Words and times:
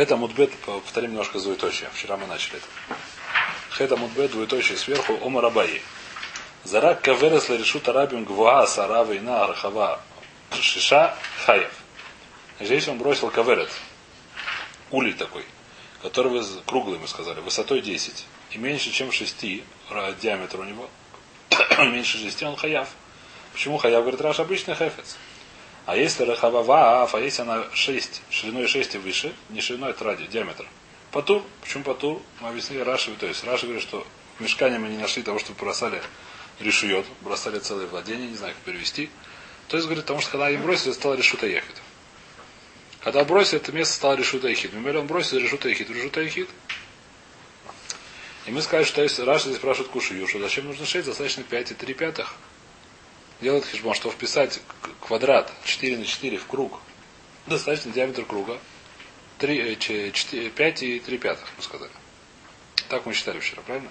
Хета 0.00 0.16
Мудбет, 0.16 0.50
повторим 0.64 1.10
немножко 1.10 1.38
двоеточие. 1.38 1.90
Вчера 1.92 2.16
мы 2.16 2.26
начали 2.26 2.56
это. 2.56 2.66
Хета 3.68 3.98
Мудбет, 3.98 4.30
двоеточие 4.30 4.78
сверху, 4.78 5.12
Ома 5.20 5.42
Рабаи. 5.42 5.82
Зарак 6.64 7.02
каверес 7.02 7.50
решут 7.50 7.86
арабим 7.86 8.24
гвуа 8.24 8.66
сарава 8.66 9.14
ина 9.14 9.44
архава 9.44 10.00
шиша 10.58 11.14
хаев. 11.44 11.70
Здесь 12.60 12.88
он 12.88 12.96
бросил 12.96 13.28
каверет. 13.28 13.68
Улей 14.90 15.12
такой. 15.12 15.44
Который 16.00 16.42
круглый, 16.64 16.98
мы 16.98 17.06
сказали, 17.06 17.40
высотой 17.40 17.82
10. 17.82 18.24
И 18.52 18.56
меньше, 18.56 18.90
чем 18.92 19.12
6 19.12 19.44
диаметр 20.22 20.60
у 20.60 20.64
него. 20.64 20.88
меньше 21.78 22.16
6 22.16 22.42
он 22.44 22.56
хаяв. 22.56 22.88
Почему 23.52 23.76
хаяв? 23.76 24.00
Говорит, 24.00 24.22
Раш 24.22 24.40
обычный 24.40 24.74
хефец. 24.74 25.18
А 25.86 25.96
если 25.96 26.24
рахава 26.24 27.08
а 27.10 27.18
если 27.18 27.42
она 27.42 27.64
6, 27.72 28.22
шириной 28.30 28.66
6 28.66 28.94
и 28.94 28.98
выше, 28.98 29.34
не 29.48 29.60
шириной, 29.60 29.90
это 29.90 30.04
ради, 30.04 30.26
диаметр. 30.26 30.66
Патур. 31.10 31.42
Почему 31.62 31.82
патур? 31.82 32.22
Мы 32.40 32.48
объяснили 32.48 32.82
Раши. 32.82 33.10
То 33.18 33.26
есть 33.26 33.42
Раши 33.44 33.66
говорит, 33.66 33.82
что 33.82 34.06
в 34.38 34.42
мешкане 34.42 34.78
мы 34.78 34.88
не 34.88 34.98
нашли 34.98 35.22
того, 35.22 35.38
что 35.38 35.52
бросали 35.52 36.00
решует, 36.60 37.06
бросали 37.22 37.58
целое 37.58 37.86
владение, 37.86 38.28
не 38.28 38.36
знаю, 38.36 38.54
как 38.54 38.62
перевести. 38.62 39.10
То 39.68 39.76
есть, 39.76 39.86
говорит, 39.86 40.04
потому 40.04 40.20
что 40.20 40.30
когда 40.32 40.50
им 40.50 40.62
бросили, 40.62 40.92
стало 40.92 41.14
решута 41.14 41.46
ехид. 41.46 41.82
Когда 43.02 43.24
бросили, 43.24 43.60
это 43.60 43.72
место 43.72 43.94
стало 43.94 44.14
решута 44.14 44.48
ехид. 44.48 44.72
Мимель 44.72 44.98
он 44.98 45.06
бросил 45.06 45.38
решута 45.38 45.68
ехид. 45.68 45.90
Решута 45.90 46.20
ехид. 46.20 46.48
И 48.46 48.50
мы 48.50 48.62
сказали, 48.62 48.84
что 49.08 49.24
Раша 49.24 49.44
здесь 49.44 49.56
спрашивает 49.56 49.90
Кушию, 49.90 50.26
что 50.26 50.38
зачем 50.38 50.66
нужно 50.66 50.86
6, 50.86 51.06
достаточно 51.06 51.42
5 51.42 51.70
и 51.72 51.74
3 51.74 51.94
пятых. 51.94 52.34
Делает 53.40 53.64
хижбон, 53.64 53.94
что 53.94 54.10
вписать 54.10 54.60
квадрат 55.00 55.52
4 55.64 55.96
на 55.96 56.04
4 56.04 56.36
в 56.36 56.46
круг. 56.46 56.80
Достаточно 57.46 57.90
диаметр 57.90 58.24
круга. 58.24 58.58
3, 59.38 59.78
4, 59.78 60.50
5 60.50 60.82
и 60.82 61.00
3 61.00 61.18
пятых, 61.18 61.48
мы 61.56 61.62
сказали. 61.62 61.90
Так 62.88 63.06
мы 63.06 63.14
считали 63.14 63.40
вчера, 63.40 63.62
правильно? 63.62 63.88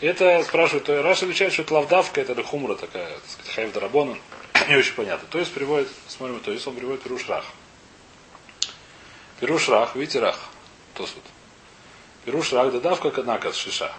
Это 0.00 0.42
спрашивают, 0.44 0.88
Раша 0.88 1.24
отвечает, 1.24 1.52
что 1.52 1.62
это 1.62 1.74
лавдавка, 1.74 2.20
это 2.20 2.42
хумра 2.42 2.74
такая, 2.74 3.14
так 3.14 3.28
сказать, 3.28 3.72
хайв. 3.72 3.74
Не 4.68 4.76
очень 4.76 4.94
понятно. 4.94 5.28
То 5.28 5.38
есть 5.38 5.52
приводит, 5.52 5.88
смотрим, 6.08 6.40
то 6.40 6.52
есть 6.52 6.66
он 6.66 6.74
приводит 6.74 7.02
Пируш 7.02 7.28
Рах. 7.28 7.44
Пируш 9.40 9.68
Рах, 9.68 9.94
видите 9.96 10.20
Рах? 10.20 10.38
То 10.94 11.06
суд. 11.06 11.22
Пируш 12.24 12.52
Рах, 12.52 12.72
дадавка 12.72 13.52
с 13.52 13.56
шиша. 13.56 13.92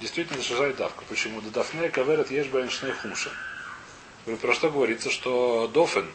Действительно, 0.00 0.42
шиша 0.42 0.68
и 0.68 0.72
давка. 0.74 1.04
Почему? 1.08 1.40
Дадафне 1.40 1.88
каверет 1.88 2.30
ешь 2.30 2.46
баншне 2.48 2.92
хумша. 2.92 3.30
Про 4.24 4.54
что 4.54 4.70
говорится, 4.70 5.10
что 5.10 5.66
дофен, 5.68 6.10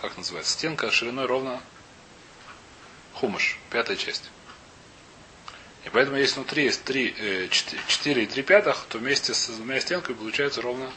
как 0.00 0.16
называется, 0.16 0.52
стенка 0.52 0.90
шириной 0.90 1.26
ровно 1.26 1.60
хумаш, 3.14 3.58
пятая 3.70 3.96
часть. 3.96 4.30
И 5.84 5.88
поэтому, 5.90 6.18
если 6.18 6.36
внутри 6.36 6.64
есть 6.64 6.84
3, 6.84 7.48
4 7.50 8.22
и 8.22 8.26
3 8.26 8.42
пятых, 8.42 8.84
то 8.90 8.98
вместе 8.98 9.32
с 9.32 9.46
двумя 9.48 9.80
стенками 9.80 10.14
получается 10.14 10.60
ровно 10.60 10.90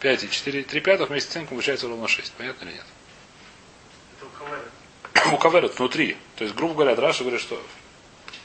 5 0.00 0.24
и 0.24 0.30
4 0.30 0.60
и 0.60 0.64
3 0.64 0.80
пятых, 0.80 1.10
вместе 1.10 1.28
с 1.28 1.32
стенками 1.32 1.56
получается 1.56 1.88
ровно 1.88 2.08
6. 2.08 2.32
Понятно 2.32 2.64
или 2.64 2.74
нет? 2.74 2.86
Это 4.16 4.26
у 4.26 4.28
каверет. 4.30 4.70
У 5.34 5.38
каверет 5.38 5.78
внутри. 5.78 6.16
То 6.36 6.44
есть, 6.44 6.56
грубо 6.56 6.74
говоря, 6.74 6.94
Раша 6.94 7.22
говорит, 7.24 7.40
что... 7.40 7.62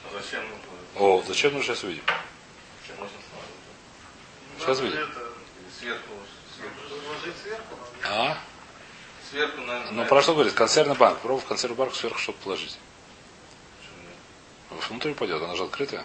А 0.05 0.21
зачем 0.21 0.41
нужно? 0.41 0.65
О, 0.95 1.23
зачем 1.25 1.53
нужно 1.53 1.73
сейчас 1.73 1.83
увидим? 1.83 2.03
Сейчас 4.57 4.79
Надо 4.79 4.89
видим. 4.89 4.99
это 4.99 5.29
Сверху, 5.79 6.01
сверху. 6.05 6.18
А? 8.09 8.37
Сверху, 9.29 9.61
наверное. 9.61 9.91
Ну, 9.91 10.05
про 10.05 10.21
что 10.21 10.33
говорит? 10.33 10.53
Консервный 10.53 10.95
банк. 10.95 11.19
Пробуй 11.19 11.41
в 11.41 11.45
консервный 11.45 11.77
банк 11.77 11.93
сверху 11.93 12.17
что-то 12.19 12.39
положить. 12.43 12.77
Внутрь 14.89 15.11
упадет, 15.11 15.41
она 15.41 15.55
же 15.55 15.63
открытая. 15.63 16.03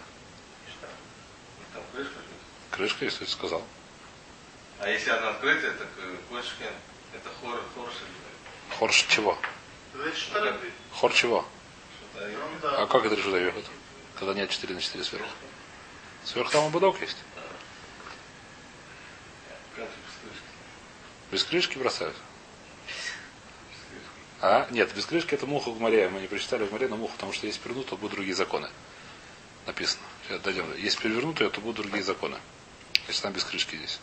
Там 1.73 1.83
крышка. 1.95 2.13
есть. 2.13 2.71
Крышка, 2.71 3.05
если 3.07 3.25
ты 3.25 3.31
сказал. 3.31 3.63
А 4.81 4.89
если 4.89 5.11
она 5.11 5.31
открытая, 5.31 5.73
так 5.73 5.89
э, 5.99 6.17
кошки, 6.29 6.65
это 7.15 7.31
хор, 7.41 7.63
хорши. 7.75 7.99
Хор 8.79 8.91
чего? 8.93 9.39
Хор 10.93 11.13
чего? 11.13 11.47
И- 12.17 12.37
А 12.65 12.87
как 12.87 13.05
это 13.07 13.15
решено 13.15 13.37
ехать? 13.37 13.65
Когда 14.19 14.35
нет 14.35 14.51
4 14.51 14.75
на 14.75 14.81
4 14.81 15.05
сверху. 15.05 15.29
Сверху 16.25 16.53
там 16.53 16.67
ободок 16.67 17.01
есть. 17.01 17.17
Как 19.77 19.85
же 19.85 19.91
без 19.91 20.31
крышки? 20.31 20.47
Без 21.35 21.43
крышки 21.43 21.77
бросают. 21.77 22.15
А? 24.41 24.69
Нет, 24.71 24.95
без 24.95 25.05
крышки 25.05 25.35
это 25.35 25.47
муха 25.47 25.71
в 25.71 25.81
море. 25.81 26.09
Мы 26.09 26.21
не 26.21 26.29
прочитали 26.29 26.65
в 26.65 26.71
море, 26.71 26.87
но 26.87 26.97
муха, 26.97 27.15
потому 27.15 27.33
что 27.33 27.49
если 27.49 27.59
перевернут, 27.59 27.89
то 27.89 27.97
будут 27.97 28.13
другие 28.13 28.37
законы. 28.37 28.71
Написано. 29.67 30.05
Сейчас 30.29 30.41
дойдем. 30.43 30.73
Если 30.77 31.01
перевернут 31.01 31.41
ее, 31.41 31.51
то 31.51 31.61
будут 31.61 31.79
другие 31.79 32.05
законы. 32.05 32.39
Если 33.09 33.21
там 33.21 33.33
без 33.33 33.43
крышки 33.43 33.75
здесь. 33.75 33.99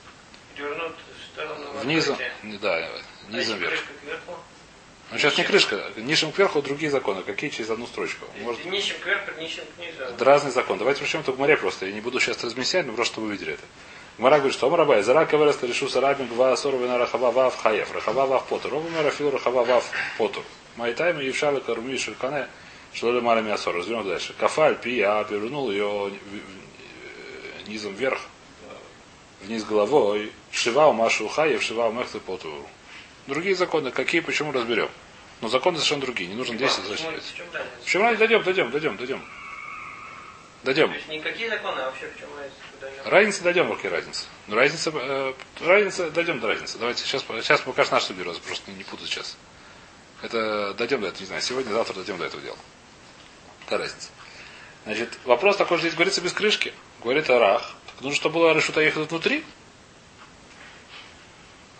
Перевернут 0.57 0.97
сторону 1.31 1.71
Внизу. 1.79 2.17
Не, 2.43 2.57
да, 2.57 2.75
А 2.75 3.31
низом 3.31 3.37
если 3.37 3.53
вверх. 3.53 3.83
Ну 5.11 5.17
сейчас 5.17 5.37
не 5.37 5.45
крышка. 5.45 5.89
Нишем 5.95 6.33
кверху 6.33 6.61
другие 6.61 6.91
законы. 6.91 7.23
Какие 7.23 7.49
через 7.49 7.69
одну 7.69 7.87
строчку? 7.87 8.25
Может, 8.41 8.65
Нищим 8.65 8.99
кверху, 8.99 9.39
нищим 9.39 9.63
к 9.77 9.79
низу. 9.79 10.03
Это 10.03 10.25
разный 10.25 10.51
закон. 10.51 10.77
Давайте 10.79 11.01
причем 11.01 11.21
это 11.21 11.31
в 11.31 11.39
море 11.39 11.55
просто. 11.55 11.85
Я 11.85 11.93
не 11.93 12.01
буду 12.01 12.19
сейчас 12.19 12.43
размещать, 12.43 12.85
но 12.87 12.91
просто 12.91 13.13
чтобы 13.13 13.27
вы 13.27 13.33
видели 13.33 13.53
это. 13.53 13.63
Гмара 14.17 14.37
говорит, 14.37 14.53
что 14.53 14.67
Омарабай, 14.67 15.01
Зара 15.03 15.25
Кавереста 15.25 15.65
решу 15.67 15.87
Сарабин 15.89 16.27
Гва 16.27 16.55
Сорова 16.55 16.85
на 16.85 16.97
Рахава 16.97 17.31
Вав 17.31 17.55
Хаев, 17.57 17.91
Рахава 17.93 18.25
Вав 18.25 18.45
Поту, 18.47 18.69
Роба 18.69 18.89
Марафил 18.89 19.31
Рахава 19.31 19.63
Вав 19.63 19.89
Поту. 20.17 20.43
Майтайм 20.75 21.19
и 21.19 21.25
Евшава 21.25 21.59
Каруми 21.59 21.97
Шелкане, 21.97 22.47
Шлоли 22.93 23.19
Мара 23.19 23.41
Миасор. 23.41 23.75
Разберем 23.75 24.07
дальше. 24.07 24.33
Кафаль 24.37 24.75
Пи, 24.75 25.01
а 25.01 25.23
перевернул 25.23 25.71
ее 25.71 26.11
низом 27.67 27.93
вверх, 27.95 28.19
вниз 29.43 29.63
головой, 29.63 30.31
Шива 30.51 30.91
Машу 30.91 31.27
Хаев, 31.27 31.61
Шива 31.63 31.91
Мехты 31.91 32.19
Поту. 32.19 32.65
Другие 33.27 33.55
законы, 33.55 33.91
какие, 33.91 34.21
почему 34.21 34.51
разберем. 34.51 34.89
Но 35.41 35.47
законы 35.47 35.77
совершенно 35.77 36.01
другие, 36.01 36.29
не 36.29 36.35
нужно 36.35 36.55
10 36.55 36.75
Почему- 36.75 36.89
зачитать. 36.89 37.23
В 37.83 37.89
чем? 37.89 38.17
Дойдем, 38.17 38.43
дойдем, 38.43 38.71
дойдем, 38.71 38.97
дойдем. 38.97 39.23
Дойдем. 40.63 40.93
Никакие 41.09 41.49
законы, 41.49 41.79
а 41.79 41.85
вообще 41.85 42.07
в 42.07 42.19
чем 42.19 42.29
разница? 42.37 43.09
Разница 43.09 43.43
дойдем, 43.43 43.75
какие 43.75 43.91
разница. 43.91 44.25
Ну, 44.47 44.55
разница, 44.55 44.91
э, 44.93 45.33
разница, 45.59 46.11
дойдем 46.11 46.39
до 46.39 46.47
разницы. 46.47 46.77
Давайте 46.77 47.03
сейчас, 47.03 47.23
сейчас 47.23 47.61
пока 47.61 47.83
что 47.83 47.95
наш 47.95 48.09
берется, 48.11 48.41
просто 48.41 48.69
не, 48.69 48.77
не 48.77 48.83
путать 48.83 49.07
сейчас. 49.07 49.37
Это 50.21 50.73
дойдем 50.75 51.01
до 51.01 51.07
этого, 51.07 51.21
не 51.21 51.25
знаю, 51.25 51.41
сегодня, 51.41 51.71
завтра 51.73 51.95
дойдем 51.95 52.17
до 52.17 52.25
этого 52.25 52.43
дела. 52.43 52.57
Это 53.65 53.79
разница. 53.79 54.09
Значит, 54.85 55.17
вопрос 55.25 55.57
такой, 55.57 55.77
что 55.77 55.87
здесь 55.87 55.95
говорится 55.95 56.21
без 56.21 56.33
крышки. 56.33 56.73
Говорит 57.03 57.29
Арах. 57.29 57.73
Так 57.87 58.01
нужно, 58.01 58.15
чтобы 58.15 58.35
было 58.35 58.53
решута 58.53 58.81
ехать 58.81 59.09
внутри. 59.09 59.43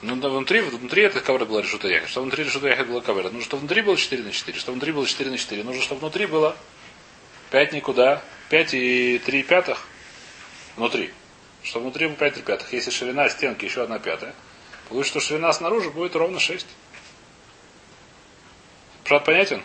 Ну, 0.01 0.15
да, 0.15 0.29
внутри, 0.29 0.61
внутри 0.61 1.03
этой 1.03 1.21
кавера 1.21 1.45
была 1.45 1.61
решута 1.61 1.87
ехать. 1.87 2.09
Чтобы 2.09 2.25
внутри 2.25 2.43
решута 2.43 2.67
ехать 2.67 2.87
была 2.87 3.01
кавера. 3.01 3.25
Нужно, 3.25 3.41
чтобы 3.41 3.61
внутри 3.61 3.81
было 3.83 3.97
4 3.97 4.23
на 4.23 4.31
4. 4.31 4.59
Чтобы 4.59 4.73
внутри 4.73 4.91
было 4.91 5.05
4 5.05 5.29
на 5.29 5.37
4. 5.37 5.63
Нужно, 5.63 5.81
чтобы 5.83 6.01
внутри 6.01 6.25
было 6.25 6.55
5 7.51 7.73
никуда. 7.73 8.23
5 8.51 8.73
и 8.73 9.17
3 9.25 9.43
пятых 9.43 9.79
внутри. 10.75 11.13
Чтобы 11.63 11.83
внутри 11.83 12.07
было 12.07 12.17
5 12.17 12.33
3 12.33 12.43
пятых. 12.43 12.73
Если 12.73 12.91
ширина 12.91 13.29
стенки 13.29 13.63
еще 13.63 13.83
одна 13.83 13.97
пятая, 13.97 14.35
получится, 14.89 15.21
что 15.21 15.27
ширина 15.29 15.53
снаружи 15.53 15.89
будет 15.89 16.17
ровно 16.17 16.37
6. 16.37 16.67
Пшат 19.05 19.23
понятен? 19.23 19.63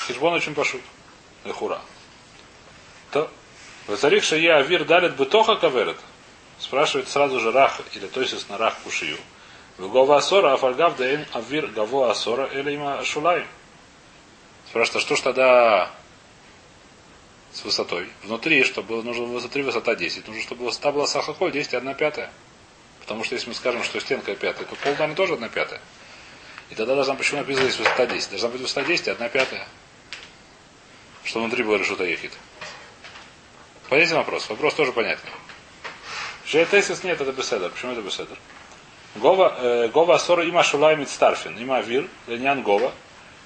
Хижбон 0.00 0.32
очень 0.32 0.54
пошут. 0.54 0.80
Эхура. 1.44 1.82
То. 3.10 3.30
Вазарих 3.88 4.24
шая 4.24 4.56
авир 4.56 4.84
далит 4.84 5.14
бытоха 5.14 5.56
каверет. 5.56 5.98
Спрашивает 6.58 7.08
сразу 7.08 7.40
же 7.40 7.52
рах, 7.52 7.78
или 7.92 8.06
то 8.06 8.22
есть 8.22 8.48
на 8.48 8.56
рах 8.56 8.78
кушию. 8.84 9.18
Гова 9.76 10.16
асора, 10.16 10.54
афальгав 10.54 10.96
даэн 10.96 11.26
авир 11.34 11.66
гаво 11.66 12.10
асора, 12.10 12.46
или 12.46 12.72
има 12.72 13.04
шулай. 13.04 13.44
Спрашивает, 14.68 14.96
а 14.96 15.06
что 15.06 15.16
ж 15.16 15.20
тогда 15.20 15.90
с 17.52 17.64
высотой? 17.64 18.08
Внутри, 18.22 18.64
чтобы 18.64 18.88
было, 18.88 19.02
нужно 19.02 19.24
внутри 19.24 19.62
высота 19.62 19.94
10. 19.94 20.26
Нужно, 20.26 20.42
чтобы 20.42 20.64
высота 20.64 20.92
была 20.92 21.06
сахакой 21.06 21.52
10 21.52 21.72
и 21.72 21.76
1 21.76 21.94
пятая. 21.94 22.30
Потому 23.00 23.24
что 23.24 23.34
если 23.34 23.48
мы 23.48 23.54
скажем, 23.54 23.82
что 23.82 24.00
стенка 24.00 24.34
пятая, 24.34 24.66
то 24.66 24.76
пол 24.76 24.94
там 24.96 25.14
тоже 25.14 25.34
1 25.34 25.48
пятая. 25.50 25.80
И 26.70 26.74
тогда 26.74 26.94
должна 26.94 27.14
почему 27.14 27.40
написано 27.40 27.68
здесь 27.68 27.78
высота 27.78 28.06
10? 28.06 28.30
Должна 28.30 28.48
быть 28.48 28.60
высота 28.60 28.84
10 28.84 29.06
и 29.06 29.10
1 29.10 29.28
пятая. 29.30 29.68
Что 31.24 31.40
внутри 31.40 31.62
было 31.62 31.76
решута 31.76 32.04
ехит. 32.04 32.32
Понятен 33.88 34.16
вопрос? 34.16 34.48
Вопрос 34.48 34.74
тоже 34.74 34.92
понятный. 34.92 35.30
Шейтесис 36.46 37.04
нет, 37.04 37.20
это 37.20 37.32
беседер. 37.32 37.70
Почему 37.70 37.92
это 37.92 38.00
беседер? 38.00 38.38
Гова, 39.16 39.54
э, 39.58 39.88
Гова 39.88 40.14
Асора 40.14 40.44
има 40.44 40.62
Шулай 40.62 40.96
Мицтарфин. 40.96 41.58
Има 41.58 41.80
Вир, 41.80 42.08
Ленян 42.26 42.62
Гова. 42.62 42.92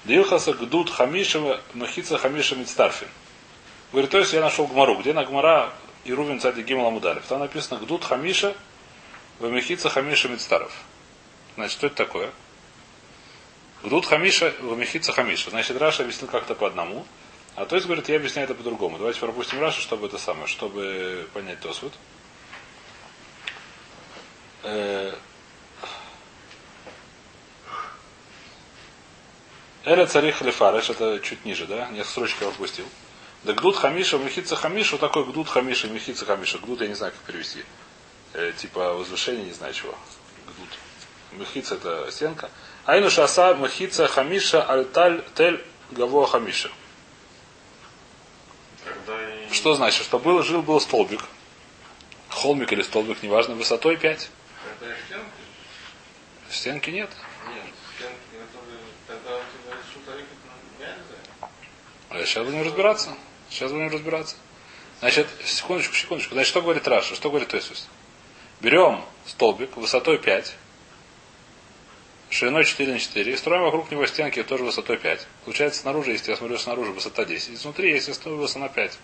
Дилхаса 0.05 0.53
Гдут 0.53 0.89
Хамишева, 0.89 1.59
Махица 1.73 2.17
Хамиша 2.17 2.55
Мицтарфин. 2.55 3.09
Говорит, 3.91 4.11
то 4.11 4.17
есть 4.19 4.33
я 4.33 4.41
нашел 4.41 4.67
Гмару. 4.67 4.95
Где 4.95 5.13
на 5.13 5.23
Гмара 5.25 5.71
и 6.03 6.13
Рувин 6.13 6.39
Цади 6.39 6.61
Гимал 6.61 6.87
Амудалев? 6.87 7.25
Там 7.25 7.39
написано 7.39 7.79
Гдут 7.79 8.03
Хамиша, 8.03 8.55
Вамихица 9.39 9.89
Хамиша 9.89 10.29
Мицтаров. 10.29 10.71
Значит, 11.55 11.77
что 11.77 11.87
это 11.87 11.95
такое? 11.95 12.31
Гдут 13.83 14.05
хамиша, 14.05 14.53
мехица 14.61 15.11
хамиша. 15.11 15.49
Значит, 15.49 15.77
Раша 15.77 16.03
объяснил 16.03 16.29
как-то 16.29 16.55
по 16.55 16.67
одному. 16.67 17.05
А 17.55 17.65
то 17.65 17.75
есть 17.75 17.87
говорит, 17.87 18.09
я 18.09 18.17
объясняю 18.17 18.45
это 18.45 18.55
по-другому. 18.55 18.97
Давайте 18.97 19.19
пропустим 19.19 19.59
Рашу, 19.59 19.81
чтобы 19.81 20.07
это 20.07 20.17
самое, 20.17 20.47
чтобы 20.47 21.27
понять 21.33 21.59
Тосфуд. 21.59 21.93
Э, 24.63 25.13
Эля 29.85 30.05
царих 30.05 30.41
лефареш, 30.41 30.89
это 30.89 31.19
чуть 31.19 31.45
ниже, 31.45 31.65
да? 31.65 31.87
Я 31.93 32.03
пропустил. 32.39 32.85
Да 33.47 33.53
гдут 33.53 33.77
хамиша, 33.77 34.17
мехица 34.17 34.57
хамиша, 34.57 34.97
вот 34.97 34.99
такой 34.99 35.23
гдут 35.23 35.47
хамиша, 35.47 35.87
мехица 35.87 36.25
хамиша. 36.25 36.57
Гдут 36.57 36.81
я 36.81 36.87
не 36.89 36.95
знаю, 36.95 37.13
как 37.13 37.21
перевести. 37.21 37.63
Э, 38.33 38.51
типа 38.51 38.91
возвышение, 38.91 39.45
не 39.45 39.53
знаю 39.53 39.73
чего. 39.73 39.97
Гдут. 40.47 40.67
Мехица 41.31 41.75
это 41.75 42.11
стенка. 42.11 42.51
Айну 42.83 43.09
шаса 43.09 43.53
мехица 43.53 44.05
хамиша 44.09 44.61
альталь 44.61 45.23
тель 45.33 45.63
гаво 45.91 46.27
хамиша. 46.27 46.69
И... 49.49 49.53
Что 49.53 49.75
значит? 49.75 50.03
Что 50.03 50.19
был, 50.19 50.43
жил 50.43 50.61
был 50.61 50.81
столбик. 50.81 51.21
Холмик 52.27 52.73
или 52.73 52.81
столбик, 52.81 53.23
неважно, 53.23 53.55
высотой 53.55 53.95
5. 53.95 54.29
Когда 54.79 54.93
и 54.93 54.97
стенки? 55.05 55.31
Стенки 56.49 56.89
нет. 56.89 57.09
Нет, 57.47 57.63
стенки, 57.95 58.45
которые... 58.45 58.79
Тогда 59.07 59.37
у 59.37 59.39
тебя 59.39 59.77
шутарик 59.93 60.25
нельзя. 60.77 61.49
А 62.09 62.25
сейчас 62.25 62.45
будем 62.45 62.63
разбираться. 62.63 63.15
Сейчас 63.49 63.71
будем 63.71 63.89
разбираться. 63.89 64.35
Значит, 64.99 65.27
секундочку, 65.45 65.95
секундочку. 65.95 66.33
Значит, 66.33 66.49
что 66.49 66.61
говорит 66.61 66.87
Раши? 66.87 67.15
Что 67.15 67.29
говорит 67.29 67.49
Тосфот? 67.49 67.87
Берем 68.59 69.03
столбик 69.25 69.77
высотой 69.77 70.17
5, 70.17 70.55
шириной 72.31 72.65
4 72.65 72.93
на 72.93 72.99
4, 72.99 73.31
и 73.31 73.37
строим 73.37 73.61
вокруг 73.63 73.91
него 73.91 74.05
стенки 74.07 74.41
тоже 74.41 74.63
высотой 74.63 74.97
5. 74.97 75.27
Получается, 75.45 75.81
снаружи, 75.81 76.11
если 76.11 76.31
я 76.31 76.37
смотрю 76.37 76.57
снаружи, 76.57 76.91
высота 76.91 77.25
10. 77.25 77.53
Изнутри, 77.53 77.91
если 77.91 78.13
смотрю, 78.13 78.37
высота 78.37 78.67
5. 78.69 78.97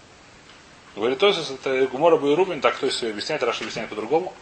Говорит 0.96 1.20
Тосфот, 1.20 1.52
это 1.52 1.88
Гемора 1.88 2.18
в 2.18 2.23
Эрувин, 2.23 2.62
так 2.62 2.78
то 2.78 2.88
есть 2.88 3.04
объясняет, 3.04 3.44
Раши 3.44 3.62
объясняет 3.62 3.90
по-другому. 3.90 4.34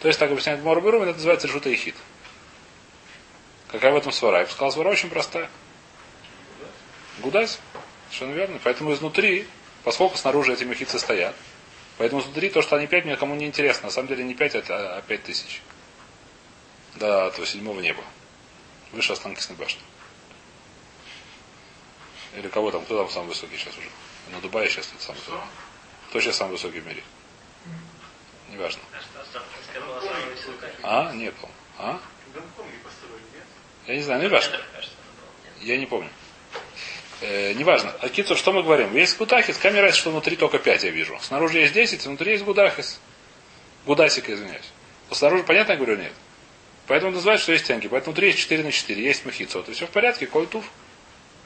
То 0.00 0.08
есть 0.08 0.18
так 0.20 0.30
объясняет 0.30 0.60
Гумора 0.60 0.80
Байрубин, 0.80 1.08
это 1.08 1.16
называется 1.16 1.48
Решута 1.48 1.68
Ехид. 1.68 1.96
Какая 3.68 3.92
в 3.92 3.96
этом 3.96 4.12
свара? 4.12 4.40
Я 4.40 4.44
бы 4.44 4.50
сказал, 4.50 4.70
свара 4.70 4.90
очень 4.90 5.10
простая. 5.10 5.48
Гудась. 7.18 7.58
Совершенно 8.12 8.34
верно. 8.34 8.60
Поэтому 8.62 8.92
изнутри, 8.92 9.46
поскольку 9.84 10.18
снаружи 10.18 10.52
эти 10.52 10.64
мехицы 10.64 10.98
стоят, 10.98 11.34
поэтому 11.96 12.20
изнутри 12.20 12.50
то, 12.50 12.60
что 12.60 12.76
они 12.76 12.86
5, 12.86 13.06
мне 13.06 13.16
кому 13.16 13.34
не 13.34 13.46
интересно. 13.46 13.86
На 13.86 13.90
самом 13.90 14.08
деле 14.08 14.22
не 14.22 14.34
5, 14.34 14.68
а 14.68 15.02
5 15.02 15.22
тысяч. 15.22 15.62
До 16.96 17.28
этого 17.28 17.46
седьмого 17.46 17.80
неба. 17.80 18.04
Выше 18.92 19.14
Останкисной 19.14 19.56
башни. 19.56 19.80
Или 22.36 22.48
кого 22.48 22.70
там, 22.70 22.84
кто 22.84 22.98
там 22.98 23.08
самый 23.10 23.28
высокий 23.28 23.56
сейчас 23.56 23.76
уже? 23.78 23.88
На 24.30 24.40
Дубае 24.40 24.68
сейчас 24.68 24.88
тут 24.88 25.00
самый 25.00 25.18
высокий. 25.18 25.40
Кто 26.10 26.20
сейчас 26.20 26.36
самый 26.36 26.52
высокий 26.52 26.80
в 26.80 26.86
мире? 26.86 27.02
Неважно. 28.50 28.82
Останкинская 29.18 29.80
была 29.80 30.00
самая 30.02 30.26
высокая. 30.26 30.74
А? 30.82 31.12
Не 31.14 31.32
помню. 31.32 31.54
А? 31.78 31.98
Гонконге 32.34 32.76
построили, 32.84 33.24
нет? 33.34 33.44
Я 33.86 33.96
не 33.96 34.02
знаю, 34.02 34.20
ну 34.22 34.28
она 34.28 34.38
была. 34.38 34.50
Нет. 34.50 34.88
Я 35.62 35.78
не 35.78 35.86
помню. 35.86 36.10
Э, 37.22 37.52
неважно. 37.54 37.94
А 38.00 38.08
Кицур, 38.08 38.36
что 38.36 38.52
мы 38.52 38.62
говорим? 38.62 38.94
Есть 38.96 39.16
гудахис, 39.16 39.56
камера, 39.56 39.92
что 39.92 40.10
внутри 40.10 40.36
только 40.36 40.58
5 40.58 40.82
я 40.84 40.90
вижу. 40.90 41.16
Снаружи 41.20 41.60
есть 41.60 41.72
10, 41.72 42.04
внутри 42.04 42.32
есть 42.32 42.44
гудахис. 42.44 43.00
Гудасик, 43.86 44.28
извиняюсь. 44.28 44.70
Вот 45.08 45.18
снаружи 45.18 45.44
понятно, 45.44 45.72
я 45.72 45.78
говорю, 45.78 45.96
нет. 45.96 46.12
Поэтому 46.88 47.12
называют, 47.12 47.40
что 47.40 47.52
есть 47.52 47.64
стенки. 47.64 47.86
Поэтому 47.86 48.12
внутри 48.12 48.28
есть 48.28 48.40
4 48.40 48.64
на 48.64 48.72
4, 48.72 49.02
есть 49.02 49.24
махицо. 49.24 49.58
Вот 49.60 49.68
и 49.68 49.72
все 49.72 49.86
в 49.86 49.90
порядке, 49.90 50.26
коль 50.26 50.46
туф. 50.46 50.64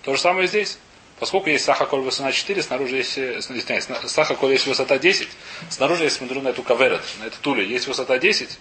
То 0.02 0.14
же 0.14 0.20
самое 0.20 0.49
здесь. 0.49 0.78
Поскольку 1.19 1.49
есть 1.49 1.64
саха 1.64 1.87
коль 1.87 2.00
высота 2.00 2.32
4, 2.32 2.62
снаружи 2.62 2.96
есть, 2.96 3.17
э, 3.17 3.38
извиняюсь, 3.38 3.84
сна- 3.84 4.06
саха 4.06 4.34
коль 4.34 4.52
есть 4.52 4.67
высота 4.67 4.99
10, 4.99 5.28
снаружи 5.70 6.05
я 6.05 6.11
смотрю 6.11 6.43
на 6.43 6.49
эту 6.49 6.62
каверет, 6.62 7.00
на 7.20 7.25
эту 7.25 7.38
туле, 7.40 7.67
есть 7.67 7.87
высота 7.87 8.19
10, 8.19 8.58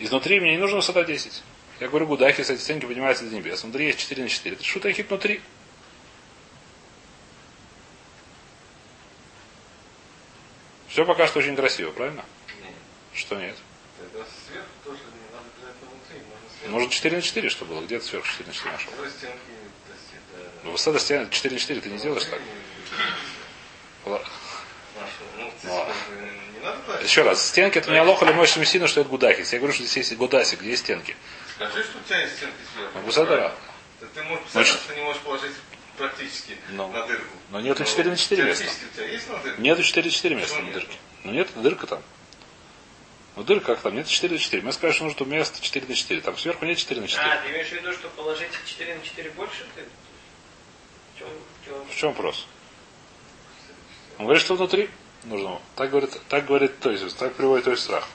изнутри 0.00 0.40
мне 0.40 0.52
не 0.52 0.58
нужна 0.58 0.78
высота 0.78 1.04
10. 1.04 1.44
Я 1.78 1.86
говорю, 1.88 2.06
гудахис, 2.06 2.50
эти 2.50 2.60
стенки 2.60 2.86
поднимаются 2.86 3.24
до 3.24 3.34
небес. 3.34 3.62
Внутри 3.62 3.86
есть 3.86 4.00
4 4.00 4.22
на 4.22 4.28
4. 4.28 4.56
Это 4.56 4.64
шута 4.64 4.92
хит 4.92 5.08
внутри. 5.08 5.40
Все 10.96 11.04
пока 11.04 11.26
что 11.26 11.40
очень 11.40 11.54
красиво, 11.54 11.90
правильно? 11.90 12.24
Нет. 12.62 12.72
Что 13.12 13.34
нет? 13.36 13.54
Тогда 13.98 14.24
сверху 14.48 14.66
тоже 14.82 15.00
не 15.00 15.30
надо 15.30 15.44
обязательно 15.54 15.90
внутри. 15.90 16.20
Можно 16.24 16.48
сверху. 16.48 16.72
Может 16.72 16.90
4 16.90 17.16
на 17.16 17.22
4, 17.22 17.50
что 17.50 17.64
было? 17.66 17.80
Где-то 17.82 18.06
сверху 18.06 18.26
4 18.26 18.46
на 18.48 18.54
4 18.54 18.72
нашел. 18.72 18.92
Ну, 20.64 20.70
высота 20.70 20.98
стены 20.98 21.28
4 21.28 21.52
на 21.54 21.60
4 21.60 21.80
ты 21.82 21.90
не 21.90 21.98
делаешь 21.98 22.24
так? 22.24 22.40
Ну, 24.06 24.20
Ну, 25.36 25.52
а. 25.66 27.02
Еще 27.02 27.20
раз, 27.24 27.46
стенки 27.46 27.76
это 27.76 27.90
не 27.90 27.98
алоха 27.98 28.24
или 28.24 28.32
мой 28.32 28.46
сильно, 28.48 28.88
что 28.88 29.02
это 29.02 29.10
гудахис. 29.10 29.52
Я 29.52 29.58
говорю, 29.58 29.74
что 29.74 29.82
здесь 29.84 29.98
есть 29.98 30.16
гудасик, 30.16 30.60
где 30.60 30.70
есть 30.70 30.84
стенки. 30.84 31.14
Скажи, 31.56 31.84
что 31.84 31.98
у 31.98 32.02
тебя 32.08 32.20
есть 32.22 32.36
стенки 32.38 32.54
сверху. 32.74 32.92
Ну, 32.94 33.00
высота. 33.04 33.54
Ты 34.14 34.22
можешь 34.22 34.44
Значит- 34.50 34.76
что 34.76 34.88
ты 34.88 34.94
не 34.94 35.02
можешь 35.04 35.20
положить 35.20 35.52
практически 35.96 36.56
Ну. 36.70 36.88
на 36.92 37.06
дырку. 37.06 37.36
Но 37.50 37.60
нету 37.60 37.84
4 37.84 38.10
на 38.10 38.16
4 38.16 38.44
места. 38.44 38.64
У 38.64 38.96
тебя 38.96 39.06
есть 39.06 39.28
на 39.28 39.38
дырку? 39.38 39.60
Нету 39.60 39.82
4 39.82 40.06
на 40.06 40.12
4 40.12 40.34
места 40.34 40.62
на 40.62 40.72
дырке. 40.72 40.96
Ну 41.24 41.32
нет, 41.32 41.48
дырка 41.56 41.86
там. 41.86 42.02
Ну 43.36 43.42
дырка 43.42 43.74
как 43.74 43.80
там? 43.82 43.94
Нет 43.94 44.06
4 44.06 44.32
на 44.32 44.38
4. 44.38 44.62
Мы 44.62 44.72
скажем, 44.72 45.10
что 45.10 45.24
нужно 45.24 45.34
место 45.34 45.60
4 45.60 45.86
на 45.86 45.94
4. 45.94 46.20
Там 46.20 46.38
сверху 46.38 46.64
нет 46.64 46.78
4 46.78 47.00
на 47.00 47.08
4. 47.08 47.26
А, 47.26 47.42
ты 47.42 47.50
имеешь 47.50 47.68
в 47.68 47.72
виду, 47.72 47.92
что 47.92 48.08
положить 48.08 48.50
4 48.66 48.94
на 48.94 49.04
4 49.04 49.30
больше? 49.30 49.66
Ты... 49.74 49.82
В 51.14 51.18
чем, 51.18 51.28
в 51.28 51.66
чем? 51.66 51.88
В 51.88 51.96
чем 51.96 52.08
вопрос? 52.10 52.46
Он 54.18 54.24
говорит, 54.24 54.42
что 54.42 54.54
внутри 54.54 54.88
нужно. 55.24 55.60
Так 55.74 55.90
говорит, 55.90 56.18
так 56.28 56.46
говорит, 56.46 56.78
то 56.80 56.90
есть, 56.90 57.16
так 57.18 57.34
приводит 57.34 57.64
то 57.64 57.72
есть 57.72 57.82
страх. 57.82 58.08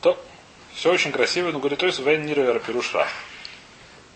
То, 0.00 0.24
все 0.74 0.92
очень 0.92 1.10
красиво, 1.10 1.50
но 1.50 1.58
говорит, 1.58 1.80
то 1.80 1.86
есть, 1.86 1.98
вен 1.98 2.24
нира 2.24 2.58
пируш 2.60 2.94
рах. 2.94 3.08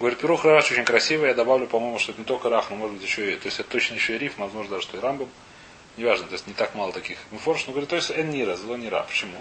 Говорит, 0.02 0.18
пирух 0.18 0.44
рах 0.44 0.64
очень 0.68 0.84
красиво, 0.84 1.26
я 1.26 1.34
добавлю, 1.34 1.68
по-моему, 1.68 2.00
что 2.00 2.10
это 2.10 2.22
не 2.22 2.24
только 2.24 2.48
рах, 2.48 2.70
но 2.70 2.76
может 2.76 2.96
быть 2.96 3.04
еще 3.04 3.34
и, 3.34 3.36
то 3.36 3.46
есть 3.46 3.60
это 3.60 3.70
точно 3.70 3.94
еще 3.94 4.16
и 4.16 4.18
риф, 4.18 4.36
возможно 4.36 4.72
даже, 4.72 4.82
что 4.82 4.96
и 4.96 5.00
рамбом. 5.00 5.28
Неважно, 5.96 6.26
то 6.26 6.32
есть 6.32 6.48
не 6.48 6.54
так 6.54 6.74
мало 6.74 6.92
таких 6.92 7.18
мифорш, 7.30 7.68
но 7.68 7.72
говорит, 7.72 7.88
то 7.88 7.94
есть 7.94 8.10
эн 8.10 8.28
нира, 8.30 8.56
зло 8.56 8.76
нира. 8.76 9.04
Почему? 9.06 9.36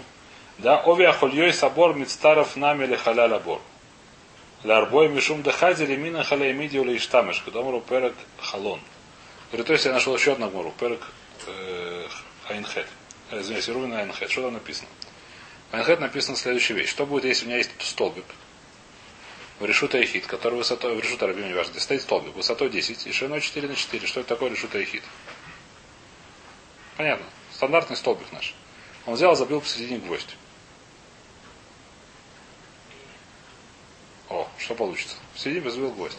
Да, 0.58 0.80
ови 0.86 1.04
ахольей 1.04 1.52
собор 1.52 1.96
мицтаров 1.96 2.54
нами 2.54 2.84
или 2.84 2.94
халя 2.94 3.40
бор. 3.40 3.60
Ларбой 4.62 5.08
мишум 5.08 5.42
дахази 5.42 5.82
лимина 5.82 6.22
халя 6.22 6.52
имидио 6.52 6.84
ли 6.84 6.96
иштамеш, 6.96 7.40
кудомру 7.40 7.80
перек 7.80 8.14
халон. 8.38 8.78
Говорит, 9.50 9.66
то 9.66 9.72
есть 9.72 9.84
я 9.84 9.92
нашел 9.92 10.14
еще 10.14 10.34
одну 10.34 10.48
гмору, 10.48 10.72
перек 10.78 11.00
э, 11.48 12.06
Айнхет. 12.48 12.86
Э, 13.32 13.40
Извиняюсь, 13.40 13.68
Рубин 13.68 13.94
Айнхет. 13.94 14.30
Что 14.30 14.42
там 14.42 14.52
написано? 14.52 14.86
В 15.72 15.74
Айнхет 15.74 15.98
написана 15.98 16.36
следующая 16.36 16.74
вещь. 16.74 16.90
Что 16.90 17.04
будет, 17.04 17.24
если 17.24 17.46
у 17.46 17.48
меня 17.48 17.56
есть 17.56 17.72
столбик? 17.80 18.26
В 19.58 19.64
решута 19.64 20.02
Эхид, 20.02 20.26
который 20.26 20.56
высотой, 20.56 20.96
в 20.96 21.00
решута 21.00 21.26
Рабим, 21.26 21.46
не 21.46 21.54
важно, 21.54 21.78
стоит 21.78 22.02
столбик, 22.02 22.34
высотой 22.34 22.68
10 22.70 23.06
и 23.06 23.12
шириной 23.12 23.40
4 23.40 23.68
на 23.68 23.76
4. 23.76 24.06
Что 24.06 24.20
это 24.20 24.30
такое 24.30 24.50
решута 24.50 24.82
Эхид? 24.82 25.02
Понятно. 26.96 27.26
Стандартный 27.52 27.96
столбик 27.96 28.30
наш. 28.32 28.54
Он 29.06 29.14
взял, 29.14 29.36
забил 29.36 29.60
посередине 29.60 29.98
гвоздь. 29.98 30.36
О, 34.28 34.48
что 34.58 34.74
получится? 34.74 35.16
В 35.34 35.38
середине 35.38 35.70
забил 35.70 35.90
гвоздь. 35.90 36.18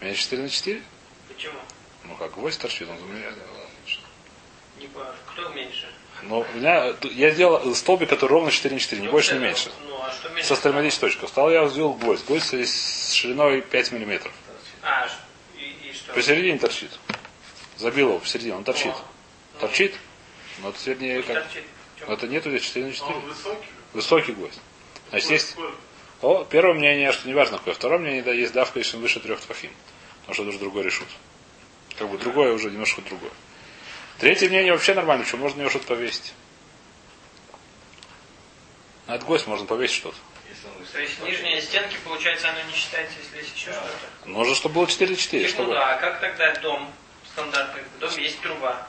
У 0.00 0.04
меня 0.04 0.14
4 0.14 0.42
на 0.42 0.48
4? 0.48 0.82
Почему? 1.28 1.58
Ну 2.04 2.16
как, 2.16 2.32
гвоздь 2.34 2.60
торчит, 2.60 2.88
он 2.88 2.96
у 3.02 3.06
меня. 3.06 3.30
Кто 5.32 5.48
меньше? 5.50 5.88
Но 6.22 6.40
у 6.40 6.46
меня, 6.54 6.94
я 7.12 7.30
сделал 7.30 7.74
столбик, 7.74 8.08
который 8.08 8.30
ровно 8.32 8.50
4 8.50 8.74
на 8.74 8.80
4, 8.80 9.00
не 9.00 9.06
Ну, 9.06 9.12
больше, 9.12 9.34
не 9.34 9.40
меньше. 9.40 9.70
Ну, 9.80 9.88
меньше? 9.88 9.97
Со 10.42 10.56
строматической 10.56 11.10
точкой. 11.10 11.28
Стал 11.28 11.50
я 11.50 11.68
сделал 11.68 11.94
гвоздь. 11.94 12.24
Гвоздь 12.26 12.52
с 12.54 13.12
шириной 13.12 13.62
5 13.62 13.92
миллиметров. 13.92 14.32
А, 14.82 15.08
и, 15.56 15.88
и 15.88 15.92
что? 15.92 16.12
Посередине 16.12 16.58
торчит. 16.58 16.90
Забил 17.76 18.08
его 18.08 18.18
посередине, 18.18 18.54
он 18.56 18.64
торчит. 18.64 18.92
Ну, 19.54 19.60
Торчит? 19.60 19.94
Но 20.62 20.70
это 20.70 20.94
не 20.94 21.16
пусть 21.16 21.28
как. 21.28 21.44
торчит. 21.44 21.64
Но 22.06 22.14
это 22.14 22.26
нету 22.28 22.50
здесь 22.50 22.62
4 22.62 22.86
на 22.86 22.90
А 22.90 22.94
4. 22.94 23.14
он 23.14 23.20
высокий? 23.22 23.66
Высокий 23.92 24.32
гвоздь. 24.32 24.60
Значит, 25.10 25.30
есть. 25.30 25.56
О, 26.22 26.44
первое 26.44 26.74
мнение, 26.74 27.12
что 27.12 27.28
неважно 27.28 27.58
какое. 27.58 27.74
Второе 27.74 27.98
мнение, 27.98 28.22
да, 28.22 28.32
есть 28.32 28.52
давка, 28.52 28.78
если 28.80 28.96
он 28.96 29.02
выше 29.02 29.20
трех 29.20 29.40
твахим. 29.40 29.70
Потому 30.20 30.34
что 30.34 30.42
это 30.42 30.50
уже 30.50 30.58
другой 30.58 30.82
решут. 30.82 31.08
Как 31.96 32.08
бы 32.08 32.18
другое 32.18 32.52
уже 32.52 32.70
немножко 32.70 33.02
другое. 33.02 33.30
Третье 34.18 34.48
мнение 34.48 34.72
вообще 34.72 34.94
нормально, 34.94 35.24
что 35.24 35.36
можно 35.36 35.58
на 35.58 35.60
него 35.62 35.70
что-то 35.70 35.86
повесить. 35.86 36.32
На 39.08 39.14
этот 39.14 39.26
гвоздь 39.26 39.46
можно 39.46 39.66
повесить 39.66 39.96
что-то. 39.96 40.16
То 40.92 41.00
есть 41.00 41.20
нижние 41.22 41.60
стенки, 41.60 41.96
получается, 42.04 42.50
оно 42.50 42.60
не 42.62 42.72
считается, 42.72 43.14
если 43.22 43.38
есть 43.38 43.56
еще 43.56 43.72
что-то? 43.72 44.28
Нужно, 44.28 44.54
чтобы 44.54 44.76
было 44.76 44.86
4 44.86 45.10
на 45.10 45.16
4. 45.16 45.42
Ну 45.42 45.48
Чтобы... 45.48 45.72
да, 45.72 45.94
а 45.94 45.98
как 45.98 46.20
тогда 46.20 46.54
дом 46.56 46.92
стандартный? 47.32 47.82
В 47.96 47.98
доме 47.98 48.22
есть 48.22 48.40
труба. 48.40 48.86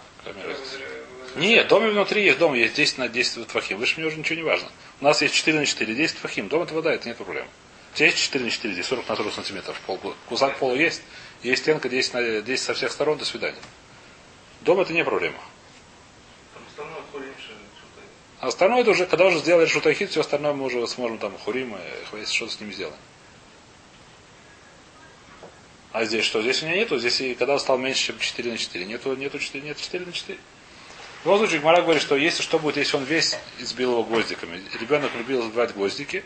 Нет, 1.36 1.68
доме 1.68 1.92
внутри 1.92 2.24
есть 2.24 2.38
дом, 2.38 2.54
есть 2.54 2.74
10 2.76 2.98
на 2.98 3.08
10 3.08 3.48
твахим. 3.48 3.78
Выше 3.78 3.96
мне 3.98 4.08
уже 4.08 4.18
ничего 4.18 4.36
не 4.36 4.44
важно. 4.44 4.70
У 5.00 5.06
нас 5.06 5.22
есть 5.22 5.34
4 5.36 5.60
на 5.60 5.66
4, 5.66 5.96
10 5.96 6.20
твахим. 6.20 6.50
Дом 6.50 6.64
это 6.64 6.74
вода, 6.74 6.94
это 6.94 7.08
нет 7.08 7.18
проблем. 7.18 7.48
Здесь 7.96 8.16
4 8.16 8.44
на 8.44 8.52
4, 8.52 8.74
здесь 8.74 8.86
40 8.86 9.08
на 9.08 9.16
40 9.16 9.34
сантиметров. 9.34 9.80
Пол, 9.86 10.00
кусок 10.28 10.58
пола 10.58 10.76
есть. 10.76 11.02
Есть 11.44 11.62
стенка 11.62 11.88
10, 11.88 12.14
на 12.14 12.42
10 12.42 12.64
со 12.64 12.74
всех 12.74 12.92
сторон, 12.92 13.18
до 13.18 13.26
свидания. 13.26 13.62
Дом 14.62 14.80
это 14.82 14.92
не 14.92 15.04
проблема. 15.06 15.40
Там 16.54 16.64
остальное 16.68 17.02
хуримши, 17.12 17.54
что-то. 17.78 18.02
А 18.40 18.48
остальное 18.48 18.82
это 18.82 18.92
уже, 18.92 19.06
когда 19.06 19.26
уже 19.26 19.40
сделали 19.40 19.66
шутахит, 19.66 20.12
все 20.12 20.22
остальное 20.22 20.54
мы 20.54 20.66
уже 20.66 20.86
сможем 20.88 21.18
там 21.18 21.38
хурим, 21.38 21.76
если 22.14 22.34
что-то 22.34 22.54
с 22.54 22.60
ними 22.60 22.72
сделаем. 22.72 22.98
А 25.92 26.06
здесь 26.06 26.24
что? 26.24 26.42
Здесь 26.42 26.62
у 26.64 26.68
меня 26.68 26.78
нету. 26.78 26.98
Здесь 27.00 27.20
и 27.20 27.36
когда 27.36 27.58
стал 27.60 27.78
меньше, 27.78 28.08
чем 28.08 28.20
4 28.20 28.52
на 28.52 28.58
4. 28.58 28.86
Нету, 28.86 29.16
нету 29.16 29.40
4, 29.40 29.64
нет 29.64 29.78
4 29.78 30.06
на 30.06 30.12
4. 30.12 30.40
В 31.22 31.26
любом 31.26 31.40
случае, 31.40 31.60
Гмара 31.60 31.82
говорит, 31.82 32.02
что 32.02 32.16
если 32.16 32.42
что 32.42 32.60
будет, 32.60 32.78
если 32.78 32.96
он 32.96 33.04
весь 33.04 33.38
избил 33.58 33.92
его 33.92 34.04
гвоздиками. 34.04 34.64
Ребенок 34.80 35.14
любил 35.16 35.42
забивать 35.42 35.74
гвоздики 35.74 36.24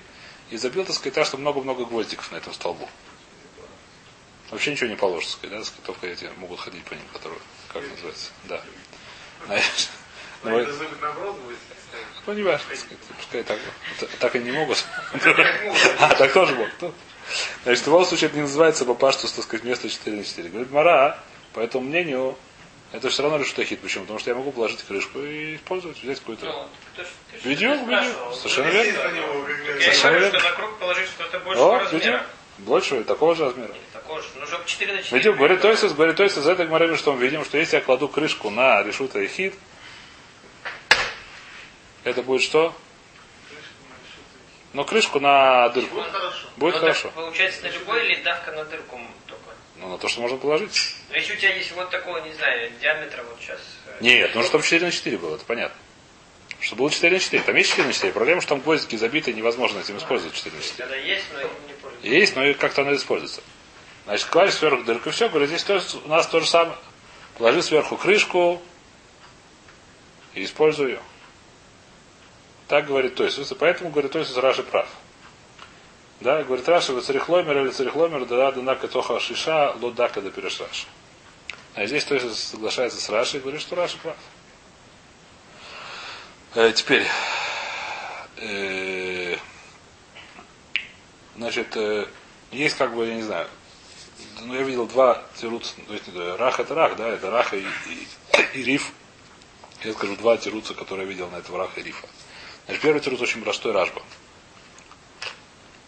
и 0.51 0.57
забил, 0.57 0.85
так 0.85 0.95
сказать, 0.95 1.15
так, 1.15 1.25
что 1.25 1.37
много-много 1.37 1.85
гвоздиков 1.85 2.31
на 2.31 2.35
этом 2.35 2.53
столбу. 2.53 2.87
Вообще 4.51 4.71
ничего 4.71 4.89
не 4.89 4.95
положится, 4.95 5.37
да, 5.49 5.63
только 5.83 6.05
эти 6.05 6.29
могут 6.37 6.59
ходить 6.59 6.83
по 6.83 6.93
ним, 6.93 7.05
которые, 7.11 7.39
как 7.69 7.81
называется, 7.89 8.29
да. 8.43 8.61
Знаешь, 9.47 9.89
Но 10.43 10.51
ну, 10.51 10.59
это 10.59 10.73
зубик 10.73 11.01
наоборот 11.01 11.37
будет 11.39 11.57
ставить. 11.87 12.05
ну, 12.27 12.33
не 12.33 12.43
важно, 12.43 12.65
пускай 13.17 13.43
так, 13.43 13.59
так 14.19 14.35
и 14.35 14.39
не 14.39 14.51
могут. 14.51 14.83
А, 15.99 16.15
так 16.15 16.33
тоже 16.33 16.55
могут. 16.55 16.73
Ну, 16.81 16.93
Значит, 17.63 17.83
в 17.83 17.87
любом 17.87 18.05
случае 18.05 18.27
это 18.27 18.35
не 18.35 18.43
называется 18.43 18.85
папаштус, 18.85 19.31
так 19.31 19.45
сказать, 19.45 19.65
место 19.65 19.89
4 19.89 20.17
на 20.17 20.23
4. 20.23 20.49
Говорит, 20.49 20.71
Мара, 20.71 21.19
по 21.53 21.59
этому 21.59 21.85
мнению, 21.85 22.37
это 22.91 23.09
все 23.09 23.23
равно 23.23 23.37
решит 23.37 23.57
ахит. 23.59 23.79
Почему? 23.79 24.03
Потому 24.03 24.19
что 24.19 24.29
я 24.29 24.35
могу 24.35 24.51
положить 24.51 24.83
крышку 24.83 25.19
и 25.19 25.55
использовать, 25.55 26.01
взять 26.03 26.19
какую-то. 26.19 26.45
Ну, 26.45 27.05
Видео, 27.43 27.73
видео. 27.73 28.33
Совершенно 28.33 28.67
верно. 28.67 28.89
и 28.89 29.81
Совершенно 29.81 30.17
верно. 30.17 30.39
что 30.39 30.49
вокруг 30.49 30.79
положить 30.79 31.07
что-то 31.07 31.39
большего 31.39 31.75
О, 31.75 31.79
размера. 31.79 32.25
Больше, 32.59 33.03
такого 33.03 33.35
же 33.35 33.45
размера. 33.45 33.73
Такого 33.93 34.21
же. 34.21 34.27
Ну, 34.39 34.45
чтобы 34.45 34.63
4 34.65 34.93
на 34.93 35.01
4. 35.01 35.17
Видим, 35.17 35.37
говорит 35.37 35.61
Тойсис, 35.61 35.93
говорит 35.93 36.17
Тойсис, 36.17 36.43
за 36.43 36.51
это 36.51 36.63
мы 36.63 36.69
говорим, 36.69 36.97
что 36.97 37.13
мы 37.13 37.19
видим, 37.19 37.43
что 37.45 37.57
если 37.57 37.77
я 37.77 37.81
кладу 37.81 38.07
крышку 38.07 38.51
на 38.51 38.83
решута 38.83 39.19
и 39.19 39.27
хит, 39.27 39.55
это 42.03 42.21
будет 42.21 42.41
что? 42.41 42.73
Ну, 44.73 44.83
крышку 44.85 45.19
на 45.19 45.69
дырку. 45.69 45.95
Будет 45.95 46.11
хорошо. 46.11 46.47
Будет 46.57 46.73
Ну, 46.75 46.79
хорошо. 46.79 47.03
так 47.03 47.13
Получается 47.13 47.63
на 47.63 47.67
любой 47.67 48.05
или 48.05 48.23
давка 48.23 48.51
на 48.51 48.65
дырку 48.65 48.99
только? 49.27 49.43
Ну, 49.77 49.89
на 49.89 49.97
то, 49.97 50.07
что 50.07 50.21
можно 50.21 50.37
положить. 50.37 50.95
Но 51.09 51.15
если 51.15 51.33
у 51.33 51.35
тебя 51.37 51.53
есть 51.55 51.71
вот 51.73 51.89
такого, 51.91 52.17
не 52.19 52.33
знаю, 52.33 52.71
диаметра 52.81 53.23
вот 53.23 53.37
сейчас. 53.39 53.59
э, 53.85 53.97
Нет, 54.01 54.31
ну 54.33 54.43
чтобы 54.43 54.63
4 54.63 54.83
на 54.85 54.91
4 54.91 55.17
было, 55.17 55.35
это 55.35 55.45
понятно. 55.45 55.75
Что 56.59 56.75
было 56.75 56.89
4 56.89 57.13
на 57.13 57.19
4. 57.19 57.43
Там 57.43 57.55
есть 57.55 57.69
4 57.69 57.87
на 57.87 57.93
4. 57.93 58.13
Проблема, 58.13 58.41
что 58.41 58.49
там 58.49 58.61
гвоздики 58.61 58.95
забиты, 58.95 59.31
невозможно 59.33 59.79
этим 59.79 59.97
использовать 59.97 60.35
4 60.35 60.55
на 60.55 60.61
4. 60.61 60.77
Когда 60.77 60.95
есть, 60.95 61.25
но 61.33 61.39
не 61.41 61.73
пользуются. 61.73 62.07
Есть, 62.07 62.35
но 62.35 62.53
как-то 62.55 62.81
оно 62.81 62.95
используется. 62.95 63.41
Значит, 64.05 64.27
кладешь 64.27 64.55
сверху 64.55 64.83
дырку, 64.83 65.09
и 65.09 65.11
все, 65.11 65.29
говорю, 65.29 65.45
здесь 65.45 65.63
тоже, 65.63 65.85
у 66.03 66.07
нас 66.09 66.25
то 66.27 66.39
же 66.39 66.47
самое. 66.47 66.77
Положи 67.37 67.61
сверху 67.61 67.95
крышку 67.95 68.61
и 70.33 70.43
используй 70.43 70.91
ее. 70.93 70.99
Так 72.73 72.87
говорит 72.87 73.13
то 73.13 73.23
есть. 73.23 73.55
Поэтому 73.59 73.91
говорит 73.91 74.13
то 74.13 74.17
есть 74.17 74.35
Раши 74.35 74.63
прав. 74.63 74.87
Да, 76.21 76.41
говорит 76.41 76.67
Раши, 76.67 76.91
вот 76.91 77.05
царихломер 77.05 77.55
или 77.59 77.69
царихломер, 77.69 78.25
да, 78.25 78.51
да, 78.51 78.61
да, 78.63 78.73
катоха 78.73 79.19
шиша, 79.19 79.75
лодака 79.79 80.21
да 80.21 80.31
перешраш. 80.31 80.87
А 81.75 81.85
здесь 81.85 82.03
то 82.03 82.15
есть 82.15 82.35
соглашается 82.35 82.99
с 82.99 83.07
Раши 83.09 83.37
и 83.37 83.41
говорит, 83.41 83.61
что 83.61 83.75
Раши 83.75 83.99
прав. 83.99 84.15
Э, 86.55 86.71
теперь, 86.75 87.05
э, 88.37 89.37
значит, 91.35 91.77
э, 91.77 92.07
есть 92.51 92.75
как 92.75 92.95
бы, 92.95 93.05
я 93.05 93.13
не 93.13 93.21
знаю, 93.21 93.47
ну, 94.41 94.55
я 94.55 94.63
видел 94.63 94.87
два 94.87 95.23
тируца, 95.39 95.75
то 95.85 95.93
есть 95.93 96.05
э, 96.11 96.35
рах 96.37 96.59
это 96.59 96.73
рах, 96.73 96.95
да, 96.95 97.07
это 97.07 97.29
раха 97.29 97.55
и, 97.55 97.61
и, 97.61 98.07
и 98.57 98.63
риф. 98.63 98.93
Я 99.83 99.93
скажу 99.93 100.15
два 100.15 100.37
тируца, 100.37 100.73
которые 100.73 101.05
я 101.05 101.11
видел 101.11 101.29
на 101.29 101.35
этого 101.35 101.59
раха 101.59 101.79
и 101.79 101.83
рифа. 101.83 102.07
Значит, 102.65 102.81
первый 102.81 102.99
тируц 103.01 103.21
очень 103.21 103.41
простой 103.41 103.71
ражба. 103.73 104.01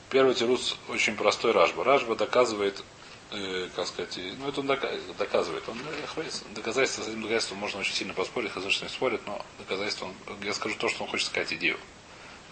Первый 0.10 0.36
тируц 0.36 0.76
очень 0.90 1.16
простой 1.16 1.52
ражба. 1.52 1.84
Ражба 1.84 2.16
доказывает, 2.16 2.84
э, 3.32 3.70
как 3.76 3.88
сказать, 3.88 4.18
и- 4.18 4.34
ну 4.40 4.50
это 4.50 4.60
он 4.62 4.68
дока- 4.68 4.92
доказывает. 5.18 5.68
Он 5.68 5.78
э, 5.80 6.30
доказательство, 6.54 7.04
с 7.04 7.08
этим 7.08 7.22
доказательством 7.22 7.58
можно 7.60 7.80
очень 7.80 7.94
сильно 7.94 8.14
поспорить, 8.14 8.52
хотя 8.52 8.70
что 8.70 8.86
не 8.86 8.90
спорит, 8.90 9.22
но 9.26 9.44
доказательство, 9.58 10.06
он, 10.06 10.14
я 10.44 10.54
скажу 10.54 10.76
то, 10.78 10.90
что 10.90 11.04
он 11.04 11.10
хочет 11.10 11.28
сказать, 11.28 11.52
идею. 11.54 11.80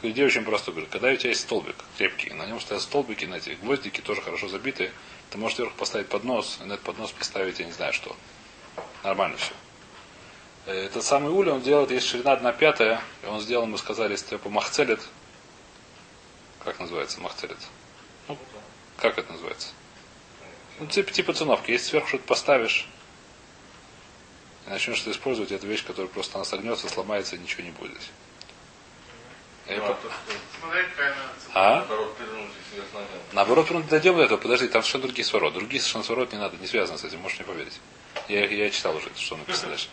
Идея 0.01 0.25
очень 0.25 0.43
простая. 0.43 0.73
Говорит, 0.73 0.89
когда 0.91 1.09
у 1.09 1.15
тебя 1.15 1.29
есть 1.29 1.41
столбик 1.41 1.75
крепкий, 1.97 2.31
на 2.33 2.45
нем 2.45 2.59
стоят 2.59 2.81
столбики, 2.81 3.23
на 3.25 3.35
эти 3.35 3.51
гвоздики 3.51 4.01
тоже 4.01 4.21
хорошо 4.21 4.49
забитые, 4.49 4.91
ты 5.29 5.37
можешь 5.37 5.55
сверху 5.55 5.75
поставить 5.77 6.09
поднос, 6.09 6.59
и 6.61 6.65
на 6.65 6.73
этот 6.73 6.85
поднос 6.85 7.11
поставить, 7.13 7.59
я 7.59 7.65
не 7.65 7.71
знаю 7.71 7.93
что. 7.93 8.13
Нормально 9.03 9.37
все. 9.37 9.53
Этот 10.65 11.03
самый 11.03 11.31
ули 11.31 11.49
он 11.49 11.61
делает, 11.61 11.91
есть 11.91 12.07
ширина 12.07 12.33
одна 12.33 12.53
пятая, 12.53 13.01
и 13.21 13.25
он 13.25 13.41
сделал, 13.41 13.65
мы 13.65 13.77
сказали, 13.77 14.13
если 14.13 14.37
по 14.37 14.49
махцелит, 14.49 15.01
как 16.63 16.79
называется 16.79 17.19
махцелит? 17.19 17.57
Ну, 18.29 18.37
как 18.97 19.17
это 19.17 19.31
называется? 19.31 19.69
Ну, 20.79 20.87
типа, 20.87 21.11
типа 21.11 21.33
циновки. 21.33 21.71
Если 21.71 21.89
сверху 21.89 22.07
что-то 22.07 22.23
поставишь, 22.23 22.87
и 24.65 24.69
начнешь 24.69 25.01
это 25.01 25.11
использовать, 25.11 25.51
это 25.51 25.67
вещь, 25.67 25.85
которая 25.85 26.09
просто 26.09 26.35
она 26.35 26.45
согнется, 26.45 26.87
сломается, 26.87 27.35
и 27.35 27.39
ничего 27.39 27.63
не 27.63 27.71
будет 27.71 27.99
по- 29.79 29.97
а 31.53 31.75
наоборот. 31.79 32.17
Наоборот, 33.31 33.71
мы 33.71 33.83
дойдем 33.83 34.17
до 34.17 34.23
этого. 34.23 34.37
Подожди, 34.37 34.67
там 34.67 34.81
совершенно 34.81 35.03
другие 35.03 35.25
сворот. 35.25 35.53
Другие 35.53 35.79
совершенно 35.81 36.03
сворот 36.03 36.31
не 36.33 36.39
надо, 36.39 36.57
не 36.57 36.67
связано 36.67 36.97
с 36.97 37.03
этим, 37.03 37.19
можешь 37.19 37.39
не 37.39 37.45
поверить. 37.45 37.79
Я, 38.27 38.45
я 38.45 38.69
читал 38.69 38.95
уже, 38.95 39.09
что 39.15 39.37
написано 39.37 39.69
дальше. 39.69 39.87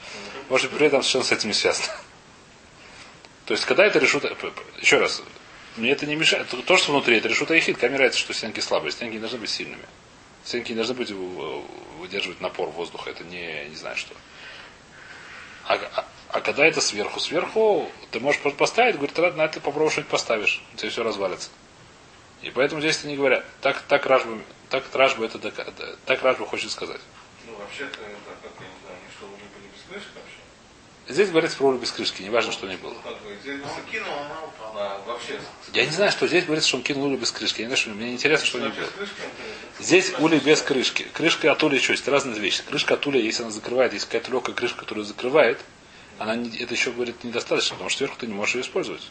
Может, 0.49 0.71
при 0.71 0.87
этом 0.87 1.03
совершенно 1.03 1.25
с 1.25 1.33
этим 1.33 1.49
не 1.49 1.55
связано. 1.55 1.89
То 3.47 3.55
есть, 3.55 3.65
когда 3.65 3.85
это 3.85 3.99
решут... 3.99 4.25
Еще 4.81 4.99
раз, 4.99 5.23
мне 5.77 5.91
это 5.91 6.07
не 6.07 6.17
мешает. 6.17 6.49
То, 6.49 6.77
что 6.77 6.93
внутри, 6.93 7.17
это 7.19 7.29
решут 7.29 7.51
Айхид. 7.51 7.79
Камера 7.79 8.05
это, 8.05 8.17
что 8.17 8.33
стенки 8.33 8.61
слабые. 8.61 8.93
Стенки 8.93 9.15
не 9.15 9.21
должны 9.21 9.39
быть 9.39 9.51
сильными. 9.51 9.85
Стенки 10.45 10.71
не 10.71 10.77
должны 10.77 10.95
быть 10.95 11.11
выдерживать 11.11 12.41
напор 12.41 12.69
воздуха. 12.71 13.11
Это 13.11 13.25
не, 13.25 13.67
не 13.69 13.77
знаю 13.77 13.97
что. 13.97 14.15
А, 15.67 16.05
а- 16.33 16.41
когда 16.41 16.65
это 16.67 16.81
сверху, 16.81 17.21
сверху, 17.21 17.91
ты 18.11 18.21
можешь 18.21 18.41
поставить, 18.41 18.97
говорит, 18.97 19.15
тогда 19.15 19.33
на 19.37 19.43
это 19.47 19.61
попробуй 19.61 19.91
что-нибудь 19.91 20.11
поставишь. 20.11 20.63
У 20.75 20.77
тебя 20.77 20.91
все 20.91 21.03
развалится. 21.03 21.51
И 22.43 22.51
поэтому 22.51 22.81
здесь 22.81 23.05
они 23.05 23.17
говорят, 23.17 23.45
так, 23.61 23.83
так 23.83 24.07
Ражба, 24.07 24.39
так 24.71 24.85
Ражба 24.95 25.27
это 25.27 25.39
так 26.07 26.23
Ражба 26.23 26.47
хочет 26.47 26.71
сказать. 26.71 27.01
Ну, 27.47 27.53
вообще-то, 27.57 27.99
это, 28.01 28.33
как 28.43 28.53
я 28.61 28.67
не 28.67 28.81
знаю, 28.83 28.97
они 28.99 29.11
что, 29.17 29.27
не 29.27 29.59
были 29.59 29.69
без 29.75 29.83
крышки 29.89 30.09
вообще? 30.15 30.37
Здесь 31.09 31.31
говорится 31.31 31.57
про 31.59 31.73
без 31.73 31.91
крышки, 31.91 32.23
неважно, 32.23 32.53
что 32.53 32.67
ни 32.67 32.77
было. 32.77 32.95
Ну, 33.05 33.11
Ну, 33.11 33.65
Он 33.65 33.91
кинул, 33.91 34.13
она 34.13 34.45
упала. 34.45 35.03
вообще, 35.07 35.41
Я 35.73 35.85
не 35.85 35.91
знаю, 35.93 36.13
что 36.13 36.27
здесь 36.29 36.45
говорится, 36.45 36.69
что 36.69 36.77
он 36.79 36.83
кинул 36.85 37.05
улей 37.07 37.17
без 37.17 37.33
крышки. 37.33 37.63
Я 37.63 37.67
не 37.67 37.75
знаю, 37.75 37.79
что, 37.79 37.91
мне 37.91 38.07
не 38.11 38.13
интересно, 38.15 38.47
что 38.47 38.59
не 38.61 38.69
было. 38.69 38.87
Здесь 39.81 40.13
улей 40.19 40.39
без 40.39 40.63
крышки. 40.63 41.03
Крышка 41.13 41.51
от 41.51 41.63
улья 41.63 41.81
что? 41.81 41.95
Это 41.95 42.11
разные 42.11 42.39
вещи. 42.39 42.63
Крышка 42.63 42.95
от 42.95 43.07
улья, 43.07 43.21
если 43.21 43.43
она 43.43 43.51
закрывает, 43.51 43.93
если 43.93 44.07
какая-то 44.07 44.31
легкая 44.31 44.55
крышка, 44.55 44.79
которая 44.79 45.05
закрывает, 45.05 45.59
она 46.21 46.37
не- 46.37 46.55
это 46.59 46.75
еще, 46.75 46.93
говорит, 46.93 47.25
недостаточно, 47.25 47.77
потому 47.77 47.89
что 47.89 47.99
сверху 48.01 48.17
ты 48.19 48.27
не 48.27 48.35
можешь 48.35 48.55
ее 48.55 48.61
использовать. 48.61 49.11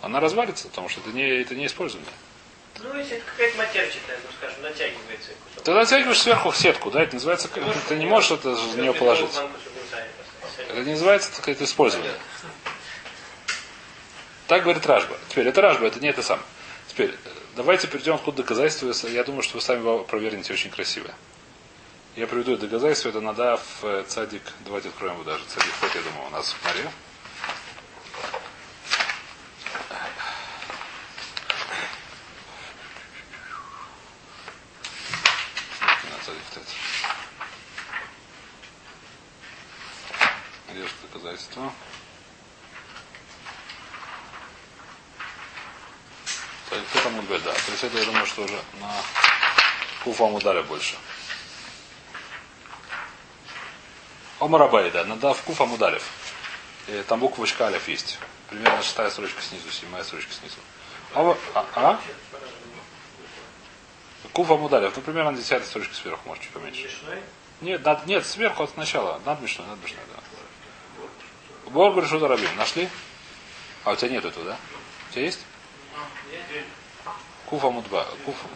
Она 0.00 0.20
развалится, 0.20 0.68
потому 0.68 0.88
что 0.88 1.00
это 1.00 1.10
не, 1.10 1.22
это 1.22 1.54
не 1.54 1.66
использование. 1.66 2.10
Ну, 2.82 2.96
если 2.96 3.18
это 3.18 3.26
какая-то 3.26 3.58
матерчатая, 3.58 4.18
ну, 4.24 4.30
скажем, 4.38 4.62
натягивается 4.62 5.32
кусок. 5.44 5.64
Ты 5.64 5.74
натягиваешь 5.74 6.18
сверху 6.18 6.52
сетку, 6.54 6.90
да, 6.90 7.02
это 7.02 7.14
называется, 7.14 7.48
ты 7.88 7.96
не 7.96 8.06
можешь 8.06 8.30
это 8.30 8.54
в 8.54 8.78
нее 8.78 8.94
положить. 8.94 9.30
Это 10.56 10.82
не 10.82 10.92
называется 10.92 11.34
сказать, 11.34 11.60
использование. 11.60 12.14
Так 14.46 14.62
говорит 14.62 14.86
Ражба. 14.86 15.18
Теперь, 15.28 15.48
это 15.48 15.60
Ражба, 15.60 15.86
это 15.88 16.00
не 16.00 16.08
это 16.08 16.22
сам. 16.22 16.40
Теперь, 16.88 17.10
э, 17.10 17.28
давайте 17.54 17.86
перейдем 17.86 18.16
к 18.16 18.34
доказательству. 18.34 18.90
Я 19.08 19.24
думаю, 19.24 19.42
что 19.42 19.56
вы 19.56 19.60
сами 19.60 19.80
его 19.80 20.04
проверите 20.04 20.54
очень 20.54 20.70
красиво. 20.70 21.10
Я 22.16 22.26
приведу 22.26 22.54
это 22.54 22.62
доказательство, 22.62 23.10
это 23.10 23.20
надо 23.20 23.58
в 23.58 23.84
э, 23.84 24.02
цадик, 24.04 24.42
давайте 24.60 24.88
откроем 24.88 25.16
его 25.16 25.24
даже. 25.24 25.44
Цадик 25.44 25.70
вот, 25.82 25.94
я 25.94 26.00
думаю, 26.00 26.26
у 26.28 26.30
нас 26.30 26.50
в 26.50 26.64
море. 26.64 26.90
Где 40.70 40.82
же 40.82 40.88
доказательство? 41.02 41.70
Кто 46.70 47.00
там 47.02 47.26
да. 47.28 47.38
То 47.38 47.72
есть 47.72 47.84
это, 47.84 47.98
я 47.98 48.04
думаю, 48.06 48.24
что 48.24 48.44
уже 48.44 48.58
на 48.80 48.90
Куфам 50.02 50.32
удаля 50.32 50.62
больше. 50.62 50.96
Омарабай, 54.46 54.90
да, 54.92 55.04
надо 55.04 55.34
в 55.34 55.42
Куфам 55.42 55.72
ударив. 55.72 56.04
Там 57.08 57.18
буквочка 57.18 57.66
Алиф 57.66 57.88
есть. 57.88 58.18
Примерно 58.48 58.80
шестая 58.80 59.10
строчка 59.10 59.42
снизу, 59.42 59.70
седьмая 59.72 60.04
строчка 60.04 60.32
снизу. 60.32 60.56
Омар- 61.14 61.36
А? 61.54 61.66
а? 61.74 62.00
Куфа 64.32 64.54
Мудалев, 64.56 64.94
ну, 64.94 65.02
примерно 65.02 65.32
10 65.32 65.64
строчке 65.64 65.94
сверху, 65.94 66.20
может, 66.28 66.44
чуть 66.44 66.52
поменьше. 66.52 66.88
Нет, 67.60 67.84
над, 67.84 68.06
нет, 68.06 68.24
сверху 68.26 68.62
от 68.62 68.76
начала. 68.76 69.20
Над 69.24 69.40
Мишной, 69.40 69.66
над 69.66 69.82
Мишной, 69.82 70.02
да. 70.14 71.70
Бор 71.70 71.96
Решута 72.00 72.28
Рабим. 72.28 72.54
Нашли? 72.56 72.88
А 73.84 73.92
у 73.92 73.96
тебя 73.96 74.10
нет 74.10 74.24
этого, 74.24 74.44
да? 74.44 74.56
У 75.10 75.12
тебя 75.12 75.24
есть? 75.24 75.40
Куфа 77.46 77.70
Мудба. 77.70 78.06
Куфа. 78.24 78.46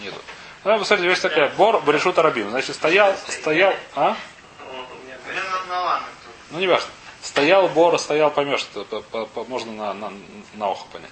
Нету. 0.00 0.20
Ну, 0.62 0.78
посмотрите, 0.78 1.08
вещь 1.08 1.20
такая. 1.20 1.48
Бор 1.50 1.82
Решута 1.88 2.22
Рабим. 2.22 2.50
Значит, 2.50 2.76
стоял, 2.76 3.16
стоял, 3.16 3.74
а? 3.96 4.16
У 4.60 5.06
меня 5.06 5.16
Или 5.28 5.40
на, 5.40 5.64
на 5.64 5.80
ламе 5.82 6.06
тут. 6.24 6.34
Ну, 6.50 6.58
не 6.58 6.66
важно. 6.66 6.88
Стоял 7.22 7.68
Бор, 7.68 7.98
стоял, 7.98 8.30
поймешь, 8.30 8.66
это 8.74 9.00
по- 9.02 9.44
можно 9.44 9.72
на, 9.72 9.94
на, 9.94 10.12
на 10.54 10.70
ухо 10.70 10.86
понять. 10.92 11.10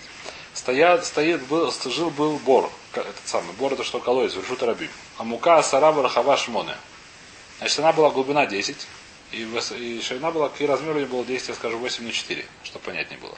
Стоят, 0.54 1.04
стоит, 1.04 1.42
был, 1.46 1.72
жил 1.84 2.10
был 2.10 2.38
Бор. 2.38 2.70
Этот 2.92 3.14
самый. 3.26 3.52
Бор 3.52 3.74
это 3.74 3.84
что 3.84 4.00
колодец, 4.00 4.34
Решута 4.34 4.66
Рабим. 4.66 4.90
А 5.18 5.24
мука 5.24 5.62
Сараба 5.62 6.02
Рахава 6.02 6.36
Шмоне. 6.36 6.74
Значит, 7.58 7.78
она 7.80 7.92
была 7.92 8.10
глубина 8.10 8.46
10, 8.46 8.76
и, 9.32 9.42
и 9.42 10.00
ширина 10.02 10.30
была, 10.30 10.50
и 10.58 10.66
размер 10.66 10.94
у 10.94 10.98
нее 10.98 11.06
было 11.06 11.24
10, 11.24 11.48
я 11.48 11.54
скажу, 11.54 11.78
8 11.78 12.04
на 12.04 12.12
4, 12.12 12.44
чтобы 12.64 12.84
понятнее 12.84 13.20
было. 13.20 13.36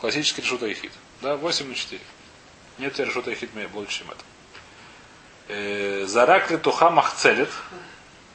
Классический 0.00 0.42
решута 0.42 0.66
и. 0.66 0.90
Да, 1.22 1.36
8 1.36 1.68
на 1.68 1.74
4. 1.74 2.00
Нет 2.78 2.98
решута 2.98 3.30
и 3.30 3.66
больше, 3.68 3.98
чем 3.98 4.10
это. 4.10 4.24
Э, 5.48 6.04
Заракли 6.06 6.56
туха 6.56 6.90
махцелит. 6.90 7.50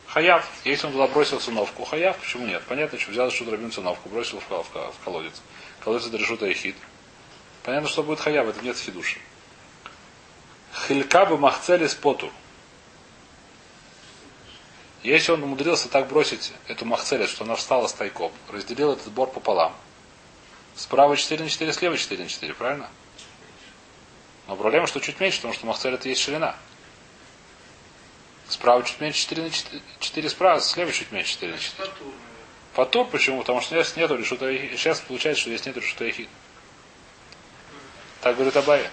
Хаяв. 0.10 0.44
Если 0.66 0.88
он 0.88 0.94
туда 0.94 1.08
бросил 1.08 1.40
циновку, 1.40 1.84
хаяв, 1.86 2.18
почему 2.18 2.48
нет? 2.48 2.64
Понятно, 2.68 2.98
что 2.98 3.12
взял 3.12 3.30
решут 3.30 3.48
рабин 3.50 3.72
циновку, 3.72 4.10
бросил 4.10 4.40
в, 4.40 4.50
в, 4.50 4.74
в 4.74 5.04
колодец. 5.06 5.40
Колодец 5.84 6.08
это 6.08 6.18
решута 6.18 6.48
и 6.48 6.54
хит. 6.54 6.76
Понятно, 7.64 7.88
что 7.88 8.02
будет 8.02 8.20
хаяв, 8.20 8.48
это 8.48 8.64
нет 8.66 8.76
фидуши. 8.76 9.20
Хилька 10.88 11.26
бы 11.26 11.38
махцели 11.38 11.86
с 11.86 11.94
поту. 11.94 12.32
Если 15.04 15.32
он 15.32 15.44
умудрился 15.44 15.90
так 15.90 16.08
бросить 16.08 16.54
эту 16.68 16.86
махцель, 16.86 17.28
что 17.28 17.44
она 17.44 17.56
встала 17.56 17.86
с 17.88 17.94
тайком, 17.94 18.32
разделил 18.52 18.94
этот 18.94 19.12
бор 19.12 19.30
пополам. 19.30 19.76
Справа 20.76 21.16
4 21.18 21.44
на 21.44 21.50
4, 21.50 21.72
слева 21.72 21.98
4 21.98 22.24
на 22.24 22.30
4, 22.30 22.54
правильно? 22.56 22.90
Но 24.48 24.56
проблема, 24.56 24.88
что 24.88 25.00
чуть 25.00 25.20
меньше, 25.20 25.38
потому 25.38 25.54
что 25.54 25.68
махцель 25.68 25.94
это 25.94 26.10
есть 26.10 26.22
ширина. 26.22 26.56
Справа 28.50 28.84
чуть 28.84 29.00
меньше 29.00 29.20
4 29.20 29.44
на 29.44 29.50
4, 29.52 29.82
4 30.00 30.30
справа, 30.30 30.60
слева 30.60 30.92
чуть 30.92 31.12
меньше 31.12 31.34
4 31.34 31.52
на 31.52 31.58
4. 31.60 31.86
Статурный. 31.88 32.14
Фатур 32.74 33.08
почему? 33.08 33.40
Потому 33.40 33.62
что 33.62 33.76
сейчас 33.76 33.96
нету 33.96 34.16
решута 34.16 34.46
эхид. 34.54 34.80
Сейчас 34.80 35.00
получается, 35.02 35.42
что 35.42 35.50
здесь 35.50 35.66
нету 35.66 35.80
решута 35.80 36.10
эхид. 36.10 36.30
Так 38.22 38.36
говорит 38.36 38.56
Абая. 38.58 38.90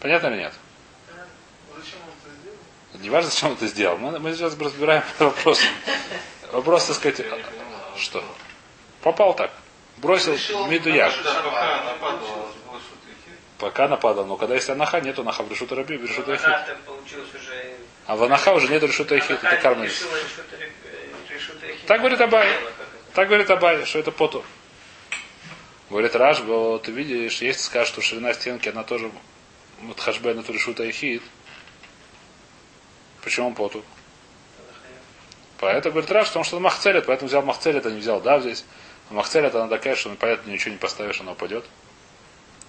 Понятно 0.00 0.28
или 0.28 0.38
нет? 0.38 0.52
Зачем 1.76 1.98
он 2.04 2.14
это 2.20 2.36
сделал? 2.40 3.02
Не 3.02 3.10
важно, 3.10 3.30
зачем 3.30 3.48
он 3.50 3.54
это 3.56 3.66
сделал. 3.66 3.98
Мы, 3.98 4.18
мы 4.18 4.34
сейчас 4.34 4.58
разбираем 4.58 5.02
вопрос. 5.18 5.60
Вопрос, 6.52 6.86
так 6.86 6.96
сказать, 6.96 7.26
что? 7.96 8.24
Попал 9.00 9.34
так. 9.34 9.52
Бросил 9.98 10.36
Мидуяк. 10.66 11.12
Да, 13.62 13.66
пока 13.66 13.88
нападал. 13.88 14.26
Но 14.26 14.36
когда 14.36 14.54
есть 14.54 14.68
анаха, 14.68 15.00
нету 15.00 15.22
анаха 15.22 15.42
в 15.42 15.50
решута 15.50 15.74
раби, 15.76 15.96
в 15.96 16.04
решута 16.04 16.36
получилось 16.86 17.28
уже... 17.34 17.74
А 18.06 18.16
в 18.16 18.22
анаха 18.24 18.52
уже 18.52 18.68
нету 18.68 18.86
решута 18.86 19.16
эхид. 19.16 19.38
Это 19.42 19.74
ре- 19.74 19.88
э. 19.88 21.74
Так 21.86 22.00
говорит 22.00 22.20
Абай. 22.20 22.48
Это. 22.48 22.62
Так 23.14 23.28
говорит 23.28 23.50
Абай, 23.50 23.84
что 23.84 23.98
это 23.98 24.10
поту. 24.10 24.44
Говорит 25.90 26.16
Раш, 26.16 26.40
вот 26.40 26.82
ты 26.82 26.90
видишь, 26.90 27.42
если 27.42 27.62
скажешь, 27.62 27.88
что 27.88 28.00
ширина 28.00 28.32
стенки, 28.32 28.68
она 28.68 28.82
тоже 28.82 29.10
Мадхашбе 29.80 30.32
на 30.32 30.40
решута 30.40 30.88
эхид. 30.88 31.22
Почему 33.22 33.48
он 33.48 33.54
поту? 33.54 33.84
Поэтому 35.58 35.92
говорит 35.92 36.10
Раш, 36.10 36.28
потому 36.28 36.44
что 36.44 36.56
он 36.56 36.62
махцелит, 36.62 37.06
поэтому 37.06 37.28
взял 37.28 37.42
махцелит, 37.42 37.86
а 37.86 37.90
не 37.90 38.00
взял 38.00 38.20
дав 38.20 38.42
здесь. 38.42 38.64
А 39.10 39.14
махцелит 39.14 39.54
она 39.54 39.68
такая, 39.68 39.94
что 39.94 40.08
ну, 40.08 40.16
понятно, 40.16 40.50
ничего 40.50 40.72
не 40.72 40.78
поставишь, 40.78 41.20
она 41.20 41.32
упадет. 41.32 41.64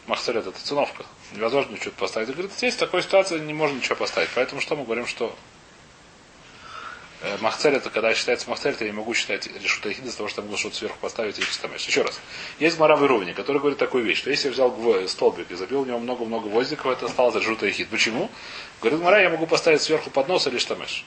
Махцелит 0.08 0.46
это 0.46 0.60
циновка. 0.60 1.06
Невозможно 1.32 1.72
ничего 1.74 1.94
поставить. 1.98 2.30
И 2.30 2.34
говорит, 2.34 2.52
здесь 2.52 2.76
такой 2.76 3.02
ситуации 3.02 3.40
не 3.40 3.54
можно 3.54 3.78
ничего 3.78 3.96
поставить. 3.96 4.30
Поэтому 4.36 4.60
что 4.60 4.76
мы 4.76 4.84
говорим, 4.84 5.08
что 5.08 5.34
э, 7.22 7.38
Махцель 7.40 7.76
это 7.76 7.90
когда 7.90 8.14
считается 8.14 8.50
махцель, 8.50 8.76
то 8.76 8.84
я 8.84 8.92
не 8.92 8.98
могу 8.98 9.14
считать 9.14 9.48
решута 9.48 9.90
эхида 9.90 10.10
из 10.10 10.16
того, 10.16 10.28
что 10.28 10.42
я 10.42 10.46
могу 10.46 10.58
что-то 10.58 10.76
сверху 10.76 10.98
поставить 11.00 11.40
и 11.40 11.42
чистомеш. 11.42 11.86
Еще 11.88 12.02
раз. 12.02 12.20
Есть 12.60 12.76
гмара 12.78 12.98
в 12.98 13.06
Ировне, 13.06 13.34
который 13.34 13.60
говорит 13.60 13.80
такую 13.80 14.04
вещь, 14.04 14.18
что 14.20 14.30
если 14.30 14.48
я 14.48 14.54
взял 14.54 14.72
гво- 14.72 15.08
столбик 15.08 15.50
и 15.52 15.56
забил 15.56 15.84
в 15.84 15.88
него 15.88 16.00
много-много 16.00 16.50
гвоздиков, 16.50 16.88
это 16.88 17.06
осталось 17.06 17.36
решута 17.36 17.70
эхид. 17.70 17.88
Почему? 17.88 18.30
Говорит 18.82 19.00
гмара, 19.00 19.22
я 19.22 19.30
могу 19.30 19.48
поставить 19.48 19.82
сверху 19.82 20.10
поднос 20.10 20.48
или 20.48 20.58
штамеш. 20.58 21.06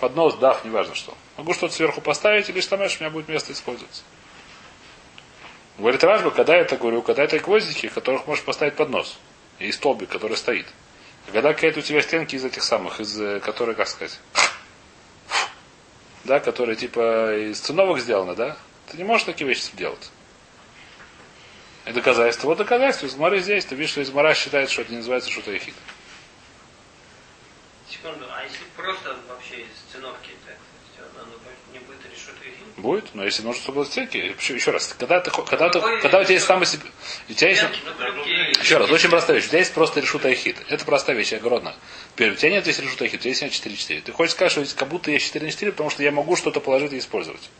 Поднос, 0.00 0.36
дав, 0.36 0.64
неважно 0.64 0.94
что. 0.94 1.14
Могу 1.36 1.52
что-то 1.52 1.74
сверху 1.74 2.00
поставить 2.00 2.48
или 2.48 2.62
штамеш, 2.62 2.96
у 2.98 3.04
меня 3.04 3.10
будет 3.10 3.28
место 3.28 3.52
использоваться. 3.52 4.02
Говорит 5.80 6.04
Ражба, 6.04 6.30
когда 6.30 6.54
это 6.56 6.76
говорю, 6.76 7.00
когда 7.00 7.24
это 7.24 7.38
гвоздики, 7.38 7.88
которых 7.88 8.26
можешь 8.26 8.44
поставить 8.44 8.76
поднос. 8.76 9.18
И 9.58 9.72
столбик, 9.72 10.10
который 10.10 10.36
стоит. 10.36 10.66
А 11.26 11.32
когда 11.32 11.54
какая-то 11.54 11.78
у 11.78 11.82
тебя 11.82 12.02
стенки 12.02 12.36
из 12.36 12.44
этих 12.44 12.62
самых, 12.62 13.00
из 13.00 13.18
э, 13.18 13.40
которые, 13.40 13.74
как 13.74 13.88
сказать, 13.88 14.20
да, 16.24 16.38
которые 16.38 16.76
типа 16.76 17.34
из 17.34 17.60
циновок 17.60 17.98
сделаны, 17.98 18.34
да, 18.34 18.58
ты 18.90 18.98
не 18.98 19.04
можешь 19.04 19.24
такие 19.24 19.48
вещи 19.48 19.70
делать. 19.72 20.10
И 21.86 21.92
доказательство. 21.92 22.48
Вот 22.48 22.58
доказательство. 22.58 23.06
Из 23.06 23.14
Гмары 23.14 23.40
здесь. 23.40 23.64
Ты 23.64 23.74
видишь, 23.74 23.92
что 23.92 24.02
из 24.02 24.10
Гмара 24.10 24.34
считает, 24.34 24.68
что 24.68 24.82
это 24.82 24.90
не 24.90 24.98
называется 24.98 25.30
что-то 25.30 25.50
ехид. 25.50 25.74
Секунду, 27.88 28.26
а 28.30 28.42
если 28.42 28.64
просто 28.76 29.16
вообще 29.26 29.62
из 29.62 29.92
циновки 29.92 30.32
так 30.44 30.58
сделано, 30.92 31.22
оно 31.22 31.32
не 31.72 31.78
будет 31.78 32.04
решута 32.04 32.46
эхид? 32.46 32.66
Будет, 32.80 33.14
но 33.14 33.24
если 33.24 33.42
нужно, 33.42 33.60
чтобы 33.62 33.84
стенки. 33.84 34.16
Еще, 34.16 34.54
еще 34.54 34.70
раз, 34.70 34.94
когда 34.98 35.20
ты, 35.20 35.30
когда, 35.30 35.68
ты, 35.68 35.80
когда 36.00 36.20
у 36.20 36.24
тебя 36.24 36.34
есть 36.34 36.46
там 36.46 36.62
у 36.62 36.64
себя- 36.64 36.82
у 37.28 37.32
тебя 37.34 37.50
есть. 37.50 37.62
Еще 38.62 38.78
раз, 38.78 38.90
очень 38.90 39.10
простая 39.10 39.36
вещь. 39.36 39.46
У 39.46 39.48
тебя 39.50 39.58
есть 39.58 39.74
просто 39.74 40.00
решута 40.00 40.32
эхид. 40.32 40.56
Это 40.68 40.84
простая 40.84 41.14
вещь, 41.16 41.32
я 41.32 41.38
городно. 41.38 41.74
Теперь, 42.14 42.32
у 42.32 42.34
тебя 42.36 42.50
нет 42.50 42.64
здесь 42.64 42.78
решута 42.78 43.04
эхид, 43.06 43.20
у 43.20 43.22
тебя 43.22 43.30
есть 43.30 43.42
4-4. 43.42 44.00
Ты 44.02 44.12
хочешь 44.12 44.32
сказать, 44.32 44.52
что 44.52 44.64
здесь 44.64 44.74
как 44.74 44.88
будто 44.88 45.10
есть 45.10 45.26
4 45.26 45.44
на 45.44 45.50
4, 45.50 45.72
потому 45.72 45.90
что 45.90 46.02
я 46.02 46.10
могу 46.10 46.36
что-то 46.36 46.60
положить 46.60 46.92
и 46.92 46.98
использовать. 46.98 47.50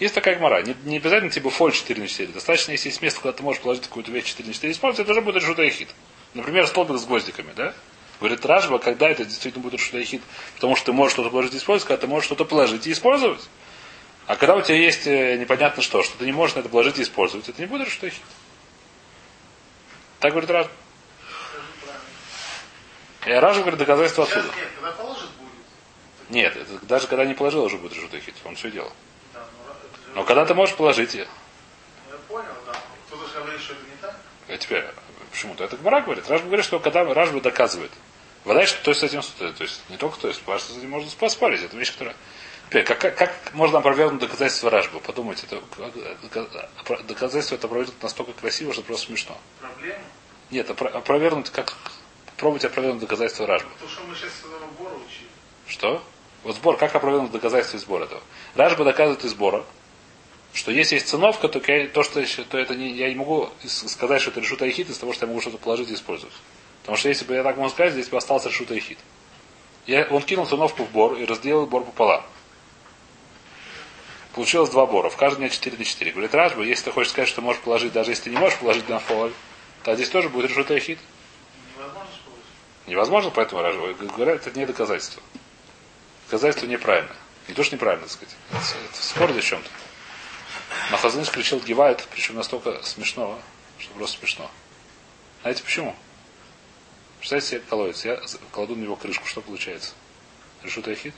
Есть 0.00 0.14
такая 0.14 0.34
гмора. 0.36 0.62
Не, 0.62 0.74
не 0.84 0.96
обязательно 0.96 1.30
тебе 1.30 1.50
фоль 1.50 1.72
4 1.72 2.00
на 2.00 2.08
4. 2.08 2.32
Достаточно, 2.32 2.72
если 2.72 2.88
есть 2.88 3.00
место, 3.00 3.20
куда 3.20 3.32
ты 3.32 3.42
можешь 3.44 3.62
положить 3.62 3.84
какую-то 3.84 4.10
вещь 4.10 4.24
4 4.26 4.48
на 4.48 4.52
4 4.54 4.72
использовать, 4.72 5.04
это 5.04 5.12
уже 5.12 5.20
будет 5.20 5.36
решута 5.36 5.62
эхид. 5.66 5.88
Например, 6.34 6.66
столбик 6.66 6.98
с 6.98 7.04
гвоздиками, 7.04 7.52
да? 7.54 7.72
Говорит 8.18 8.44
Ражба, 8.44 8.78
когда 8.78 9.08
это 9.08 9.24
действительно 9.24 9.62
будет 9.62 9.74
решута 9.74 10.00
эхид, 10.00 10.22
потому 10.56 10.74
что 10.76 10.86
ты 10.86 10.92
можешь 10.92 11.12
что-то 11.12 11.30
положить 11.30 11.54
и 11.54 11.58
использовать, 11.58 11.86
когда 11.88 12.00
ты 12.00 12.06
можешь 12.08 12.26
что-то 12.26 12.44
положить 12.44 12.86
и 12.86 12.92
использовать. 12.92 13.40
А 14.26 14.36
когда 14.36 14.56
у 14.56 14.62
тебя 14.62 14.76
есть 14.76 15.06
э, 15.06 15.36
непонятно 15.36 15.82
что, 15.82 16.02
что 16.02 16.16
ты 16.16 16.24
не 16.24 16.32
можешь 16.32 16.56
на 16.56 16.60
это 16.60 16.68
положить 16.68 16.98
и 16.98 17.02
использовать, 17.02 17.48
это 17.48 17.60
не 17.60 17.66
будет 17.66 17.86
решута 17.86 18.08
эхид. 18.08 18.22
Так 20.20 20.30
говорит 20.30 20.50
Ражба. 20.50 20.72
И 23.26 23.30
Ражба 23.30 23.60
говорит 23.62 23.78
доказательство 23.78 24.26
Сейчас 24.26 24.44
нет, 24.44 24.68
когда 24.74 24.92
положит 24.92 25.30
будет. 25.32 26.30
Нет, 26.30 26.56
это 26.56 26.86
даже 26.86 27.06
когда 27.06 27.24
не 27.26 27.34
положил, 27.34 27.64
уже 27.64 27.76
будет 27.76 27.94
решута 27.94 28.16
эхид. 28.16 28.34
Он 28.44 28.54
все 28.56 28.70
делал. 28.70 28.92
Да, 29.34 29.40
ну, 29.40 29.72
это 29.72 30.10
же- 30.10 30.14
Но 30.14 30.24
когда 30.24 30.46
ты 30.46 30.54
можешь 30.54 30.74
положить, 30.74 31.14
Ну, 31.14 31.20
Я 31.20 31.26
понял, 32.28 32.48
да. 32.66 32.72
Кто-то 33.06 33.28
же 33.28 33.40
говорит, 33.40 33.60
что 33.60 33.74
это 33.74 33.82
не 33.82 33.96
так. 34.00 34.16
А 34.48 34.56
теперь, 34.56 34.84
почему-то 35.30 35.64
это 35.64 35.76
Гмара 35.76 36.00
говорит. 36.00 36.28
Ражба 36.28 36.46
говорит, 36.46 36.64
что 36.64 36.80
когда 36.80 37.04
Ражба 37.04 37.40
доказывает. 37.42 37.92
Вода, 38.44 38.66
что 38.66 38.82
то 38.82 38.90
есть 38.90 39.00
с 39.00 39.04
этим, 39.04 39.22
то 39.38 39.62
есть 39.62 39.82
не 39.88 39.96
только 39.96 40.18
то 40.18 40.28
есть, 40.28 40.40
потому 40.40 40.58
что 40.58 40.72
с 40.72 40.78
этим 40.78 40.90
можно 40.90 41.10
поспорить. 41.18 41.62
Это 41.62 41.76
вещь, 41.76 41.92
которая... 41.92 42.14
Теперь, 42.68 42.84
как, 42.84 42.98
как, 42.98 43.16
как 43.16 43.54
можно 43.54 43.78
опровергнуть 43.78 44.20
доказательство 44.20 44.70
Ражбы? 44.70 45.00
Подумайте, 45.00 45.46
это, 45.46 45.60
доказательство 47.04 47.54
это 47.54 47.66
опровергнуть 47.66 48.02
настолько 48.02 48.32
красиво, 48.32 48.72
что 48.72 48.82
просто 48.82 49.06
смешно. 49.06 49.38
Проблема. 49.60 49.98
Нет, 50.50 50.68
опро- 50.70 50.88
опровергнуть, 50.88 51.50
как 51.50 51.74
попробуйте 52.26 52.66
опровергнуть 52.66 53.02
доказательство 53.02 53.46
Ражбы. 53.46 53.70
То, 53.80 53.88
что 53.88 54.02
мы 54.02 54.14
сейчас 54.14 54.32
с 54.32 54.40
этого 54.40 54.66
Бора 54.78 54.94
учили. 54.94 55.28
Что? 55.66 56.02
Вот 56.42 56.56
сбор, 56.56 56.76
как 56.76 56.94
опровергнуть 56.94 57.32
доказательство 57.32 57.76
из 57.78 57.82
сбора 57.82 58.04
этого? 58.04 58.22
Ражба 58.54 58.84
доказывает 58.84 59.24
из 59.24 59.30
сбора, 59.30 59.64
что 60.52 60.70
если 60.70 60.96
есть 60.96 61.08
циновка, 61.08 61.48
то, 61.48 61.58
то 61.60 62.02
что 62.02 62.44
то 62.44 62.58
это 62.58 62.74
не, 62.74 62.92
я 62.92 63.08
не 63.08 63.14
могу 63.14 63.50
сказать, 63.64 64.20
что 64.20 64.30
это 64.30 64.40
решута 64.40 64.68
эхид 64.68 64.90
из 64.90 64.98
того, 64.98 65.12
что 65.12 65.24
я 65.24 65.28
могу 65.28 65.40
что-то 65.40 65.58
положить 65.58 65.90
и 65.90 65.94
использовать. 65.94 66.34
Потому 66.82 66.98
что 66.98 67.08
если 67.08 67.24
бы 67.24 67.34
я 67.34 67.42
так 67.42 67.56
мог 67.56 67.70
сказать, 67.70 67.94
здесь 67.94 68.08
бы 68.08 68.18
остался 68.18 68.50
решута 68.50 68.76
эхид. 68.76 68.98
Я, 69.86 70.06
он 70.10 70.22
кинул 70.22 70.46
циновку 70.46 70.84
в 70.84 70.90
бор 70.90 71.14
и 71.14 71.24
разделил 71.24 71.66
бор 71.66 71.84
пополам. 71.84 72.24
Получилось 74.34 74.70
два 74.70 74.86
бора. 74.86 75.10
В 75.10 75.16
каждом 75.16 75.40
дня 75.40 75.48
4 75.48 75.76
на 75.76 75.84
4. 75.84 76.12
Говорит 76.12 76.34
Ражба, 76.34 76.62
если 76.62 76.84
ты 76.84 76.92
хочешь 76.92 77.12
сказать, 77.12 77.28
что 77.28 77.40
можешь 77.40 77.62
положить, 77.62 77.92
даже 77.92 78.10
если 78.10 78.24
ты 78.24 78.30
не 78.30 78.36
можешь 78.36 78.58
положить 78.58 78.88
на 78.88 78.98
фоль, 78.98 79.32
то 79.82 79.94
здесь 79.94 80.08
тоже 80.08 80.28
будет 80.28 80.50
решута 80.50 80.76
эхид. 80.76 80.98
Невозможно 82.86 83.30
поэтому 83.30 83.62
говорят, 83.62 84.46
это 84.46 84.58
не 84.58 84.66
доказательство. 84.66 85.22
Доказательство 86.26 86.66
неправильно. 86.66 87.14
Не 87.48 87.54
то, 87.54 87.62
что 87.62 87.76
неправильно, 87.76 88.06
так 88.06 88.12
сказать. 88.12 88.36
Это, 88.50 89.02
спор 89.02 89.32
здесь 89.32 89.44
чем-то. 89.44 89.68
Но 90.90 90.96
Хазаныш 90.96 91.30
кричал 91.30 91.60
Гевайт, 91.60 92.06
причем 92.10 92.34
настолько 92.34 92.82
смешно, 92.82 93.38
что 93.78 93.92
просто 93.94 94.18
смешно. 94.18 94.50
Знаете 95.42 95.62
почему? 95.62 95.94
Представьте 97.18 97.48
себе 97.48 97.60
колодец. 97.60 98.04
Я 98.04 98.20
кладу 98.50 98.76
на 98.76 98.82
него 98.82 98.96
крышку. 98.96 99.26
Что 99.26 99.40
получается? 99.40 99.92
Решут 100.62 100.88
Айхид? 100.88 101.14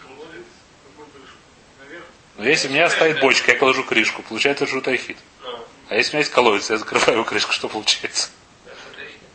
Колодец. 0.00 0.46
Какую 0.86 1.08
крышку? 1.08 1.36
Наверх? 1.80 2.04
Но 2.36 2.44
если 2.44 2.68
у 2.68 2.70
меня 2.70 2.88
стоит 2.88 3.20
бочка, 3.20 3.52
я 3.52 3.58
кладу 3.58 3.84
крышку, 3.84 4.22
получается 4.22 4.64
решут 4.64 4.88
Айхид. 4.88 5.18
Ну, 5.42 5.64
А 5.90 5.94
если 5.96 6.10
у 6.10 6.12
меня 6.14 6.20
есть 6.20 6.32
колодец, 6.32 6.70
я 6.70 6.78
закрываю 6.78 7.24
крышку, 7.24 7.52
что 7.52 7.68
получается? 7.68 8.30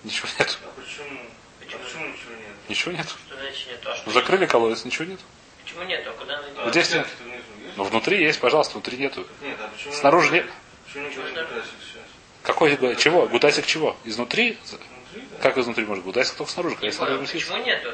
Ничего 0.04 0.28
нет. 0.40 0.58
А 0.64 0.80
почему? 0.80 1.20
Почему? 1.60 1.84
Почему 1.84 2.06
ничего 2.06 2.32
нет? 2.34 2.70
Ничего 2.70 2.92
нет. 2.92 3.16
Значит 3.30 3.68
нет? 3.68 3.80
А 3.86 3.96
Ну, 4.06 4.12
закрыли 4.12 4.46
колодец, 4.46 4.86
ничего 4.86 5.06
нет. 5.06 5.20
Почему 5.64 5.84
нет? 5.84 6.08
А 6.08 6.12
куда 6.12 6.40
она 6.40 6.48
стенки-то 6.84 7.24
внизу 7.24 7.36
есть? 7.66 7.78
Но 7.78 7.84
внутри 7.84 8.24
есть, 8.24 8.40
пожалуйста, 8.40 8.74
внутри 8.74 8.98
нету. 8.98 9.28
Нет, 9.42 9.58
а 9.60 9.68
почему? 9.68 9.94
Снаружи 9.94 10.32
нет. 10.32 10.46
Почему 10.88 11.08
не 11.08 11.16
говорит 11.16 11.36
гутасик 11.36 11.72
сейчас? 11.82 12.04
Какой 12.44 12.96
чего? 12.96 13.28
Гудасик 13.28 13.66
чего? 13.66 13.98
Изнутри? 14.06 14.58
Внутри, 14.70 15.22
да? 15.32 15.38
Как 15.44 15.58
изнутри 15.58 15.86
может? 15.86 16.04
Гудасик 16.04 16.36
только 16.36 16.52
снаружи, 16.52 16.76
когда 16.76 16.92
снаружи 16.92 17.32
почему 17.32 17.58
нету? 17.58 17.94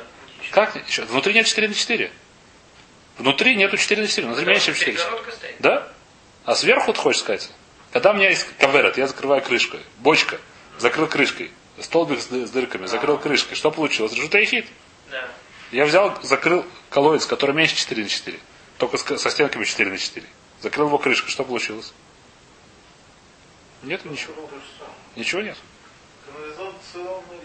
Как? 0.52 0.88
Еще? 0.88 1.02
Внутри 1.04 1.34
нет 1.34 1.48
4 1.48 1.68
на 1.68 1.74
4. 1.74 2.12
Внутри 3.17 3.56
нету 3.56 3.78
4 3.78 4.02
на 4.02 4.08
4. 4.08 4.28
Внутри 4.28 4.45
меньше, 4.45 4.65
чем 4.67 4.76
4 4.76 4.91
на 4.93 4.97
4. 4.97 5.12
Перегородка 5.12 5.32
стоит. 5.38 5.56
Да? 5.60 5.88
А 6.45 6.56
сверху 6.56 6.93
ты 6.93 6.99
хочешь 6.99 7.21
сказать? 7.21 7.49
Когда 7.91 8.12
у 8.12 8.13
меня 8.15 8.30
есть 8.30 8.45
каверет, 8.58 8.97
я 8.97 9.08
закрываю 9.08 9.41
крышкой. 9.41 9.80
Бочка. 9.99 10.39
Закрыл 10.80 11.08
крышкой. 11.08 11.52
Столбик 11.80 12.19
с, 12.21 12.26
ды- 12.28 12.45
с 12.47 12.49
дырками. 12.49 12.88
Закрыл 12.88 13.17
крышкой. 13.17 13.56
Что 13.56 13.71
получилось? 13.71 14.13
Решутый 14.13 14.45
хит. 14.45 14.65
Да. 15.12 15.28
Я 15.71 15.86
взял, 15.86 16.17
закрыл 16.23 16.65
колодец, 16.89 17.26
который 17.26 17.56
меньше 17.56 17.76
4 17.76 18.04
на 18.04 18.10
4. 18.10 18.39
Только 18.80 18.97
с- 18.97 19.17
со 19.17 19.30
стенками 19.30 19.63
4 19.63 19.89
на 19.91 19.97
4. 19.97 20.26
Закрыл 20.62 20.88
его 20.88 20.97
крышкой. 20.97 21.30
Что 21.30 21.43
получилось? 21.43 21.93
Нету 23.84 24.10
ничего. 24.10 24.34
Ничего 25.15 25.41
нет. 25.41 25.58
То. 26.93 27.43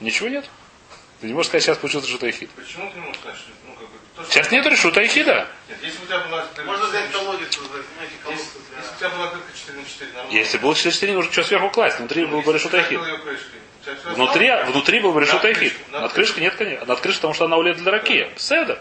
Ничего 0.00 0.28
нет. 0.28 0.44
Ты 1.20 1.26
не 1.28 1.32
можешь 1.34 1.48
сказать, 1.48 1.64
сейчас 1.64 1.78
получился 1.78 2.06
решутый 2.08 2.32
хит. 2.32 2.50
Почему 2.50 2.90
ты 2.90 2.96
не 2.98 3.00
можешь 3.06 3.20
сказать, 3.20 3.38
что 3.38 3.50
ну, 3.65 3.65
Сейчас 4.24 4.50
нет 4.50 4.66
решута 4.66 5.06
хида. 5.06 5.48
Нет, 5.68 5.78
если 5.82 6.02
у 6.02 6.06
тебя 6.06 6.20
была... 6.20 6.46
Можно 6.64 6.86
взять 6.86 7.12
колодец, 7.12 7.54
создать, 7.54 7.84
понимаете, 7.84 8.14
Если, 8.14 8.22
колодец 8.22 8.46
если 8.76 8.94
у 8.94 8.98
тебя 8.98 9.08
была 9.10 9.26
только 9.28 9.46
4 9.54 9.78
на 9.78 9.84
4, 9.84 10.12
нормально. 10.12 10.38
Если 10.38 10.58
было 10.58 10.74
4 10.74 10.94
4, 10.94 11.12
нужно 11.12 11.32
что 11.32 11.44
сверху 11.44 11.70
класть. 11.70 11.98
Внутри 11.98 12.24
был 12.24 12.40
бы 12.42 12.52
тебя 13.84 13.94
всё 13.94 14.14
Внутри, 14.14 14.50
внутри 14.66 15.00
был 15.00 15.12
бы 15.12 15.20
хит. 15.54 15.74
крышкой, 15.74 16.00
над 16.00 16.12
крышкой 16.12 16.42
нет, 16.42 16.54
конечно. 16.56 16.86
Над 16.86 17.00
крышкой, 17.00 17.20
потому 17.20 17.34
что 17.34 17.44
она 17.44 17.56
улет 17.56 17.76
для 17.76 17.92
раки. 17.92 18.30
Седа. 18.36 18.80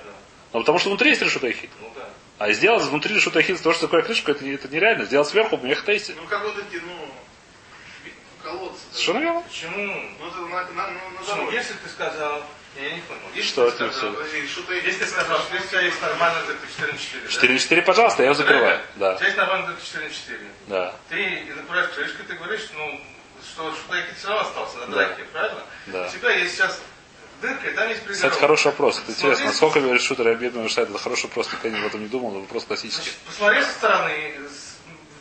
Но 0.54 0.62
потому 0.62 0.80
что 0.80 0.90
внутри 0.90 1.10
есть 1.12 1.22
решутый 1.22 1.54
хит. 1.54 1.70
Ну 1.82 1.92
да. 1.96 2.08
А 2.38 2.52
сделать 2.54 2.84
внутри 2.84 3.14
решутый 3.14 3.44
хит, 3.44 3.62
то, 3.62 3.74
что 3.74 3.88
такое 3.88 4.02
крышку, 4.04 4.32
это, 4.32 4.46
это 4.46 4.68
нереально. 4.70 5.06
Сделать 5.06 5.28
сверху, 5.28 5.58
них 5.66 5.84
есть. 5.92 6.16
Ну, 6.16 6.26
как 6.28 6.44
вот 6.44 6.58
эти, 6.58 6.82
ну, 6.82 7.08
колодцы. 8.42 8.80
да. 8.90 8.94
Совершенно 8.94 9.20
верно. 9.20 9.42
Почему? 9.42 9.94
Ну, 10.20 10.28
это 10.28 10.40
на, 10.40 10.48
на, 10.48 10.88
на, 10.88 11.46
на. 11.46 11.52
Если 11.52 11.74
ты 11.74 11.90
сказал... 11.90 12.44
Я 12.76 12.92
не 12.96 13.02
понял. 13.02 13.22
Если 13.34 13.50
Что? 13.50 13.72
Подожди, 13.72 14.48
что-то 14.48 14.74
Если 14.74 15.00
ты 15.00 15.08
сказал, 15.08 15.40
что 15.40 15.54
если 15.56 15.68
у 15.68 15.70
тебя 15.70 15.82
есть 15.82 16.02
нормально 16.02 16.42
только 16.46 16.68
4 16.68 16.92
на 16.92 16.98
4, 17.00 17.28
4 17.30 17.54
на 17.54 17.60
4, 17.60 17.82
пожалуйста, 17.84 18.22
я 18.24 18.26
его 18.30 18.36
закрываю. 18.36 18.80
У 18.96 19.00
Да. 19.00 19.16
тебя 19.16 19.26
есть 19.28 19.38
нормально 19.38 19.68
только 19.68 19.82
4 19.82 20.08
на 20.08 20.14
4. 20.14 20.40
Да. 20.68 20.96
Ты 21.10 21.54
закрываешь 21.56 21.90
крышкой, 21.96 22.26
ты 22.26 22.34
говоришь, 22.34 22.68
ну, 22.76 23.02
что 23.44 23.74
шутайки 23.76 24.14
все 24.18 24.28
равно 24.28 24.42
остался 24.48 24.78
на 24.80 24.88
Да. 24.88 24.92
драке, 24.94 25.24
правильно? 25.32 25.62
Да. 25.88 26.08
У 26.08 26.12
тебя 26.12 26.32
есть 26.32 26.56
сейчас 26.56 26.82
дырка, 27.42 27.68
и 27.70 27.74
там 27.74 27.88
есть 27.88 28.00
Кстати, 28.02 28.14
перегородка. 28.18 28.40
хороший 28.42 28.66
вопрос. 28.68 28.98
Это 29.00 29.12
интересно. 29.12 29.36
Смотри, 29.36 29.46
Насколько 29.48 29.80
говорит 29.82 30.02
шутер 30.02 30.28
обидно, 30.28 30.68
что 30.70 30.82
это 30.82 30.98
хороший 30.98 31.24
вопрос, 31.28 31.50
никогда 31.54 31.78
об 31.80 31.86
этом 31.86 32.02
не 32.02 32.08
думал, 32.08 32.32
но 32.32 32.40
вопрос 32.42 32.66
классический. 32.66 33.04
Значит, 33.04 33.18
Посмотри 33.26 33.62
со 33.64 33.72
стороны, 33.72 34.34
с- 34.50 34.75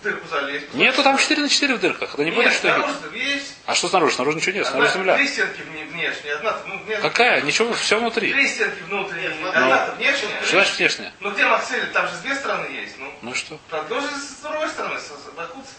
дырку 0.04 0.28
залезть. 0.28 0.72
Нету 0.74 1.02
там 1.02 1.18
4 1.18 1.42
на 1.42 1.48
4 1.48 1.74
в 1.74 1.80
дырках. 1.80 2.14
Это 2.14 2.24
не 2.24 2.30
будет 2.30 2.46
Нет, 2.46 2.54
что 2.54 3.10
есть. 3.12 3.56
А 3.66 3.74
что 3.74 3.88
снаружи? 3.88 4.14
Снаружи 4.14 4.36
ничего 4.36 4.52
нет, 4.54 4.66
снаружи 4.66 4.92
земля. 4.92 5.16
Три 5.16 5.26
стенки 5.26 5.60
вне- 5.62 5.86
внешние, 5.86 6.34
одна, 6.34 6.56
ну, 6.66 6.78
внешняя. 6.84 7.02
Какая? 7.02 7.40
Ничего, 7.42 7.72
все 7.72 7.98
внутри. 7.98 8.32
Три 8.32 8.46
стенки 8.48 8.82
внутренние, 8.84 9.30
Ну, 9.40 9.48
одна 9.48 9.86
внешняя. 9.96 10.40
Что 10.42 10.50
значит 10.56 10.78
внешняя? 10.78 11.12
Ну 11.20 11.30
где 11.32 11.44
Максель, 11.46 11.86
там 11.92 12.06
же 12.08 12.14
с 12.14 12.18
две 12.20 12.34
стороны 12.34 12.66
есть. 12.72 12.96
Ну, 12.98 13.12
Ну 13.22 13.34
что? 13.34 13.58
продолжи 13.70 14.06
с 14.14 14.40
другой 14.42 14.68
стороны, 14.68 15.00
с, 15.00 15.10
Бакутса. 15.36 15.72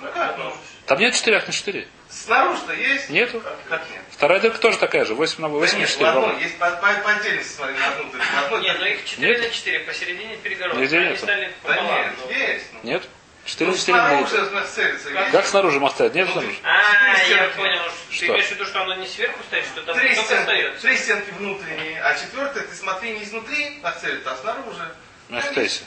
Ну 0.00 0.08
как, 0.14 0.38
ну, 0.38 0.54
Там 0.86 0.98
нет 0.98 1.14
4 1.14 1.40
на 1.46 1.52
4. 1.52 1.88
снаружи-то 2.08 2.72
есть? 2.72 3.10
Нету. 3.10 3.40
Как, 3.40 3.56
как 3.68 3.90
нет? 3.90 4.00
Вторая 4.10 4.40
дырка 4.40 4.58
тоже 4.58 4.78
такая 4.78 5.04
же, 5.04 5.14
8 5.14 5.42
на 5.42 5.48
8 5.48 5.72
Да 5.72 5.76
на 5.76 5.80
нет, 5.80 5.88
4. 5.90 6.04
в 6.06 6.08
одной, 6.08 6.26
ровно. 6.30 6.42
есть 6.42 6.58
по, 6.58 6.70
по, 6.70 6.92
по 6.94 7.10
отдельности, 7.10 7.52
смотри, 7.56 7.76
на 7.76 7.88
одну 7.88 8.04
дырку. 8.04 8.56
Нет, 8.58 8.76
ну 8.78 8.84
дырке. 8.84 8.94
их 8.94 9.04
4 9.04 9.28
Нет. 9.32 9.40
на 9.42 9.50
4, 9.50 9.80
посередине 9.80 10.36
перегородка. 10.38 10.80
Нигде 10.80 10.96
Они 10.98 11.06
нету. 11.10 11.18
стали 11.18 11.52
Да 11.64 11.80
нет, 11.82 12.12
ну. 12.24 12.30
есть. 12.30 12.64
Ну, 12.72 12.80
Нет? 12.82 13.02
4 13.44 13.66
ну, 13.70 13.72
на 13.76 13.78
4 13.78 13.98
не 13.98 14.04
снаружи 14.06 14.36
нет. 14.40 14.48
она 14.52 14.62
целится, 14.62 15.08
Как? 15.32 15.46
снаружи 15.46 15.80
стоит? 15.90 16.14
Нет 16.14 16.26
Ну, 16.28 16.32
снаружи? 16.32 16.56
А, 16.62 17.18
я 17.18 17.24
стенки. 17.24 17.56
понял. 17.56 17.80
Ты 18.10 18.14
Что? 18.16 18.26
имеешь 18.26 18.44
в 18.46 18.50
виду, 18.52 18.64
что 18.66 18.82
оно 18.82 18.94
не 18.94 19.06
сверху 19.06 19.38
стоит, 19.48 19.64
что 19.64 19.82
там 19.82 19.96
Три 19.98 20.08
только 20.14 20.22
стенки, 20.24 20.40
остается? 20.40 20.80
три 20.86 20.96
стенки 20.96 21.30
внутренние, 21.38 22.02
а 22.02 22.14
четвертая, 22.14 22.64
ты 22.64 22.74
смотри 22.74 23.12
не 23.12 23.24
изнутри 23.24 23.78
нацелит, 23.82 24.26
а 24.26 24.36
снаружи. 24.36 24.88
Мехтейси. 25.28 25.82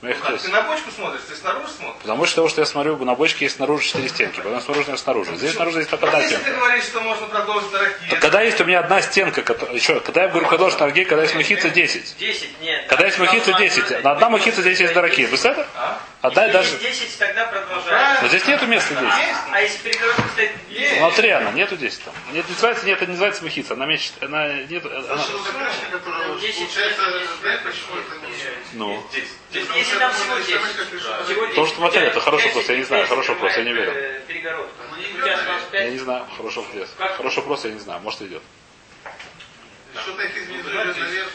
Ну, 0.00 0.10
как, 0.10 0.18
ты 0.26 0.30
Мехтейси. 0.32 0.52
на 0.52 0.62
бочку 0.62 0.90
смотришь, 0.92 1.22
ты 1.28 1.34
снаружи 1.34 1.72
смотришь. 1.72 2.02
Потому 2.02 2.24
что 2.26 2.36
того, 2.36 2.48
что 2.48 2.60
я 2.60 2.66
смотрю, 2.66 2.96
на 3.04 3.14
бочке 3.16 3.46
есть 3.46 3.56
снаружи 3.56 3.84
4 3.84 4.08
стенки, 4.08 4.36
потом 4.36 4.60
снаружи 4.60 4.96
снаружи. 4.96 5.34
Здесь 5.34 5.54
снаружи 5.54 5.78
есть 5.78 5.90
только 5.90 6.06
одна 6.06 6.20
если 6.20 6.36
ты 6.36 6.42
стенка. 6.42 6.58
говоришь, 6.60 6.84
что 6.84 7.00
можно 7.00 7.26
продолжить 7.26 7.72
на. 7.72 7.78
Так 8.10 8.20
когда 8.20 8.42
есть 8.42 8.60
у 8.60 8.64
меня 8.64 8.78
одна 8.78 9.02
стенка, 9.02 9.42
которая- 9.42 9.74
еще, 9.74 9.98
когда 9.98 10.22
я 10.22 10.28
говорю 10.28 10.46
художественный 10.46 10.86
аргей, 10.90 11.04
когда 11.04 11.22
есть 11.24 11.34
махица 11.34 11.68
10. 11.70 12.16
10, 12.16 12.60
нет. 12.60 12.86
Когда 12.88 13.06
есть 13.06 13.18
махица 13.18 13.52
10, 13.54 14.04
на 14.04 14.12
одна 14.12 14.30
махица 14.30 14.60
здесь 14.60 14.78
есть 14.78 14.94
дораки. 14.94 15.26
Вы 15.26 15.36
это? 15.36 15.66
А? 16.20 16.26
Отдай 16.28 16.46
Если 16.46 16.58
даже... 16.58 16.70
есть 16.88 17.00
10, 17.02 17.18
тогда 17.18 17.46
продолжаем. 17.46 18.22
Но 18.22 18.28
здесь 18.28 18.46
нету 18.46 18.66
места 18.66 18.94
10. 18.94 19.04
Есть? 19.04 19.40
А 19.52 19.60
если 19.60 19.78
перегородка 19.88 20.22
стоит 20.32 20.50
Есть. 20.68 20.98
Внутри 20.98 21.30
она, 21.30 21.52
нету 21.52 21.76
10 21.76 22.04
там. 22.04 22.14
Нет, 22.32 22.44
не 22.48 22.52
называется, 22.54 22.86
нет, 22.86 22.96
это 22.96 23.06
не 23.06 23.12
называется 23.12 23.44
махица. 23.44 23.74
Она 23.74 23.86
меньше, 23.86 24.10
она 24.20 24.52
нет, 24.68 24.84
она- 24.84 25.24
10 26.40 26.68
ну. 28.72 29.02
Потому 29.50 29.76
Если 29.76 29.84
что 29.84 29.98
там 29.98 30.12
всего 30.12 30.34
можно 30.34 30.44
10. 30.44 30.50
снимать 30.54 30.76
как 30.76 30.92
решетку. 30.92 31.24
Всего 31.24 31.42
10. 31.46 31.54
То, 31.54 31.66
что 31.66 31.76
смотрели, 31.76 32.06
это 32.08 32.20
хороший 32.20 32.46
вопрос, 32.48 32.68
я 32.68 32.76
не 32.76 32.82
знаю, 32.84 33.06
хороший 33.06 33.30
вопрос, 33.30 33.56
я 33.56 33.64
не 33.64 33.72
верю. 33.72 33.92
Ну, 33.92 35.26
Я 35.26 35.38
5. 35.70 35.90
не 35.92 35.98
знаю, 35.98 36.26
хороший 36.36 36.62
вопрос. 36.62 36.88
Хороший 37.16 37.36
вопрос, 37.36 37.64
я 37.64 37.70
не 37.70 37.78
знаю, 37.78 38.00
может 38.00 38.22
идет. 38.22 38.42
Что-то 39.94 40.22
их 40.22 40.36
изменить 40.36 40.64
Ну, 40.64 40.92
здесь 40.92 40.96
наверх. 40.96 41.28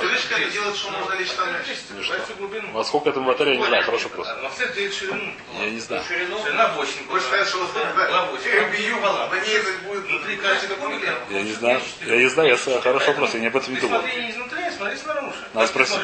Крышка 0.00 0.34
это 0.34 0.50
делает, 0.50 0.76
что 0.76 0.90
можно 0.90 1.14
лечь 1.14 1.30
там 1.30 1.52
дальше. 1.52 1.76
Ну? 1.90 2.02
Давай 2.02 2.20
всю 2.24 2.34
глубину. 2.34 2.72
Во 2.72 2.84
сколько 2.84 3.10
этому 3.10 3.26
батарея, 3.26 3.56
не 3.56 3.66
знаю, 3.66 3.84
хороший 3.84 4.04
вопрос. 4.04 4.26
На 4.42 4.50
все 4.50 4.68
делит 4.72 4.94
ширину. 4.94 5.32
Я 5.58 5.70
не 5.70 5.80
знаю. 5.80 6.02
Ширину. 6.06 6.42
Ширина 6.44 6.68
8. 6.68 7.06
Больше 7.06 7.26
сказать, 7.26 7.48
что 7.48 7.58
вот 7.58 7.72
Была 7.72 8.24
8. 8.26 8.50
я 8.50 8.64
бью, 8.68 9.00
на 9.00 9.34
ней 9.40 9.56
это 9.56 9.72
будет 9.86 10.04
Внутри 10.04 10.36
каждый 10.36 10.76
кубик. 10.76 11.08
Я 11.30 11.42
не 11.42 11.52
знаю. 11.52 11.80
Я 12.04 12.16
не 12.16 12.28
знаю, 12.28 12.48
я 12.48 12.80
хороший 12.80 13.08
вопрос, 13.08 13.34
я 13.34 13.40
не 13.40 13.46
об 13.46 13.56
этом 13.56 13.74
не 13.74 13.80
думал. 13.80 14.00
смотри 14.00 14.22
не 14.22 14.30
изнутри, 14.30 14.62
а 14.64 14.72
смотри 14.72 14.96
снаружи. 14.96 15.36
Надо 15.54 15.66
спросить 15.68 15.98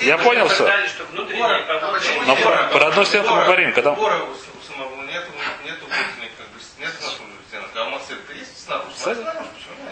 Я 0.00 0.18
понял, 0.18 0.48
все. 0.48 0.64
Почему 0.64 2.22
Но 2.26 2.36
про 2.36 2.86
одну 2.88 3.04
стенку 3.04 3.34
мы 3.34 3.44
говорим, 3.44 3.72
когда... 3.72 3.92
Бора 3.92 4.16
у, 4.22 4.34
с- 4.34 4.46
у 4.48 4.72
самого 4.72 5.02
нету, 5.02 5.30
нету 5.64 5.86
внутренних, 5.86 6.30
как 6.36 6.48
бы, 6.48 6.58
нет 6.78 6.92
снаружи 6.98 7.36
стенок. 7.48 7.70
А 7.74 7.84
у 7.84 7.90
Максель-то 7.90 8.32
нет? 9.14 9.34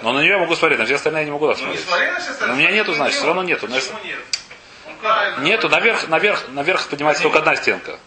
Но 0.02 0.12
на 0.12 0.20
нее 0.20 0.32
я 0.32 0.38
могу 0.38 0.54
смотреть, 0.54 0.78
на 0.78 0.84
все 0.84 0.96
остальные 0.96 1.22
я 1.22 1.24
не 1.26 1.30
могу 1.32 1.48
так 1.48 1.58
Ну 1.60 1.72
не 1.72 1.78
смотреть. 1.78 2.40
Но 2.40 2.52
у 2.52 2.56
меня 2.56 2.70
нету, 2.70 2.94
значит, 2.94 3.14
на 3.14 3.18
все 3.20 3.26
равно 3.26 3.42
нету. 3.42 3.68
Но 3.68 3.76
если-? 3.76 3.94
Он 4.86 4.96
правильно. 4.96 5.40
Нету, 5.42 5.68
наверх, 5.68 6.08
наверх, 6.08 6.48
наверх 6.48 6.88
поднимается 6.88 7.22
только 7.22 7.38
одна 7.38 7.56
стенка. 7.56 7.98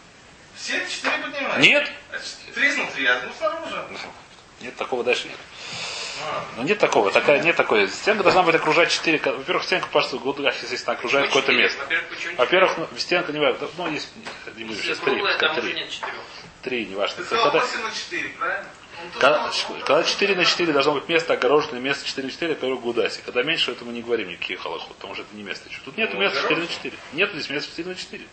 Все 0.55 0.73
четыре 0.87 1.17
поднимаются. 1.17 1.59
Нет? 1.59 1.91
А 2.11 2.53
Три 2.53 2.69
изнутри, 2.69 3.05
а 3.05 3.17
одну 3.17 3.31
снаружи. 3.37 3.83
Нет, 4.61 4.75
такого 4.75 5.03
дальше 5.03 5.27
нет. 5.27 5.37
А. 6.25 6.43
Ну 6.57 6.63
нет 6.63 6.79
такого, 6.79 7.11
такая, 7.11 7.41
нет 7.41 7.55
такой. 7.55 7.87
Стенка 7.87 8.23
должна 8.23 8.43
быть 8.43 8.55
окружать 8.55 8.91
4. 8.91 9.19
Во-первых, 9.19 9.63
стенка, 9.63 9.87
пожалуйста, 9.87 10.17
гудах, 10.17 10.55
естественно, 10.61 10.95
окружает 10.95 11.27
какое-то 11.27 11.51
место. 11.51 11.87
Во-первых, 12.37 12.77
ну, 12.77 12.87
стенка 12.97 13.31
не 13.31 13.39
важно. 13.39 13.67
Ну, 13.77 13.91
есть, 13.91 14.09
не 14.55 14.63
буду 14.63 14.75
Если 14.75 14.93
сейчас 14.93 14.99
три, 14.99 15.23
три, 16.63 16.85
не 16.85 16.95
важно. 16.95 17.17
Ты 17.17 17.25
сказал 17.25 17.51
Когда, 17.51 17.65
8 17.65 17.83
на 17.83 17.91
4, 17.91 18.29
правильно? 18.29 18.67
Когда, 19.19 19.51
сказал, 19.51 19.77
когда 19.85 20.03
4 20.03 20.35
на 20.35 20.45
4 20.45 20.73
должно 20.73 20.93
быть 20.93 21.07
место 21.09 21.33
огороженное, 21.33 21.79
место 21.79 22.05
4 22.05 22.25
на 22.27 22.31
4, 22.31 22.51
это 22.51 22.61
первый 22.61 22.79
гудаси. 22.79 23.21
Когда 23.25 23.43
меньше, 23.43 23.71
это 23.71 23.85
мы 23.85 23.93
не 23.93 24.01
говорим 24.01 24.29
никаких 24.29 24.61
халахот, 24.61 24.95
потому 24.95 25.13
что 25.13 25.23
это 25.23 25.35
не 25.35 25.43
место 25.43 25.69
еще. 25.69 25.79
Тут 25.85 25.97
нет 25.97 26.13
Ну, 26.13 26.19
места 26.19 26.37
4 26.41 26.49
на 26.49 26.55
огорожено. 26.63 26.75
4. 26.75 26.97
Нет 27.13 27.31
здесь 27.33 27.49
места 27.49 27.69
4 27.69 27.89
на 27.89 27.95
4. 27.95 28.23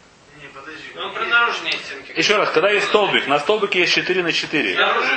Не, 0.40 0.48
подожди. 0.48 0.82
Ну, 0.94 1.12
про 1.12 1.24
наружные 1.24 1.72
стенки. 1.72 2.12
Еще 2.18 2.36
раз, 2.36 2.50
когда 2.50 2.70
есть 2.70 2.86
столбик, 2.88 3.26
на 3.28 3.38
столбике 3.38 3.80
есть 3.80 3.94
4 3.94 4.22
на 4.22 4.32
4. 4.32 4.74
Снаружи. 4.74 5.08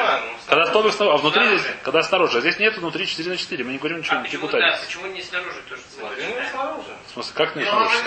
Когда 0.48 0.66
столбик 0.68 0.94
снаружи, 0.94 1.18
а 1.18 1.22
внутри 1.22 1.48
здесь, 1.58 1.72
когда 1.84 2.04
снаружи, 2.04 2.38
а 2.38 2.42
здесь 2.42 2.60
нет 2.60 2.78
внутри 2.78 3.08
4 3.08 3.30
на 3.30 3.38
4. 3.38 3.64
Мы 3.64 3.72
не 3.72 3.78
говорим 3.78 3.98
ничего, 4.00 4.18
А 4.18 4.22
не 4.22 4.24
почему, 4.26 4.48
да, 4.48 4.80
почему 4.86 5.08
не 5.08 5.22
снаружи 5.22 5.62
тоже? 5.68 5.82
Смотри, 5.98 6.24
ну 6.28 6.36
снаружи. 6.52 6.90
В 7.08 7.14
смысле, 7.14 7.34
как 7.36 7.56
не 7.56 7.66
снаружи? 7.66 7.98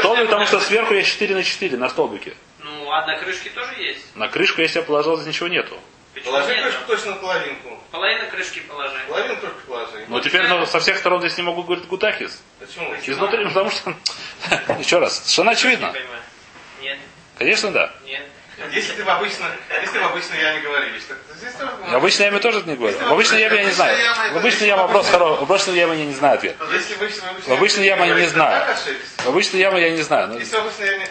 Столбик, 0.00 0.24
потому 0.26 0.46
что 0.46 0.60
сверху 0.60 0.94
есть 0.94 1.10
4 1.10 1.34
на 1.34 1.42
4 1.42 1.76
на 1.76 1.88
столбике. 1.88 2.34
Ну, 2.88 2.94
а 2.94 3.06
на 3.06 3.16
крышке 3.18 3.50
тоже 3.50 3.74
есть. 3.82 4.16
На 4.16 4.28
крышку, 4.28 4.62
если 4.62 4.78
я 4.78 4.84
положил, 4.84 5.16
здесь 5.18 5.34
ничего 5.34 5.48
нету. 5.48 5.78
Почему 6.14 6.32
Положи 6.32 6.54
нет? 6.54 6.62
крышку 6.62 6.80
точно 6.86 7.10
на 7.10 7.16
половинку. 7.16 7.78
Половина 7.90 8.24
крышки 8.30 8.60
положи. 8.60 8.96
Половину 9.06 9.36
только 9.36 9.60
положи. 9.66 10.06
Но 10.08 10.20
теперь 10.20 10.48
ну, 10.48 10.64
со 10.64 10.80
всех 10.80 10.96
сторон 10.96 11.20
здесь 11.20 11.36
не 11.36 11.42
могу 11.42 11.64
говорить 11.64 11.86
гутахис. 11.86 12.42
Почему? 12.58 12.94
Изнутри, 13.04 13.44
ну, 13.44 13.50
потому 13.50 13.70
что... 13.70 13.94
Еще 14.78 14.98
раз, 14.98 15.18
совершенно 15.18 15.50
Не 15.50 15.52
очевидно. 15.56 15.88
понимаю. 15.88 16.22
Нет. 16.80 16.98
Конечно, 17.36 17.72
да. 17.72 17.92
Нет. 18.06 18.22
Если 18.72 18.92
ты 18.92 19.04
в 19.04 19.08
обычно, 19.08 19.46
если 19.80 19.98
в 19.98 20.04
обычно 20.04 20.34
я 20.34 20.54
не 20.54 20.60
говорили, 20.60 20.98
что 20.98 21.14
здесь 21.36 21.52
тоже 21.54 21.70
В 21.76 21.94
обычной 21.94 22.26
яме 22.26 22.38
тоже 22.40 22.58
это 22.58 22.68
не 22.68 22.76
говорю. 22.76 22.98
В 22.98 23.12
обычной 23.12 23.40
яме 23.40 23.56
я 23.56 23.64
не 23.64 23.70
знаю. 23.70 23.96
В 24.32 24.36
обычной 24.38 24.66
яме 24.66 24.82
вопрос 24.82 25.08
хороший. 25.08 25.38
В 25.38 25.42
обычной 25.42 25.76
яме 25.76 25.98
я 25.98 26.06
не 26.06 26.14
знаю 26.14 26.34
ответ. 26.34 26.56
Если 26.72 26.94
в 26.94 26.96
обычной, 26.98 27.22
В 27.46 27.52
обычной 27.52 27.86
яме 27.86 28.08
я 28.08 28.14
не 28.14 28.26
знаю. 28.26 28.76
В 29.18 29.28
обычной 29.28 29.60
яме 29.60 29.80
я 29.80 29.90
не 29.90 30.02
знаю. 30.02 30.38
Если 30.38 30.56
в 30.56 30.60
обычной 30.60 30.86
яме, 30.86 31.08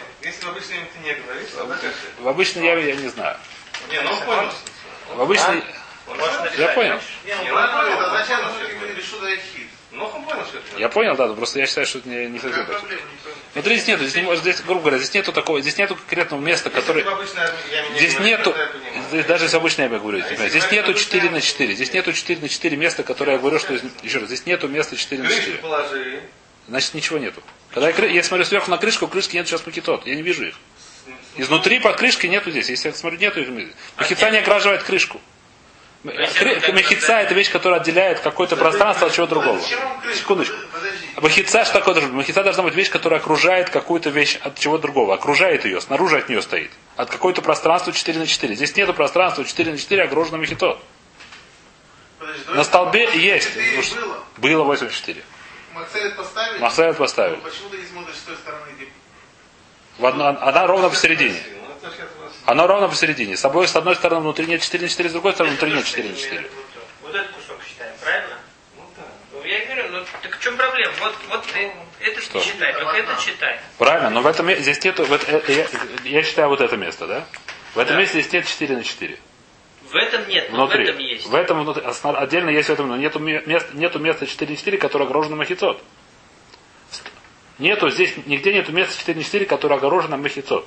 обычной 0.48 0.76
яме 0.76 0.88
ты 0.92 0.98
не 1.08 1.14
говоришь, 1.14 1.48
то. 1.54 2.22
В 2.22 2.28
обычной 2.28 2.66
яме 2.66 2.86
я 2.86 2.96
не 2.96 3.08
знаю. 3.08 3.36
Не, 3.90 4.00
ну 4.02 4.10
он 4.10 4.20
понял. 4.20 4.52
В 5.14 5.22
обычной... 5.22 5.64
Понял. 6.06 6.24
Я 6.56 6.68
понял. 6.68 7.00
Не, 7.24 7.34
ну 7.34 7.54
ну, 7.54 7.54
ну, 7.54 8.00
а 8.00 8.18
зачем 8.18 8.40
ну, 8.40 8.46
нужно 8.46 8.68
ну, 9.98 10.06
он 10.06 10.24
понял, 10.24 10.40
это. 10.42 10.80
Я 10.80 10.88
понял, 10.88 11.16
да, 11.16 11.28
просто 11.28 11.58
я 11.60 11.66
считаю, 11.66 11.86
что 11.86 11.98
это 11.98 12.08
не, 12.08 12.26
не 12.26 12.38
совсем 12.38 12.64
так. 12.66 12.82
Не. 12.90 12.96
Смотри, 13.52 13.76
здесь 13.76 13.88
нету, 13.88 14.04
здесь, 14.06 14.22
не 14.24 14.36
здесь, 14.36 14.60
грубо 14.62 14.80
говоря, 14.80 14.98
здесь 14.98 15.14
нету 15.14 15.32
такого, 15.32 15.60
здесь 15.60 15.76
нету 15.78 15.96
конкретного 15.96 16.40
места, 16.40 16.70
Если 16.70 16.80
которое... 16.80 17.04
не 17.04 17.98
Здесь 17.98 18.18
нету, 18.20 18.54
здесь 19.10 19.24
даже 19.26 19.44
если 19.44 19.56
обычно 19.56 19.82
я 19.82 19.88
говорю, 19.88 20.18
если 20.18 20.36
здесь 20.48 20.70
нету 20.70 20.90
обычно 20.90 21.04
4 21.12 21.30
на 21.30 21.36
яме- 21.36 21.40
4, 21.40 21.74
здесь 21.74 21.92
нету 21.92 22.12
4 22.12 22.40
на 22.40 22.48
4 22.48 22.76
места, 22.76 23.02
которое 23.02 23.32
я 23.32 23.38
говорю, 23.38 23.58
что, 23.58 23.74
еще 24.02 24.18
раз, 24.18 24.28
здесь 24.28 24.46
нету 24.46 24.68
места 24.68 24.96
4 24.96 25.22
на 25.22 25.28
Крышку 25.28 25.42
4. 25.44 25.58
положи. 25.62 26.22
Значит, 26.68 26.94
ничего 26.94 27.18
нету. 27.18 27.42
Когда 27.72 27.88
я, 27.88 28.06
я 28.06 28.22
смотрю 28.22 28.44
сверху 28.44 28.70
на 28.70 28.78
крышку, 28.78 29.08
крышки 29.08 29.36
нет 29.36 29.48
сейчас 29.48 29.64
макетот, 29.66 30.06
я 30.06 30.14
не 30.14 30.22
вижу 30.22 30.44
их. 30.44 30.54
Изнутри 31.36 31.78
под 31.80 31.96
крышкой 31.96 32.28
нету 32.30 32.50
здесь. 32.50 32.68
Если 32.68 32.88
я 32.88 32.94
смотрю, 32.94 33.18
нету 33.18 33.40
их. 33.40 33.48
Махица 33.96 34.30
не 34.30 34.38
ограживает 34.38 34.82
крышку. 34.82 35.20
если 35.20 35.22
Кры- 35.22 35.22
это 35.22 35.22
так 35.22 35.26
Махица 36.04 37.14
это 37.14 37.34
вещь, 37.34 37.50
которая 37.50 37.80
отделяет 37.80 38.20
какое-то 38.20 38.56
пространство 38.56 39.08
от 39.08 39.14
чего 39.14 39.26
другого. 39.26 39.60
Секундочку. 40.14 40.54
Махица 41.20 41.64
что 41.64 41.74
такое 41.74 41.94
должна 41.94 42.10
быть? 42.10 42.16
Махица 42.18 42.44
должна 42.44 42.62
быть 42.62 42.74
вещь, 42.74 42.90
которая 42.90 43.18
окружает 43.18 43.70
какую-то 43.70 44.10
вещь 44.10 44.38
от 44.42 44.58
чего 44.58 44.78
другого. 44.78 45.14
Окружает 45.14 45.64
ее, 45.64 45.80
снаружи 45.80 46.18
от 46.18 46.28
нее 46.28 46.40
стоит. 46.40 46.70
От 46.96 47.10
какое-то 47.10 47.42
пространства 47.42 47.92
4 47.92 48.18
на 48.18 48.26
4. 48.26 48.54
Здесь 48.54 48.76
нету 48.76 48.94
пространства 48.94 49.44
4 49.44 49.72
на 49.72 49.78
4, 49.78 50.04
огружено 50.04 50.38
махито. 50.38 50.78
Подожди, 52.20 52.42
На 52.48 52.62
столбе 52.62 53.10
есть. 53.18 53.50
Ну, 53.56 54.00
было. 54.00 54.24
Было 54.36 54.64
84. 54.64 55.22
Максавит 55.74 56.16
поставили? 56.16 56.58
Махсавит 56.60 56.96
поставили. 56.96 57.36
Ну, 57.36 57.42
Почему 57.42 57.68
ты 57.70 57.78
не 57.78 57.86
смотришь 57.86 58.16
с 58.16 58.20
той 58.20 58.36
стороны. 58.36 58.62
В 59.98 60.06
одно- 60.06 60.28
она 60.28 60.66
ровно 60.66 60.88
посередине. 60.90 61.42
Она 62.48 62.66
ровно 62.66 62.88
посередине. 62.88 63.36
С 63.36 63.44
обоих, 63.44 63.68
с 63.68 63.76
одной 63.76 63.94
стороны 63.94 64.22
внутри 64.22 64.46
нет 64.46 64.62
4 64.62 64.82
на 64.82 64.88
4, 64.88 65.10
с 65.10 65.12
другой 65.12 65.34
стороны 65.34 65.50
внутри 65.54 65.70
нет 65.70 65.84
4 65.84 66.08
на 66.08 66.16
4. 66.16 66.50
Вот 67.02 67.14
этот 67.14 67.30
кусок 67.32 67.58
считаем, 67.68 67.92
правильно? 68.02 68.36
Ну, 68.78 68.84
да. 68.96 69.02
Ну, 69.34 69.44
я 69.44 69.66
говорю, 69.66 69.88
ну 69.92 70.04
так 70.22 70.34
в 70.38 70.40
чем 70.42 70.56
проблема? 70.56 70.90
Вот, 70.98 71.14
вот 71.28 71.44
ты, 71.52 71.70
это 72.00 72.22
Что? 72.22 72.40
читай, 72.40 72.72
только 72.72 72.96
это 72.96 73.22
читай. 73.22 73.60
Правильно, 73.76 74.08
но 74.08 74.22
в 74.22 74.26
этом 74.26 74.50
здесь 74.50 74.82
нету, 74.82 75.04
в 75.04 75.12
это- 75.12 75.30
э, 75.30 75.66
я, 76.06 76.10
я 76.10 76.22
считаю 76.22 76.48
вот 76.48 76.62
это 76.62 76.74
место, 76.78 77.06
да? 77.06 77.26
В 77.74 77.78
этом 77.80 77.96
Да. 77.96 78.00
месте 78.00 78.22
здесь 78.22 78.32
нет 78.32 78.46
4 78.46 78.76
на 78.78 78.82
4. 78.82 79.18
В 79.90 79.94
этом 79.94 80.26
нет, 80.26 80.48
но 80.50 80.56
Внутри. 80.64 80.86
в 80.86 80.88
этом 80.88 80.98
есть. 81.00 81.26
В 81.26 81.34
этом 81.34 81.60
внутри- 81.64 81.84
отдельно 82.02 82.48
есть 82.48 82.70
в 82.70 82.72
этом, 82.72 82.88
но 82.88 82.96
нету, 82.96 83.18
ме- 83.18 83.42
мест, 83.44 83.66
нету 83.74 83.98
места 83.98 84.26
4 84.26 84.50
на 84.50 84.56
4, 84.56 84.78
которое 84.78 85.04
огорожено 85.04 85.36
махицот. 85.36 85.82
Нету 87.58 87.90
здесь, 87.90 88.14
нигде 88.24 88.54
нету 88.54 88.72
места 88.72 88.96
4 88.98 89.18
на 89.18 89.22
4, 89.24 89.44
которое 89.44 89.74
огорожено 89.74 90.16
махицот. 90.16 90.66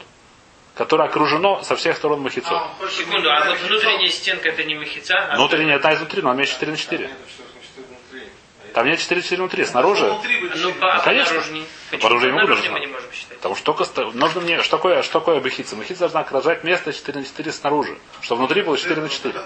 Которое 0.76 1.10
окружено 1.10 1.62
со 1.64 1.76
всех 1.76 1.98
сторон 1.98 2.22
махицот. 2.22 2.52
А, 2.54 2.74
Секунду, 2.90 3.30
а 3.30 3.46
вот 3.46 3.60
внутренняя 3.60 4.10
стенка 4.10 4.50
это 4.50 4.64
не 4.64 4.76
махица? 4.76 5.18
а 5.18 5.36
Внутренняя 5.36 5.76
одна 5.76 5.94
изнутри, 5.96 6.22
но 6.22 6.30
она 6.30 6.38
имеет 6.38 6.50
4 6.50 6.72
на 6.72 6.78
4. 6.78 7.08
Нет, 7.08 7.18
что 7.28 7.44
значит 7.52 7.90
внутри. 8.10 8.28
А 8.72 8.74
Там 8.74 8.88
нет 8.88 9.00
4 9.00 9.18
на 9.20 9.24
4 9.24 9.42
внутри. 9.42 9.66
Снаружи, 9.66 10.06
Внутри 10.06 10.40
будет 10.40 10.56
Ну, 10.56 10.74
по, 10.74 10.94
Ну, 10.96 11.02
конечно. 11.04 11.34
наружней. 11.36 11.62
Ну, 11.62 11.68
Почему 11.98 12.02
по 12.02 12.08
оружию 12.08 12.34
не 12.34 12.70
мы 12.70 12.80
не 12.80 12.88
можем 12.88 13.12
считать? 13.12 13.38
Потому 13.38 13.56
что 13.56 13.74
только 13.74 14.02
нужно 14.18 14.42
мне, 14.42 14.62
что 14.64 14.78
такое, 14.78 15.04
что 15.04 15.20
такое 15.20 15.42
бахица? 15.42 15.76
Бахица 15.76 16.00
должна 16.00 16.22
окружать 16.22 16.64
место 16.64 16.94
4 16.94 17.20
на 17.20 17.26
4 17.26 17.52
снаружи, 17.52 17.98
чтобы 18.22 18.40
внутри 18.40 18.62
было 18.62 18.78
4 18.78 19.02
на 19.02 19.10
4. 19.10 19.40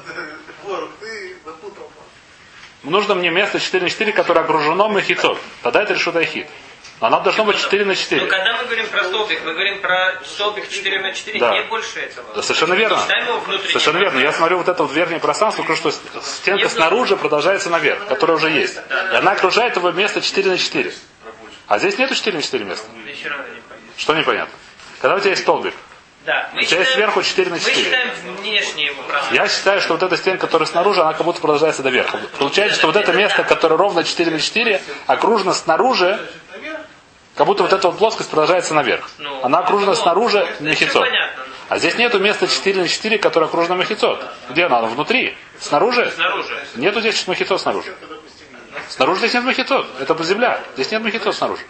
Ворог, 0.64 0.90
ты 1.00 1.36
запутал. 1.44 1.90
Нужно 2.84 3.16
мне 3.16 3.32
место 3.32 3.60
4 3.60 3.84
на 3.84 3.90
4, 3.90 4.12
которое 4.14 4.42
окружено 4.42 4.90
махицот. 4.90 5.40
Тогда 5.64 5.82
это 5.82 5.96
решут 5.96 6.16
айхит. 6.18 6.48
Оно 7.02 7.20
должно 7.20 7.44
быть 7.44 7.58
4 7.60 7.84
на 7.84 7.90
Ну, 7.90 7.96
4. 7.96 8.26
когда 8.28 8.54
мы 8.58 8.64
говорим 8.66 8.88
про 8.88 9.04
столбик, 9.04 9.42
мы 9.44 9.52
говорим 9.54 9.82
про 9.82 10.14
столбик 10.24 10.70
4 10.70 11.00
на 11.02 11.12
4, 11.14 11.40
Да. 11.40 11.52
не 11.52 11.62
больше 11.64 12.00
этого. 12.00 12.34
Да, 12.34 12.42
совершенно 12.42 12.74
верно. 12.74 13.00
Совершенно 13.68 13.98
верно. 13.98 14.20
Я 14.20 14.32
смотрю 14.32 14.58
вот 14.60 14.70
это 14.70 14.82
вот 14.84 14.94
верхнее 14.94 15.20
пространство, 15.20 15.64
вижу, 15.64 15.76
что 15.76 15.92
стенка 15.92 16.64
Нет, 16.64 16.72
снаружи 16.72 17.18
продолжается 17.18 17.70
наверх, 17.70 18.06
которая 18.08 18.38
уже 18.38 18.50
есть. 18.50 18.78
И 19.12 19.16
она 19.16 19.32
окружает 19.32 19.76
его 19.76 19.92
место 19.92 20.22
4 20.22 20.50
на 20.52 20.58
4. 20.58 20.94
А 21.68 21.80
здесь 21.80 21.98
нету 21.98 22.16
4 22.16 22.38
на 22.38 22.42
4 22.44 22.64
места. 22.64 22.88
Что 23.98 24.14
непонятно? 24.16 24.54
Когда 25.02 25.18
у 25.18 25.20
тебя 25.20 25.32
есть 25.32 25.42
столбик, 25.44 25.74
Да, 26.26 26.50
мы 26.54 26.62
У 26.62 26.66
тебя 26.66 26.80
есть 26.80 26.94
сверху 26.94 27.22
4 27.22 27.52
на 27.52 27.60
4. 27.60 27.76
Мы 27.78 27.84
считаем 27.84 28.10
внешнее 28.40 28.88
его 28.88 29.04
пространство. 29.04 29.36
я 29.36 29.48
считаю, 29.48 29.80
что 29.82 29.94
вот 29.94 30.02
эта 30.02 30.18
стенка, 30.18 30.48
которая 30.48 30.66
снаружи, 30.68 31.02
она 31.02 31.14
как 31.14 31.24
будто 31.24 31.40
продолжается 31.40 31.84
до 31.84 31.90
верха. 31.90 32.20
Получается, 32.40 32.78
что 32.78 32.88
вот 32.88 32.96
это 32.96 33.14
место, 33.14 33.44
которое 33.44 33.76
ровно 33.76 34.04
4 34.04 34.32
на 34.32 34.40
4, 34.40 34.82
окружено 35.06 35.54
снаружи, 35.54 36.20
как 37.36 37.48
будто 37.48 37.64
вот 37.64 37.74
эта 37.74 37.90
вот 37.90 37.98
плоскость 37.98 38.30
продолжается 38.30 38.74
наверх. 38.74 39.10
Ну, 39.18 39.44
Она 39.44 39.60
окружена 39.60 39.92
ну, 39.92 39.98
снаружи 39.98 40.48
всё 40.56 40.64
мехицот. 40.64 41.06
А 41.68 41.78
здесь 41.80 41.96
нету 41.96 42.20
места 42.20 42.48
4 42.48 42.82
на 42.82 42.88
4, 42.88 43.18
которое 43.18 43.48
окружено 43.48 43.76
махицот. 43.76 44.24
Где 44.50 44.66
она? 44.66 44.80
Она 44.80 44.88
внутри. 44.88 45.36
Снаружи? 45.60 46.12
Снаружи. 46.16 46.58
Нету 46.76 47.02
здесь 47.02 47.28
махицот 47.28 47.60
снаружи. 47.60 47.94
Снаружи 48.88 49.20
здесь 49.20 49.34
нет 49.34 49.44
махицот. 49.44 49.88
Это 50.00 50.24
земля. 50.24 50.62
Здесь 50.76 50.92
нет 50.92 51.02
махицот 51.02 51.36
снаружи. 51.36 51.64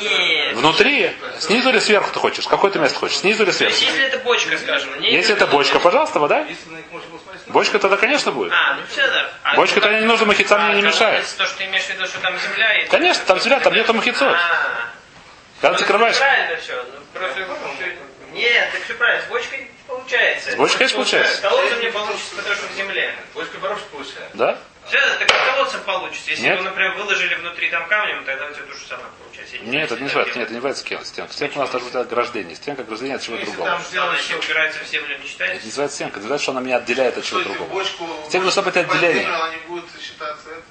Нет. 0.00 0.56
Внутри, 0.56 1.12
снизу 1.38 1.70
или 1.70 1.78
сверху 1.78 2.10
ты 2.12 2.18
хочешь? 2.18 2.46
Какое 2.46 2.70
ты 2.70 2.78
место 2.78 2.98
хочешь? 2.98 3.18
Снизу 3.18 3.42
или 3.44 3.50
То 3.50 3.56
сверху? 3.56 3.76
есть, 3.76 3.86
если 3.86 4.04
это 4.06 4.18
бочка, 4.18 4.58
скажем, 4.58 5.00
Если 5.00 5.34
это 5.34 5.46
бочка, 5.46 5.78
пожалуйста, 5.78 6.18
вода. 6.18 6.46
Бочка 7.48 7.78
тогда, 7.78 7.96
конечно, 7.96 8.32
будет. 8.32 8.52
А, 8.52 8.74
ну 8.74 8.82
все, 8.90 9.06
да. 9.06 9.30
А 9.44 9.54
Бочка 9.54 9.76
ну, 9.76 9.82
тогда 9.82 10.00
не 10.00 10.06
нужно, 10.06 10.26
махица 10.26 10.58
мне 10.58 10.74
не 10.74 10.82
а, 10.82 10.90
мешает. 10.90 11.24
колодец, 11.24 11.32
То, 11.34 11.46
что 11.46 11.58
ты 11.58 11.64
имеешь 11.64 11.84
в 11.84 11.90
виду, 11.90 12.06
что 12.06 12.18
там 12.20 12.34
земля 12.38 12.82
и... 12.82 12.88
Конечно, 12.88 13.24
там 13.24 13.38
земля, 13.38 13.60
там 13.60 13.74
нету 13.74 13.94
махицот. 13.94 14.34
А, 14.34 14.90
Когда 15.60 15.76
ты 15.76 15.80
закрываешь... 15.80 16.18
Правильно 16.18 16.56
все. 16.56 16.74
Ну, 16.74 17.20
просто... 17.20 17.40
Нет, 18.32 18.72
так 18.72 18.82
все 18.82 18.94
правильно. 18.94 19.22
С 19.24 19.28
бочкой 19.28 19.58
не 19.60 19.70
получается. 19.86 20.50
С 20.52 20.54
бочкой, 20.56 20.78
конечно, 20.78 20.96
получается. 20.96 21.36
С 21.36 21.40
колодцем 21.40 21.80
не 21.80 21.90
получится, 21.90 22.36
потому 22.36 22.54
что 22.54 22.66
в 22.66 22.76
земле. 22.76 23.14
бочка 23.34 23.56
воровка 23.58 23.86
получает. 23.90 24.30
Да? 24.34 24.58
Все, 24.88 24.98
так 25.18 25.28
с 25.30 25.54
колодцем 25.54 25.80
получится. 25.82 26.30
Если 26.30 26.44
Нет. 26.44 26.58
вы, 26.58 26.64
например, 26.64 26.94
выложили 26.96 27.34
внутри 27.34 27.70
там 27.70 27.88
камнем, 27.88 28.24
тогда 28.24 28.46
у 28.46 28.52
тебя 28.52 28.62
то 28.64 28.74
же 28.74 28.86
самое 28.86 29.08
получается. 29.18 29.56
Нет, 29.58 29.84
это 29.84 29.96
не 29.96 30.02
называется, 30.04 30.34
нет, 30.38 30.44
это 30.44 30.52
не 30.52 30.56
называется 30.56 30.82
стенка. 30.84 31.04
стенка. 31.04 31.32
Стенка 31.32 31.56
у 31.56 31.60
нас 31.60 31.70
должна 31.70 31.88
быть 31.88 31.96
ограждение. 31.96 32.56
Стенка 32.56 32.82
ограждения 32.82 33.14
от 33.16 33.22
чего 33.22 33.36
Если 33.36 33.50
другого. 33.50 33.70
там 33.70 33.82
сделано 33.82 34.16
не 34.28 34.34
упирается 34.36 34.84
в 34.84 34.88
землю, 34.88 35.08
не 35.08 35.14
Это 35.14 35.26
считается? 35.28 35.62
не 35.62 35.66
называется 35.70 35.94
стенка, 35.96 36.12
это 36.12 36.20
называется, 36.20 36.42
что 36.44 36.52
она 36.52 36.60
меня 36.60 36.76
отделяет 36.76 37.18
от 37.18 37.24
чего 37.24 37.40
Стойте, 37.40 37.58
другого. 37.58 37.78
бочку... 37.78 38.08
Стенка 38.28 38.44
должна 38.44 38.62
быть 38.62 38.76
отделение. 38.76 39.22
это. 39.22 39.36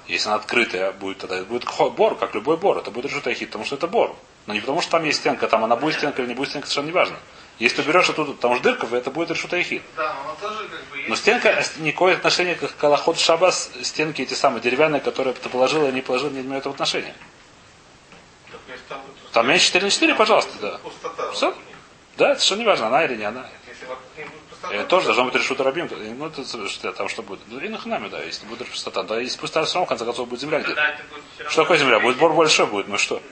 Если 0.06 0.28
она 0.28 0.36
открытая 0.36 0.92
будет, 0.92 1.18
тогда 1.18 1.36
это 1.36 1.44
будет 1.46 1.64
бор, 1.96 2.16
как 2.16 2.34
любой 2.34 2.56
бор. 2.56 2.78
Это 2.78 2.90
будет 2.90 3.06
решута 3.06 3.34
хит, 3.34 3.48
потому 3.48 3.64
что 3.64 3.76
это 3.76 3.86
бор. 3.86 4.16
Но 4.46 4.54
не 4.54 4.60
потому, 4.60 4.80
что 4.80 4.92
там 4.92 5.04
есть 5.04 5.18
стенка, 5.18 5.48
там 5.48 5.64
она 5.64 5.76
будет 5.76 5.96
стенка 5.96 6.22
или 6.22 6.28
не 6.28 6.34
будет 6.34 6.50
стенка, 6.50 6.68
совершенно 6.68 6.86
не 6.86 6.92
важно. 6.92 7.16
Если 7.58 7.80
ты 7.80 7.88
берешь 7.88 8.08
оттуда, 8.10 8.34
там 8.34 8.54
же 8.54 8.60
дырка, 8.60 8.86
это 8.94 9.10
будет 9.10 9.30
решута 9.30 9.62
хит. 9.62 9.82
Да, 9.96 10.14
но 10.26 10.48
тоже 10.48 10.68
как 10.68 10.84
бы 10.90 10.98
есть. 10.98 11.08
Но 11.08 11.16
стенка, 11.16 11.64
никакое 11.78 12.14
отношение 12.14 12.54
к 12.54 12.76
Калахот 12.76 13.18
Шабас, 13.18 13.70
стенки 13.82 14.22
эти 14.22 14.34
самые 14.34 14.60
деревянные, 14.60 15.00
которые 15.00 15.32
ты 15.32 15.48
положил 15.48 15.84
или 15.84 15.92
не 15.92 16.02
положил, 16.02 16.30
не 16.30 16.42
имеют 16.42 16.66
отношения. 16.66 17.14
Так, 18.50 18.60
там 18.88 19.00
будет 19.00 19.32
Там 19.32 19.48
меньше 19.48 19.66
4 19.66 19.84
на 19.84 19.90
4, 19.90 20.14
пожалуйста, 20.14 20.52
да. 20.60 20.78
пустота. 20.78 21.30
Них. 21.30 21.54
Да, 22.18 22.32
это 22.32 22.40
совершенно 22.40 22.60
не 22.60 22.66
важно, 22.66 22.86
она 22.88 23.04
или 23.04 23.16
не 23.16 23.24
она. 23.24 23.46
Это 24.70 24.84
тоже 24.84 25.06
должно 25.06 25.24
быть 25.24 25.34
решута 25.34 25.64
рабим. 25.64 25.88
Ну, 26.18 26.26
это 26.26 26.44
что, 26.68 26.92
там 26.92 27.08
что 27.08 27.22
будет? 27.22 27.40
Ну, 27.46 27.60
и 27.60 27.68
на 27.68 27.78
хнаме, 27.78 28.08
да, 28.08 28.22
если 28.22 28.46
будет 28.46 28.68
пустота. 28.68 29.02
Да, 29.02 29.20
если 29.20 29.38
пустота, 29.38 29.64
все 29.64 29.74
равно, 29.74 29.86
в 29.86 29.88
конце 29.88 30.04
концов, 30.04 30.28
будет 30.28 30.40
земля 30.40 30.60
где-то. 30.60 30.98
Все. 31.38 31.48
Что 31.50 31.62
такое 31.62 31.78
земля? 31.78 32.00
Будет 32.00 32.18
бор 32.18 32.32
большой 32.32 32.66
будет, 32.66 32.88
ну 32.88 32.98
что? 32.98 33.22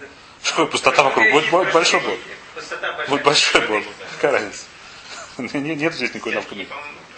Что 0.42 0.50
такое 0.50 0.66
пустота 0.66 1.02
вокруг? 1.02 1.30
Будет 1.32 1.50
большой 1.72 2.00
бор. 2.00 2.16
Будет 3.08 3.24
большой 3.24 3.66
бор. 3.66 3.82
Какая 4.24 4.40
разница? 4.40 4.64
Не- 5.58 5.76
Нет 5.76 5.92
здесь 5.92 6.14
никакой 6.14 6.34
навкуды. 6.34 6.66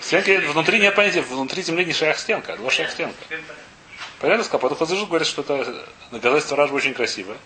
Стенка, 0.01 0.41
внутри 0.51 0.81
нет 0.81 0.93
понятия, 0.97 1.21
внутри 1.21 1.63
земли 1.63 1.85
не 1.85 1.93
шаях 1.93 2.19
стенка, 2.19 2.55
а 2.55 2.57
два 2.57 2.69
шаях 2.69 2.91
стенка. 2.91 3.17
Понятно, 4.19 4.43
сказал? 4.43 4.61
Потом 4.63 4.79
Хазыжут 4.79 5.09
говорит, 5.09 5.29
что 5.29 5.43
это 5.43 5.87
доказательство 6.11 6.57
Ражба 6.57 6.75
очень 6.75 6.95
красивое. 6.95 7.37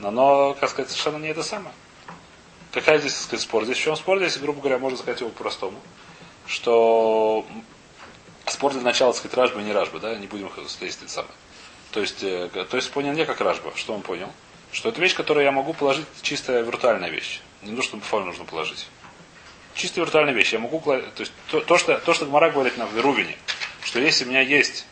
Но 0.00 0.08
оно, 0.08 0.54
как 0.58 0.70
сказать, 0.70 0.90
совершенно 0.90 1.18
не 1.18 1.28
это 1.28 1.44
самое. 1.44 1.72
Какая 2.72 2.98
здесь, 2.98 3.12
так 3.12 3.22
сказать, 3.22 3.42
спор? 3.44 3.64
Здесь 3.64 3.76
в 3.76 3.80
чем 3.80 3.94
спор? 3.94 4.18
Здесь, 4.18 4.38
грубо 4.38 4.58
говоря, 4.58 4.78
можно 4.80 4.98
сказать 4.98 5.20
его 5.20 5.30
по-простому. 5.30 5.78
Что 6.48 7.46
спор 8.46 8.72
для 8.72 8.82
начала, 8.82 9.12
так 9.12 9.20
сказать, 9.20 9.36
Ражба 9.36 9.60
не 9.60 9.72
Ражба, 9.72 10.00
да, 10.00 10.16
не 10.16 10.26
будем 10.26 10.50
здесь 10.66 10.98
это 11.00 11.08
самое. 11.08 11.34
То 11.92 12.00
есть, 12.00 12.24
э, 12.24 12.48
то 12.68 12.76
есть 12.76 12.90
понял 12.90 13.12
не 13.12 13.24
как 13.24 13.40
Ражба. 13.40 13.72
Что 13.76 13.94
он 13.94 14.02
понял? 14.02 14.32
Что 14.72 14.88
это 14.88 15.00
вещь, 15.00 15.14
которую 15.14 15.44
я 15.44 15.52
могу 15.52 15.74
положить, 15.74 16.06
чистая 16.22 16.62
виртуальная 16.62 17.08
вещь. 17.08 17.40
Не 17.62 17.70
нужно, 17.70 17.84
чтобы 17.84 18.02
форму 18.02 18.26
нужно 18.26 18.44
положить. 18.44 18.88
Чистая 19.74 20.04
виртуальная 20.04 20.34
вещь. 20.34 20.52
Я 20.52 20.58
могу, 20.58 20.80
то 20.80 21.02
есть 21.18 21.32
то, 21.50 21.60
то, 21.60 21.78
что, 21.78 21.98
то, 21.98 22.14
что 22.14 22.26
Гмара 22.26 22.50
говорит 22.50 22.76
на 22.76 22.86
Верувине, 22.86 23.36
что 23.82 23.98
если 23.98 24.24
у 24.24 24.28
меня 24.28 24.40
есть 24.40 24.86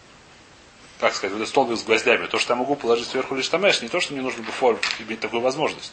как 1.00 1.14
сказать, 1.14 1.32
вот 1.32 1.38
этот 1.38 1.48
столбик 1.48 1.78
с 1.78 1.84
гвоздями, 1.84 2.26
то, 2.26 2.38
что 2.38 2.54
я 2.54 2.56
могу 2.56 2.74
положить 2.74 3.08
сверху 3.08 3.34
лишь 3.34 3.48
тамеш, 3.48 3.80
не 3.82 3.88
то, 3.88 4.00
что 4.00 4.12
мне 4.12 4.22
нужно 4.22 4.42
бы 4.42 4.50
форм 4.50 4.78
иметь 4.98 5.20
такую 5.20 5.40
возможность. 5.42 5.92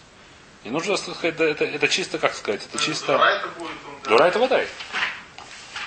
Не 0.64 0.72
нужно 0.72 0.98
сказать, 0.98 1.36
это, 1.36 1.44
это, 1.44 1.66
это 1.66 1.88
чисто, 1.88 2.18
как 2.18 2.34
сказать, 2.34 2.62
это 2.66 2.84
чисто... 2.84 3.14
Дурайта 3.14 3.48
будет 3.50 3.72
он. 3.88 4.10
Дурайта 4.10 4.40
водай. 4.40 4.68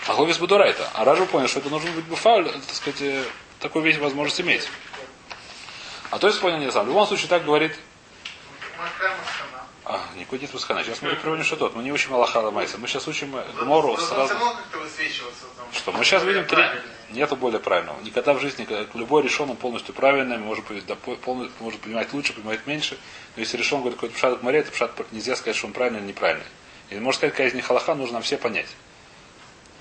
А 0.07 0.12
хлобис 0.12 0.38
бы 0.38 0.46
дурайта. 0.46 0.88
А 0.94 1.05
Ражу 1.05 1.27
понял, 1.27 1.48
что 1.48 1.59
это 1.59 1.68
нужно 1.68 1.90
быть 1.90 2.05
буфауль, 2.05 2.48
так 2.48 2.74
сказать, 2.74 3.03
э, 3.03 3.24
такую 3.59 3.85
вещь 3.85 3.98
возможность 3.98 4.40
иметь. 4.40 4.68
А 6.11 6.18
то 6.18 6.29
есть 6.29 6.40
понял 6.40 6.59
не 6.59 6.70
сам. 6.70 6.87
В 6.87 6.88
любом 6.88 7.07
случае 7.07 7.29
так 7.29 7.44
говорит. 7.44 7.77
А, 9.88 10.05
никакой 10.16 10.38
нет 10.38 10.53
Мусхана. 10.53 10.85
Сейчас 10.85 11.01
мы 11.01 11.14
приводим 11.16 11.44
что 11.44 11.57
тот. 11.57 11.74
Мы 11.74 11.83
не 11.83 11.92
учим 11.92 12.14
Аллаха 12.14 12.51
Майса. 12.51 12.77
Мы 12.79 12.87
сейчас 12.87 13.09
учим 13.09 13.35
Гмору 13.59 13.96
сразу. 13.96 14.35
Что 15.72 15.92
мы 15.92 16.05
сейчас 16.05 16.22
видим 16.24 16.44
три. 16.44 16.62
Нету 17.11 17.37
более 17.37 17.59
правильного. 17.59 17.98
Никогда 18.03 18.35
в 18.35 18.40
жизни 18.40 18.68
любой 18.94 19.22
решен 19.22 19.48
он 19.48 19.57
полностью 19.57 19.94
правильный, 19.94 20.37
может 20.37 20.64
да, 20.87 20.94
полностью, 20.94 21.57
может 21.61 21.81
понимать 21.81 22.12
лучше, 22.12 22.35
понимать 22.35 22.66
меньше. 22.66 22.98
Но 23.35 23.40
если 23.40 23.57
решен 23.57 23.79
говорит 23.81 23.96
какой-то 23.96 24.14
пшат 24.14 24.40
в 24.40 24.42
море, 24.42 24.59
это 24.59 24.70
пшат 24.70 24.92
нельзя 25.11 25.35
сказать, 25.37 25.57
что 25.57 25.66
он 25.66 25.72
правильный 25.72 26.01
или 26.01 26.09
неправильный. 26.09 26.44
И 26.90 26.96
можно 26.96 27.18
сказать, 27.18 27.33
какая 27.33 27.48
из 27.48 27.55
них 27.55 27.64
халаха, 27.64 27.94
нужно 27.94 28.14
нам 28.14 28.22
все 28.22 28.37
понять. 28.37 28.68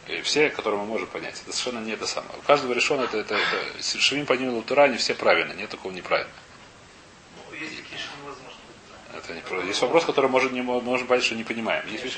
И 0.07 0.21
все, 0.21 0.49
которые 0.49 0.79
мы 0.79 0.85
можем 0.85 1.07
понять. 1.07 1.35
Это 1.45 1.55
совершенно 1.55 1.83
не 1.83 1.91
это 1.91 2.07
самое. 2.07 2.37
У 2.37 2.41
каждого 2.43 2.71
решен 2.71 3.01
это, 3.01 3.17
это, 3.17 3.35
это 3.35 3.99
Шевим 3.99 4.25
по 4.25 4.33
ним 4.33 4.53
Лутура, 4.53 4.83
они 4.83 4.95
все 4.97 5.13
правильные, 5.13 5.57
нет 5.57 5.69
такого 5.69 5.91
неправильного. 5.91 6.33
Ну, 7.35 7.57
Есть 7.57 7.75
такие, 7.75 7.99
что 7.99 8.11
невозможно 8.21 8.61
быть. 8.67 8.96
Это 9.15 9.33
не 9.33 9.41
про- 9.41 9.61
Есть 9.63 9.81
вопрос, 9.81 10.05
который 10.05 10.29
может, 10.29 10.51
не, 10.51 10.61
мо- 10.61 10.81
можем 10.81 11.07
понять, 11.07 11.23
что 11.23 11.35
не 11.35 11.43
понимаем. 11.43 11.85
Есть 11.87 12.17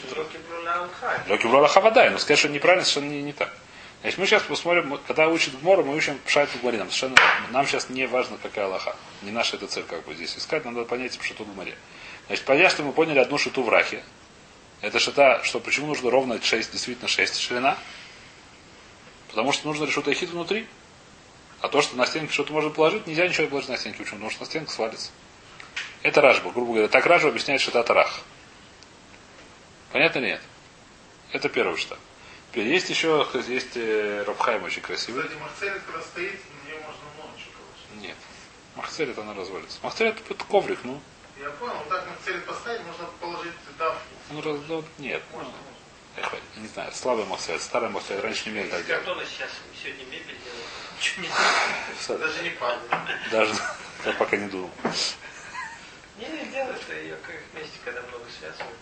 Бруна 0.49 0.73
Алхай. 0.75 1.19
Локи 1.30 1.47
Брола 1.47 1.67
Хавадай, 1.67 2.10
но 2.10 2.17
сказать, 2.17 2.39
что 2.39 2.49
неправильно, 2.49 2.86
совершенно 2.86 3.12
не, 3.13 3.21
не 3.21 3.34
так. 3.34 3.54
Значит, 4.02 4.17
мы 4.19 4.25
сейчас 4.28 4.43
посмотрим, 4.43 4.97
когда 5.08 5.28
учит 5.28 5.60
Гмора, 5.60 5.84
мы 5.84 5.95
учим 5.95 6.17
Пшайт 6.25 6.49
в 6.49 6.62
Гморе. 6.62 6.78
Нам, 6.78 6.89
совершенно, 6.89 7.15
нам 7.52 7.67
сейчас 7.67 7.89
не 7.89 8.08
важно, 8.08 8.38
какая 8.41 8.65
Аллаха. 8.65 8.95
Не 9.21 9.32
наша 9.32 9.58
эта 9.58 9.67
цель, 9.67 9.84
как 9.84 10.06
бы 10.06 10.15
здесь 10.15 10.38
искать, 10.38 10.63
надо 10.65 10.86
понять 10.86 11.17
Пшату 11.19 11.43
в 11.43 11.54
Гморе. 11.54 11.75
Значит, 12.28 12.45
понятно, 12.45 12.69
что 12.69 12.84
мы 12.84 12.93
поняли 12.93 13.19
одну 13.19 13.38
шиту 13.38 13.62
в 13.62 13.69
Рахе. 13.69 14.04
Это 14.82 14.99
шита, 14.99 15.43
что 15.43 15.60
почему 15.60 15.88
нужно 15.88 16.10
ровно 16.10 16.41
6, 16.41 16.71
действительно 16.71 17.10
6 17.10 17.38
ширина. 17.39 17.78
Потому 19.28 19.52
что 19.52 19.67
нужно 19.67 19.86
решить 19.86 20.08
хит 20.17 20.30
внутри. 20.30 20.65
А 21.62 21.67
то, 21.67 21.82
что 21.82 21.97
на 21.97 22.06
стенке 22.06 22.32
что-то 22.32 22.54
можно 22.54 22.69
положить, 22.69 23.06
нельзя 23.06 23.28
ничего 23.28 23.47
положить 23.47 23.69
на 23.69 23.78
стенке. 23.78 23.99
Почему? 23.99 24.15
Потому 24.15 24.32
что 24.32 24.39
на 24.41 24.45
стенке 24.45 24.71
свалится. 24.71 25.12
Это 26.03 26.21
Ражба, 26.21 26.51
грубо 26.51 26.73
говоря. 26.73 26.88
Так 26.88 27.05
Ражба 27.05 27.29
объясняет 27.29 27.62
шита 27.62 27.83
Тарах. 27.83 28.21
Понятно 29.91 30.19
или 30.19 30.27
нет? 30.27 30.41
Это 31.31 31.49
первый 31.49 31.77
штаб. 31.77 31.97
Теперь 32.51 32.67
есть 32.67 32.89
еще, 32.89 33.27
есть 33.47 33.75
э, 33.75 34.23
Рабхайм 34.25 34.63
очень 34.63 34.81
красивый. 34.81 35.23
Кстати, 35.23 35.39
Марцелит, 35.39 35.81
когда 35.85 36.01
стоит, 36.01 36.39
на 36.63 36.67
нее 36.69 36.79
можно 36.79 37.01
много 37.17 37.38
чего 37.38 37.51
положить. 37.53 38.01
Нет. 38.07 38.15
Махцелит 38.75 39.17
она 39.19 39.33
развалится. 39.33 39.77
Махцелит 39.83 40.15
это 40.29 40.43
коврик, 40.45 40.79
ну. 40.83 40.99
Я 41.39 41.49
понял, 41.51 41.73
вот 41.75 41.89
так 41.89 42.07
Марцелит 42.07 42.45
поставить, 42.45 42.81
можно 42.85 43.05
положить 43.19 43.53
давку. 43.77 43.99
ну, 44.31 44.41
раз- 44.41 44.59
ну, 44.67 44.83
нет. 44.97 45.21
ну, 45.31 45.38
Можно. 45.38 45.53
эх, 46.17 46.33
не 46.57 46.67
знаю, 46.67 46.91
слабый 46.93 47.25
Махцелит, 47.25 47.62
старый 47.62 47.89
Махцелит, 47.89 48.23
раньше 48.23 48.49
не 48.49 48.57
умели 48.57 48.69
так 48.69 48.85
делать. 48.85 49.03
картона 49.05 49.25
сейчас 49.25 49.49
сегодня 49.83 50.05
мебель 50.05 50.38
делают. 52.07 52.21
Даже 52.21 52.43
не 52.43 52.49
падает. 52.51 53.19
Даже 53.31 53.53
я 54.05 54.13
пока 54.13 54.38
не 54.38 54.47
думал. 54.47 54.71
Делают, 56.60 56.84
а 56.89 56.93
ее 56.93 57.17
вместе, 57.54 57.80
когда 57.86 58.02
много 58.02 58.26
связывают. 58.38 58.78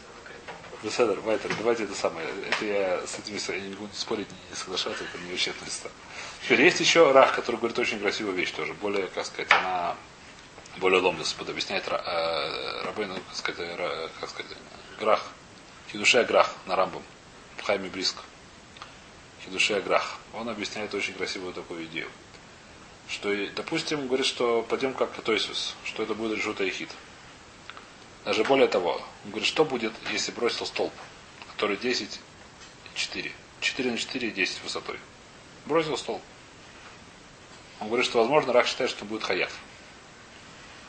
Беседер, 0.82 1.20
Вайтер, 1.20 1.54
давайте 1.58 1.84
это 1.84 1.94
самое. 1.94 2.28
Это 2.50 2.66
я 2.66 3.06
с 3.06 3.20
этими 3.20 3.40
я 3.56 3.62
не 3.62 3.76
буду 3.76 3.94
спорить, 3.94 4.28
не 4.50 4.56
соглашаться, 4.56 5.04
это 5.04 5.18
не 5.24 5.30
вообще 5.30 5.54
места. 5.62 5.92
Теперь 6.44 6.62
есть 6.64 6.80
еще 6.80 7.12
Рах, 7.12 7.36
который 7.36 7.58
говорит 7.58 7.78
очень 7.78 8.00
красивую 8.00 8.36
вещь 8.36 8.52
тоже. 8.52 8.74
Более, 8.74 9.08
как 9.08 9.28
сказать, 9.28 9.52
она 9.54 9.96
более 10.78 11.02
ломлес, 11.02 11.36
объясняет 11.40 11.88
э, 11.88 12.82
Рабейну, 12.84 13.16
как 13.16 13.36
сказать, 13.36 13.60
Ра- 13.78 14.10
как 14.20 14.30
сказать, 14.30 14.52
Грах. 15.00 15.24
Хидуше 15.92 16.24
Грах 16.24 16.56
на 16.66 16.76
Рамбом. 16.76 17.04
Хайме 17.64 17.90
близко. 17.90 18.24
Хидуше 19.46 19.80
Грах. 19.82 20.18
Он 20.34 20.50
объясняет 20.50 20.96
очень 20.96 21.14
красивую 21.14 21.54
такую 21.54 21.86
идею. 21.86 22.08
Что, 23.08 23.32
и, 23.32 23.50
допустим, 23.50 24.08
говорит, 24.08 24.26
что 24.26 24.64
пойдем 24.64 24.96
как 24.96 25.14
Катойсус, 25.16 25.76
что 25.86 26.02
это 26.02 26.16
будет 26.16 26.38
решута 26.38 26.64
и 26.64 26.72
хит. 26.72 26.90
Даже 28.28 28.44
более 28.44 28.68
того, 28.68 29.02
он 29.24 29.30
говорит, 29.30 29.48
что 29.48 29.64
будет, 29.64 29.94
если 30.12 30.34
бросил 30.34 30.66
столб, 30.66 30.92
который 31.54 31.78
10 31.78 32.20
4. 32.94 33.32
4 33.62 33.92
на 33.92 33.98
4 33.98 34.28
и 34.28 34.32
10 34.32 34.64
высотой. 34.64 35.00
Бросил 35.66 35.96
столб. 35.96 36.22
Он 37.80 37.88
говорит, 37.88 38.06
что 38.06 38.18
возможно 38.20 38.52
Рак 38.52 38.68
считает, 38.68 38.90
что 38.90 39.06
будет 39.06 39.24
хаяв. 39.24 39.54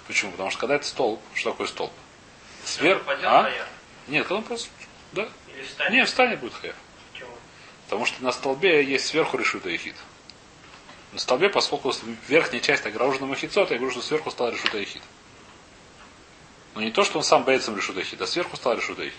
Почему? 0.09 0.33
Потому 0.33 0.51
что 0.51 0.59
когда 0.59 0.75
это 0.75 0.87
столб, 0.87 1.21
что 1.33 1.53
такое 1.53 1.69
столб? 1.69 1.93
Сверх. 2.65 3.05
Пойдет 3.05 3.27
А? 3.27 3.45
хаяв? 3.45 3.69
Нет, 4.09 4.25
когда 4.25 4.39
он 4.39 4.43
просто. 4.43 4.69
Да. 5.13 5.29
Или 5.55 5.63
встанет? 5.63 5.93
Не, 5.93 6.05
встанет 6.07 6.41
будет 6.41 6.55
хаяв. 6.55 6.75
Почему? 7.13 7.31
Потому 7.85 8.05
что 8.05 8.21
на 8.25 8.33
столбе 8.33 8.83
есть 8.83 9.07
сверху 9.07 9.39
решута 9.39 9.69
и 9.69 9.77
хит. 9.77 9.95
На 11.13 11.21
столбе, 11.21 11.51
поскольку 11.51 11.95
верхняя 12.27 12.61
часть 12.61 12.85
огорожена 12.85 13.27
махицот, 13.27 13.71
я 13.71 13.77
говорю, 13.77 13.93
что 13.93 14.03
сверху 14.03 14.33
стал 14.33 14.51
решута 14.51 14.79
и 14.79 14.85
хит. 14.85 15.03
Но 16.79 16.85
не 16.85 16.93
то, 16.93 17.03
что 17.03 17.19
он 17.19 17.25
сам 17.25 17.43
боится 17.43 17.77
хит, 17.77 18.23
а 18.23 18.27
сверху 18.29 18.57
стал 18.57 18.79
хит. 18.79 19.13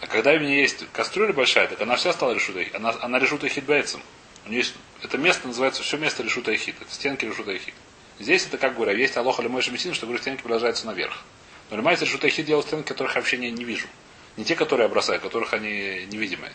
А 0.00 0.08
когда 0.08 0.32
у 0.32 0.40
меня 0.40 0.56
есть 0.56 0.84
кастрюля 0.92 1.32
большая, 1.32 1.68
так 1.68 1.80
она 1.80 1.94
вся 1.94 2.12
стала 2.12 2.32
решута 2.32 2.58
и 2.58 2.64
хит. 2.64 2.74
Она, 2.74 2.92
она 3.02 3.20
решута 3.20 3.46
и 3.46 3.50
хит 3.50 3.66
бейцем. 3.66 4.02
У 4.44 4.48
нее 4.48 4.62
есть, 4.62 4.74
это 5.00 5.16
место 5.16 5.46
называется 5.46 5.84
все 5.84 5.96
место 5.96 6.24
решута 6.24 6.50
и 6.50 6.56
хит. 6.56 6.74
Это 6.80 6.92
стенки 6.92 7.24
решута 7.24 7.52
и 7.52 7.60
хит. 7.60 7.74
Здесь 8.18 8.44
это 8.46 8.58
как 8.58 8.74
говоря, 8.74 8.94
есть 8.94 9.16
алоха 9.16 9.42
или 9.42 9.60
шамисин, 9.60 9.94
что 9.94 10.06
говорю, 10.06 10.20
стенки 10.20 10.42
продолжаются 10.42 10.86
наверх. 10.86 11.22
Но 11.70 11.76
лимайся 11.76 12.04
решута 12.04 12.26
и 12.26 12.30
хит 12.30 12.46
делают 12.46 12.66
стенки, 12.66 12.88
которых 12.88 13.14
я 13.14 13.20
вообще 13.20 13.36
не, 13.36 13.52
не 13.52 13.62
вижу. 13.62 13.86
Не 14.36 14.44
те, 14.44 14.56
которые 14.56 14.86
я 14.86 14.88
бросаю, 14.88 15.20
которых 15.20 15.52
они 15.52 16.04
невидимые. 16.10 16.52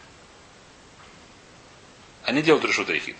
Они 2.25 2.41
делают 2.41 2.65
решута 2.65 2.91
и 2.91 2.99
хит. 2.99 3.15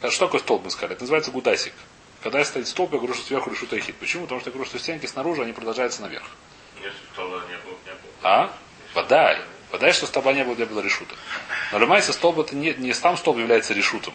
А 0.00 0.10
Что 0.10 0.26
такое 0.26 0.40
столб, 0.40 0.64
мы 0.64 0.72
сказали? 0.72 0.94
Это 0.94 1.04
называется 1.04 1.30
гудасик. 1.30 1.74
Когда 2.22 2.44
стоит 2.44 2.66
столб, 2.66 2.92
я 2.92 2.98
говорю, 2.98 3.14
что 3.14 3.24
сверху 3.24 3.50
решута 3.50 3.76
и 3.76 3.80
хит. 3.80 3.96
Почему? 3.96 4.24
Потому 4.24 4.40
что 4.40 4.50
я 4.50 4.52
говорю, 4.52 4.68
что 4.68 4.78
стенки 4.78 5.06
снаружи, 5.06 5.42
они 5.42 5.52
продолжаются 5.52 6.02
наверх. 6.02 6.26
Если 6.82 6.98
стола 7.12 7.42
не 7.48 7.56
было, 7.58 7.76
не 7.86 7.92
было. 7.92 8.12
А? 8.22 8.52
Подай. 8.94 9.40
Подай, 9.70 9.92
что 9.92 10.06
столба 10.06 10.32
не 10.32 10.44
было 10.44 10.56
для 10.56 10.66
было 10.66 10.80
решута. 10.80 11.14
Но 11.72 11.78
лимайся 11.78 12.12
столб 12.12 12.38
это 12.38 12.56
не, 12.56 12.72
не 12.74 12.94
сам 12.94 13.16
столб 13.16 13.38
является 13.38 13.74
решутом. 13.74 14.14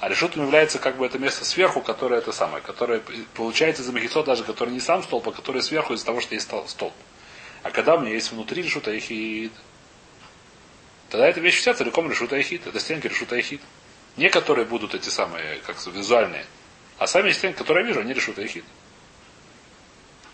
А 0.00 0.08
решутом 0.08 0.44
является 0.44 0.78
как 0.78 0.96
бы 0.96 1.04
это 1.04 1.18
место 1.18 1.44
сверху, 1.44 1.80
которое 1.80 2.20
это 2.20 2.30
самое, 2.30 2.62
которое 2.62 3.02
получается 3.34 3.82
из 3.82 3.88
махицо 3.88 4.22
даже, 4.22 4.44
который 4.44 4.70
не 4.70 4.78
сам 4.78 5.02
столб, 5.02 5.28
а 5.28 5.32
который 5.32 5.62
сверху 5.62 5.94
из-за 5.94 6.06
того, 6.06 6.20
что 6.20 6.34
есть 6.34 6.46
стол- 6.46 6.68
столб. 6.68 6.94
А 7.64 7.70
когда 7.72 7.96
у 7.96 8.00
меня 8.00 8.12
есть 8.12 8.30
внутри 8.30 8.62
решута 8.62 8.92
и 8.92 9.00
хит, 9.00 9.52
тогда 11.10 11.26
эта 11.26 11.40
вещь 11.40 11.58
вся 11.58 11.74
целиком 11.74 12.08
решута 12.08 12.36
и 12.36 12.42
хит. 12.42 12.64
Это 12.68 12.78
стенки 12.78 13.08
решута 13.08 13.34
и 13.34 13.42
хит. 13.42 13.60
Не 14.16 14.30
которые 14.30 14.64
будут 14.64 14.94
эти 14.94 15.08
самые, 15.08 15.58
как 15.66 15.84
визуальные, 15.86 16.46
а 16.98 17.06
сами 17.06 17.30
стенки, 17.32 17.58
которые 17.58 17.84
я 17.84 17.88
вижу, 17.88 18.00
они 18.00 18.12
решута 18.12 18.42
и 18.42 18.48
хит. 18.48 18.64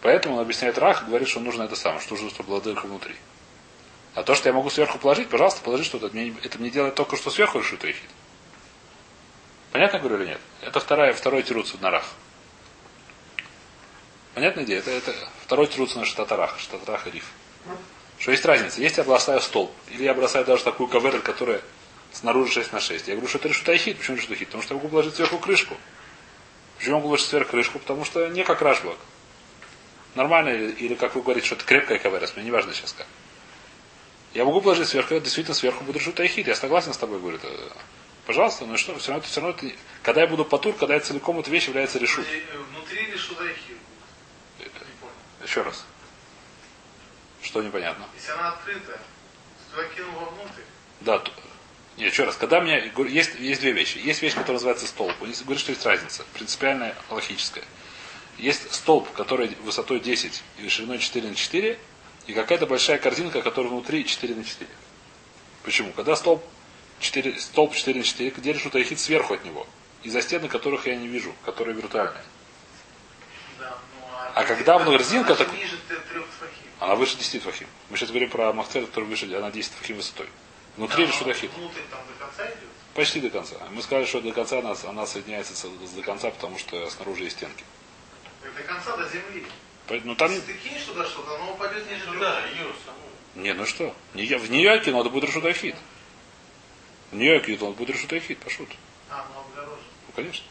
Поэтому 0.00 0.37
он 0.37 0.42
объясняет 0.42 0.79
Рах, 0.79 1.07
говорит, 1.07 1.29
что 1.29 1.40
нужно 1.40 1.62
это 1.62 1.77
самое, 1.77 2.00
что 2.00 2.14
нужно, 2.14 2.31
чтобы 2.31 2.50
была 2.50 2.61
дырка 2.61 2.87
внутри. 2.87 3.14
А 4.14 4.22
то, 4.22 4.35
что 4.35 4.48
я 4.48 4.53
могу 4.53 4.70
сверху 4.70 4.98
положить, 4.98 5.29
пожалуйста, 5.29 5.62
положи 5.62 5.85
что-то. 5.85 6.07
Это 6.07 6.59
мне, 6.59 6.70
делает 6.70 6.94
только 6.94 7.16
что 7.16 7.31
сверху 7.31 7.59
решута 7.59 7.88
и 7.88 7.92
хит. 7.92 8.11
Понятно 9.72 9.98
говорю 9.98 10.20
или 10.20 10.29
нет? 10.29 10.40
Это 10.61 10.79
вторая, 10.79 11.12
второй 11.12 11.42
тируц 11.42 11.74
на 11.81 11.90
Рах. 11.90 12.05
Понятная 14.35 14.64
идея? 14.64 14.79
Это, 14.79 14.90
это 14.90 15.14
второй 15.42 15.66
тируц 15.66 15.94
на 15.96 16.05
Штатарах, 16.05 16.59
Штатарах 16.59 17.07
и 17.09 17.11
Риф. 17.11 17.31
Что 18.18 18.31
есть 18.31 18.44
разница. 18.44 18.81
Если 18.81 19.00
я 19.00 19.05
бросаю 19.05 19.40
столб, 19.40 19.72
или 19.90 20.05
я 20.05 20.14
бросаю 20.14 20.44
даже 20.44 20.62
такую 20.62 20.88
каверу, 20.88 21.20
которая 21.20 21.61
снаружи 22.12 22.53
6 22.53 22.72
на 22.72 22.81
6. 22.81 23.09
Я 23.09 23.14
говорю, 23.14 23.29
что 23.29 23.38
это 23.38 23.48
решута 23.48 23.72
и 23.72 23.79
хит. 23.79 23.98
Почему 23.98 24.16
решута 24.16 24.35
и 24.35 24.37
хит? 24.37 24.48
Потому 24.48 24.62
что 24.62 24.74
я 24.74 24.77
могу 24.77 24.88
положить 24.88 25.14
сверху 25.14 25.38
крышку. 25.38 25.77
Почему 26.85 26.97
я 26.97 27.01
могу 27.01 27.09
положить 27.09 27.28
сверху 27.28 27.53
крышку? 27.53 27.78
Потому 27.78 28.05
что 28.05 28.28
не 28.28 28.45
как 28.45 28.61
рашблок. 28.61 28.99
Нормально, 30.14 30.51
или, 30.51 30.70
или 30.72 30.95
как 30.95 31.14
вы 31.14 31.22
говорите, 31.22 31.47
что 31.47 31.55
это 31.55 31.64
крепкая 31.64 31.99
кавера, 31.99 32.28
мне 32.37 32.45
не 32.45 32.51
важно 32.51 32.74
сейчас 32.74 32.93
как. 32.93 33.07
Я 34.35 34.45
могу 34.45 34.61
положить 34.61 34.89
сверху, 34.89 35.18
действительно 35.18 35.55
сверху 35.55 35.82
будет 35.82 35.97
решута 35.97 36.22
и 36.24 36.28
хит. 36.28 36.47
Я 36.47 36.55
согласен 36.55 36.93
с 36.93 36.99
тобой, 36.99 37.20
говорит. 37.20 37.41
Пожалуйста, 38.26 38.66
но 38.66 38.76
что, 38.76 38.99
все 38.99 39.12
равно, 39.12 39.26
все 39.26 39.41
равно 39.41 39.57
это, 39.57 39.74
когда 40.03 40.20
я 40.20 40.26
буду 40.26 40.45
потур, 40.45 40.74
когда 40.74 40.93
я 40.93 41.01
целиком 41.01 41.39
эта 41.39 41.51
вещь 41.51 41.68
является 41.68 41.99
решут. 41.99 42.26
Внутри? 42.26 43.07
Не 43.07 43.16
понял. 45.01 45.14
Еще 45.43 45.62
раз. 45.62 45.87
Что 47.41 47.62
непонятно? 47.62 48.05
Если 48.14 48.30
она 48.32 48.51
открытая, 48.51 48.99
то 48.99 49.76
туда 49.76 49.89
кинул 49.89 50.12
вовнутрь. 50.20 50.61
Да, 51.01 51.18
нет, 51.97 52.12
еще 52.12 52.24
раз. 52.24 52.36
Когда 52.36 52.61
мне 52.61 52.90
говорю, 52.95 53.11
есть, 53.12 53.34
есть 53.38 53.61
две 53.61 53.72
вещи. 53.72 53.99
Есть 53.99 54.20
вещь, 54.22 54.34
которая 54.34 54.55
называется 54.55 54.86
столб. 54.86 55.14
Он 55.20 55.32
говорит, 55.32 55.61
что 55.61 55.70
есть 55.70 55.86
разница. 55.86 56.24
Принципиальная, 56.34 56.97
логическая. 57.09 57.64
Есть 58.36 58.74
столб, 58.74 59.11
который 59.12 59.57
высотой 59.62 60.01
10 60.01 60.42
и 60.59 60.68
шириной 60.68 60.99
4 60.99 61.28
на 61.28 61.34
4, 61.36 61.78
и 62.26 62.32
какая-то 62.32 62.66
большая 62.66 62.99
корзинка, 62.99 63.42
которая 63.42 63.70
внутри 63.70 64.05
4 64.05 64.34
на 64.34 64.45
4. 64.45 64.68
Почему? 65.62 65.92
Когда 65.92 66.16
столб 66.16 66.45
4, 66.99 67.38
столб 67.38 67.74
4 67.74 67.99
на 67.99 68.05
4, 68.05 68.30
где 68.30 68.53
ахит 68.53 68.99
сверху 68.99 69.34
от 69.34 69.45
него. 69.45 69.66
Из-за 70.03 70.20
стены, 70.20 70.49
которых 70.49 70.86
я 70.86 70.97
не 70.97 71.07
вижу, 71.07 71.32
которые 71.45 71.76
виртуальные. 71.76 72.24
Да, 73.59 73.78
ну 74.01 74.07
а 74.12 74.32
А 74.34 74.45
когда 74.45 74.78
в 74.78 74.82
Она 74.82 74.99
так 74.99 75.53
ниже 75.53 75.78
она 76.80 76.97
выше 76.97 77.16
10 77.16 77.42
твахим. 77.42 77.66
Мы 77.88 77.97
сейчас 77.97 78.11
говорим 78.11 78.28
про 78.28 78.53
махцер, 78.53 78.84
который 78.84 79.05
выше, 79.05 79.32
она 79.34 79.51
10 79.51 79.72
твахим 79.72 79.97
высотой. 79.97 80.26
Внутри 80.77 81.07
Да, 81.07 81.12
ахит. 81.31 81.51
Внутрь 81.53 81.81
там 81.91 82.01
до 82.07 82.25
конца 82.25 82.45
идет. 82.47 82.68
Почти 82.95 83.20
до 83.20 83.31
конца. 83.31 83.57
Мы 83.70 83.83
сказали, 83.83 84.07
что 84.07 84.20
до 84.20 84.33
конца 84.33 84.59
она, 84.59 84.75
она 84.89 85.07
соединяется 85.07 85.55
с- 85.55 85.95
до 85.95 86.03
конца, 86.03 86.31
потому 86.31 86.59
что 86.59 86.89
снаружи 86.91 87.25
есть 87.25 87.37
стенки. 87.37 87.64
Так 88.43 88.55
До 88.55 88.62
конца 88.62 88.97
до 88.97 89.09
земли. 89.09 89.47
По- 89.87 89.95
Ну 90.05 90.14
там. 90.16 90.31
Если 90.33 90.53
ты 90.53 90.59
кинешь 90.59 90.83
туда 90.83 91.05
что-то, 91.05 91.35
оно 91.37 91.53
упадет 91.53 91.89
ниже 91.91 92.05
Сюда, 92.05 92.41
тфахим. 92.41 92.57
ее 92.59 92.72
саму. 92.85 93.43
Не, 93.45 93.53
ну 93.55 93.66
что? 93.66 93.95
Не 94.14 94.25
В 94.39 94.51
нее 94.51 94.64
я 94.64 94.79
кину, 94.79 95.01
это 95.01 95.11
будет 95.11 95.25
решут 95.25 95.45
ахит. 95.45 95.77
В 97.11 97.16
нее 97.16 97.35
я 97.35 97.41
кину, 97.41 97.57
это 97.57 97.64
будет 97.79 97.91
решут 97.91 98.12
ахит, 98.12 98.39
пошут. 98.39 98.68
А, 99.11 99.27
ну 99.35 99.41
обгорожен. 99.41 99.85
Ну, 100.09 100.12
конечно. 100.14 100.47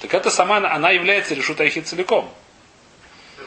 Так 0.00 0.14
это 0.14 0.30
сама, 0.30 0.56
она- 0.58 0.90
является 0.90 1.34
решут 1.34 1.60
ахит 1.60 1.86
целиком. 1.86 2.32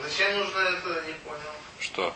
Зачем 0.04 0.38
нужно 0.38 0.60
это, 0.60 1.04
не 1.08 1.14
понял. 1.14 1.40
Что? 1.80 2.14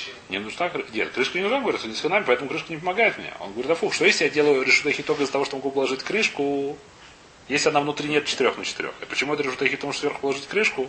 Зачем? 0.00 0.14
Не 0.28 0.38
нужна. 0.38 0.70
Нет, 0.92 1.10
крышка 1.10 1.38
не 1.38 1.42
нужна, 1.42 1.60
говорит, 1.60 1.84
не 1.84 1.94
с 1.94 2.00
ханами, 2.00 2.24
поэтому 2.24 2.48
крышка 2.48 2.72
не 2.72 2.78
помогает 2.78 3.18
мне. 3.18 3.32
Он 3.40 3.52
говорит, 3.52 3.70
а 3.70 3.74
фух, 3.74 3.94
что 3.94 4.04
если 4.04 4.24
я 4.24 4.30
делаю 4.30 4.62
решутахи 4.62 5.02
только 5.02 5.22
из-за 5.22 5.32
того, 5.32 5.44
что 5.44 5.56
могу 5.56 5.70
положить 5.70 6.02
крышку, 6.02 6.78
если 7.48 7.68
она 7.68 7.80
внутри 7.80 8.08
нет 8.08 8.26
4 8.26 8.52
на 8.52 8.64
4. 8.64 8.92
И 9.00 9.04
почему 9.06 9.34
это 9.34 9.42
решутахи? 9.42 9.76
Потому 9.76 9.92
что 9.92 10.00
сверху 10.02 10.20
положить 10.20 10.46
крышку, 10.46 10.88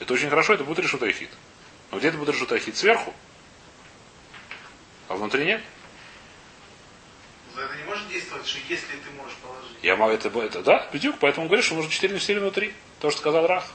это 0.00 0.14
очень 0.14 0.30
хорошо, 0.30 0.54
это 0.54 0.64
будет 0.64 0.80
решутахит. 0.80 1.30
Но 1.90 1.98
где 1.98 2.08
это 2.08 2.18
будет 2.18 2.30
решутахит? 2.30 2.76
Сверху. 2.76 3.14
А 5.08 5.14
внутри 5.14 5.44
нет. 5.44 5.62
Это 7.56 7.76
не 7.76 7.84
может 7.84 8.08
действовать, 8.08 8.46
что 8.46 8.58
если 8.68 8.86
ты 8.86 9.10
можешь 9.16 9.36
положить. 9.36 9.76
Я 9.82 9.96
могу 9.96 10.12
это, 10.12 10.28
это 10.40 10.62
да, 10.62 10.88
бедюк, 10.92 11.16
поэтому 11.20 11.46
говорит, 11.46 11.64
что 11.64 11.74
нужно 11.74 11.90
4 11.90 12.14
на 12.14 12.20
4 12.20 12.40
внутри. 12.40 12.74
То, 13.00 13.10
что 13.10 13.20
сказал 13.20 13.46
Рах. 13.46 13.66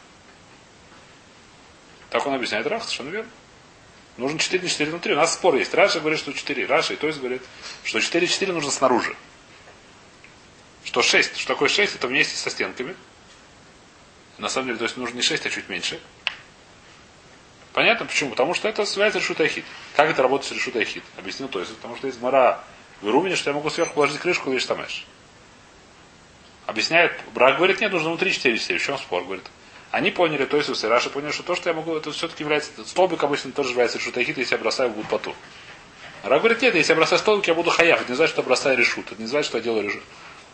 Так 2.10 2.26
он 2.26 2.34
объясняет 2.34 2.68
Рах, 2.68 2.84
совершенно 2.84 3.10
верно. 3.10 3.30
Нужно 4.18 4.38
4 4.38 4.62
на 4.62 4.70
4 4.70 4.92
внутри. 4.92 5.14
У 5.14 5.18
нас 5.18 5.34
спор 5.34 5.56
есть. 5.56 5.74
Раша 5.74 6.00
говорит, 6.00 6.20
что 6.20 6.34
4. 6.34 6.66
Раша 6.66 6.94
и 6.94 6.98
то 6.98 7.08
есть 7.08 7.20
говорит, 7.20 7.42
что 7.84 8.00
4 8.00 8.28
4 8.28 8.54
нужно 8.54 8.72
снаружи. 8.72 9.16
Что 10.84 11.02
6. 11.02 11.38
Что 11.38 11.54
такое 11.54 11.70
6? 11.70 11.96
Это 11.96 12.08
вместе 12.08 12.36
со 12.36 12.50
стенками. 12.50 12.96
На 14.38 14.50
самом 14.50 14.68
деле, 14.68 14.78
то 14.78 14.86
есть 14.86 14.98
нужно 14.98 15.16
не 15.16 15.22
6, 15.22 15.46
а 15.46 15.50
чуть 15.50 15.70
меньше. 15.70 16.00
Понятно 17.74 18.06
почему? 18.06 18.30
Потому 18.30 18.54
что 18.54 18.68
это 18.68 18.86
связь 18.86 19.16
решут 19.16 19.42
ахит. 19.42 19.66
Как 19.96 20.10
это 20.10 20.22
работает 20.22 20.52
с 20.52 20.56
решут 20.56 20.76
ахит? 20.76 21.04
Объяснил 21.18 21.50
то 21.50 21.60
есть. 21.60 21.76
Потому 21.76 21.96
что 21.96 22.06
есть 22.06 22.22
мара 22.22 22.64
в 23.02 23.08
Ирумине, 23.08 23.36
что 23.36 23.50
я 23.50 23.56
могу 23.56 23.72
сверху 23.72 23.96
положить 23.96 24.20
крышку 24.20 24.52
и 24.52 24.54
лишь 24.54 24.66
тамеш. 24.66 25.06
Объясняет, 26.68 27.20
брак 27.34 27.58
говорит, 27.58 27.82
нет, 27.82 27.92
нужно 27.92 28.10
внутри 28.10 28.32
4 28.32 28.58
4. 28.58 28.80
В 28.80 28.84
чем 28.84 28.98
спор? 29.00 29.24
Говорит, 29.24 29.46
они 29.94 30.10
поняли, 30.10 30.46
то 30.46 30.58
есть 30.58 30.84
и 30.84 30.88
Раша 30.88 31.12
поняли, 31.12 31.32
что 31.32 31.44
то, 31.44 31.54
что 31.54 31.70
я 31.70 31.76
могу, 31.76 31.96
это 31.96 32.12
все-таки 32.12 32.44
является, 32.44 32.72
столбик 32.84 33.24
обычно 33.24 33.52
тоже 33.52 33.70
является 33.70 34.00
решутахит, 34.00 34.40
если 34.40 34.56
я 34.56 34.58
бросаю 34.58 34.90
в 34.90 34.96
гудпоту. 34.96 35.36
Рак 36.24 36.40
говорит, 36.40 36.64
нет, 36.64 36.74
если 36.74 36.94
я 36.94 36.96
бросаю 36.96 37.20
столбик, 37.20 37.48
я 37.48 37.54
буду 37.54 37.70
хаяв. 37.70 38.02
Это 38.02 38.10
не 38.10 38.16
значит, 38.16 38.32
что 38.34 38.42
я 38.42 38.48
бросаю 38.48 38.76
решут. 38.76 39.12
Это 39.12 39.22
не 39.22 39.28
значит, 39.28 39.50
что 39.50 39.60
я 39.60 39.64
делаю 39.64 39.84
решут. 39.84 40.02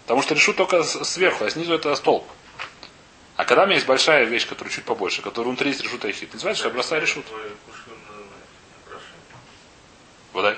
Потому 0.02 0.24
что 0.24 0.36
решут 0.36 0.58
только 0.58 0.84
сверху, 0.84 1.46
а 1.46 1.50
снизу 1.50 1.74
это 1.74 1.96
столб. 1.96 2.28
А 3.38 3.46
когда 3.46 3.64
у 3.64 3.66
меня 3.68 3.76
есть 3.76 3.88
большая 3.88 4.26
вещь, 4.26 4.46
которая 4.46 4.74
чуть 4.74 4.84
побольше, 4.84 5.22
которая 5.22 5.48
внутри 5.48 5.70
есть 5.70 5.82
решут 5.82 6.04
ахит, 6.04 6.34
не 6.34 6.40
значит, 6.42 6.58
что 6.58 6.68
я 6.68 6.74
бросаю 6.74 7.02
решут. 7.02 7.26
Твою 7.26 7.56
кушаю 7.66 7.96
на 7.96 8.90
прошение. 8.90 9.16
Вода, 10.34 10.58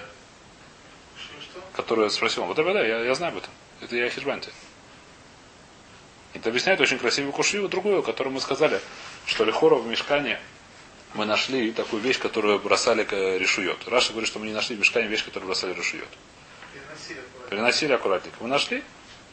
Что, 1.16 1.34
что? 1.40 1.62
которую 1.74 2.10
спросил. 2.10 2.46
Вот 2.46 2.58
вода, 2.58 2.82
я, 2.82 3.04
я 3.04 3.14
знаю 3.14 3.34
об 3.34 3.38
этом. 3.38 3.52
Это 3.80 3.96
я 3.96 4.10
хижбанте. 4.10 4.50
Это 6.42 6.50
объясняет 6.50 6.82
очень 6.82 6.98
красивую 6.98 7.34
кушью, 7.34 7.68
другую, 7.68 8.02
которую 8.02 8.34
мы 8.34 8.42
сказали, 8.42 8.82
что 9.28 9.44
Лихора 9.46 9.76
в 9.76 9.86
мешкане 9.86 10.40
мы 11.14 11.26
нашли 11.26 11.72
такую 11.72 12.02
вещь, 12.02 12.18
которую 12.18 12.58
бросали 12.58 13.04
решует. 13.38 13.78
Раша 13.88 14.10
говорит, 14.12 14.28
что 14.28 14.40
мы 14.40 14.48
не 14.48 14.54
нашли 14.54 14.76
в 14.76 14.80
мешкане 14.80 15.08
вещь, 15.08 15.24
которую 15.24 15.46
бросали 15.46 15.74
решует. 15.76 16.08
Переносили. 16.74 17.22
Переносили 17.48 17.94
аккуратненько. 17.94 18.38
Мы 18.40 18.48
нашли, 18.48 18.84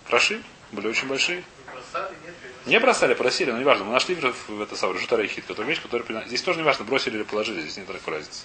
краши, 0.07 0.43
были 0.71 0.87
очень 0.87 1.09
большие. 1.09 1.45
Бросали, 1.73 2.13
нет, 2.27 2.35
переносили. 2.43 2.71
Не 2.75 2.79
бросали, 2.79 3.15
просили, 3.15 3.51
но 3.53 3.59
неважно. 3.59 3.87
Мы 3.87 3.93
нашли 3.93 4.15
в, 4.15 4.61
это 4.61 4.77
самое 4.77 4.99
решут 4.99 5.11
арахит, 5.15 5.47
которую 5.47 5.67
вещь, 5.67 5.81
которую 5.81 6.07
перена- 6.07 6.27
Здесь 6.27 6.43
тоже 6.43 6.59
неважно, 6.59 6.85
бросили 6.85 7.17
или 7.17 7.23
положили, 7.23 7.63
здесь 7.63 7.79
нет 7.79 7.87
такой 7.87 8.17
разницы. 8.17 8.45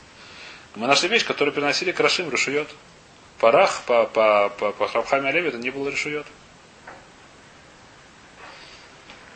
Мы 0.76 0.88
нашли 0.88 1.10
вещь, 1.10 1.26
которую 1.26 1.54
переносили 1.54 1.92
крашим, 1.92 2.30
решует. 2.30 2.70
Парах 3.40 3.82
по, 3.86 4.06
по, 4.06 4.48
по, 4.58 4.72
по 4.72 4.88
Храбхаме 4.88 5.28
Олеве 5.28 5.50
это 5.50 5.58
не 5.58 5.70
было 5.70 5.90
решует. 5.90 6.26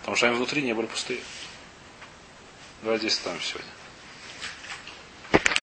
Потому 0.08 0.16
что 0.16 0.28
они 0.28 0.36
внутри 0.38 0.62
не 0.62 0.72
были 0.72 0.86
пустые. 0.86 1.20
Давай 2.82 2.98
здесь 2.98 3.12
оставим 3.12 3.42
сегодня. 3.42 3.77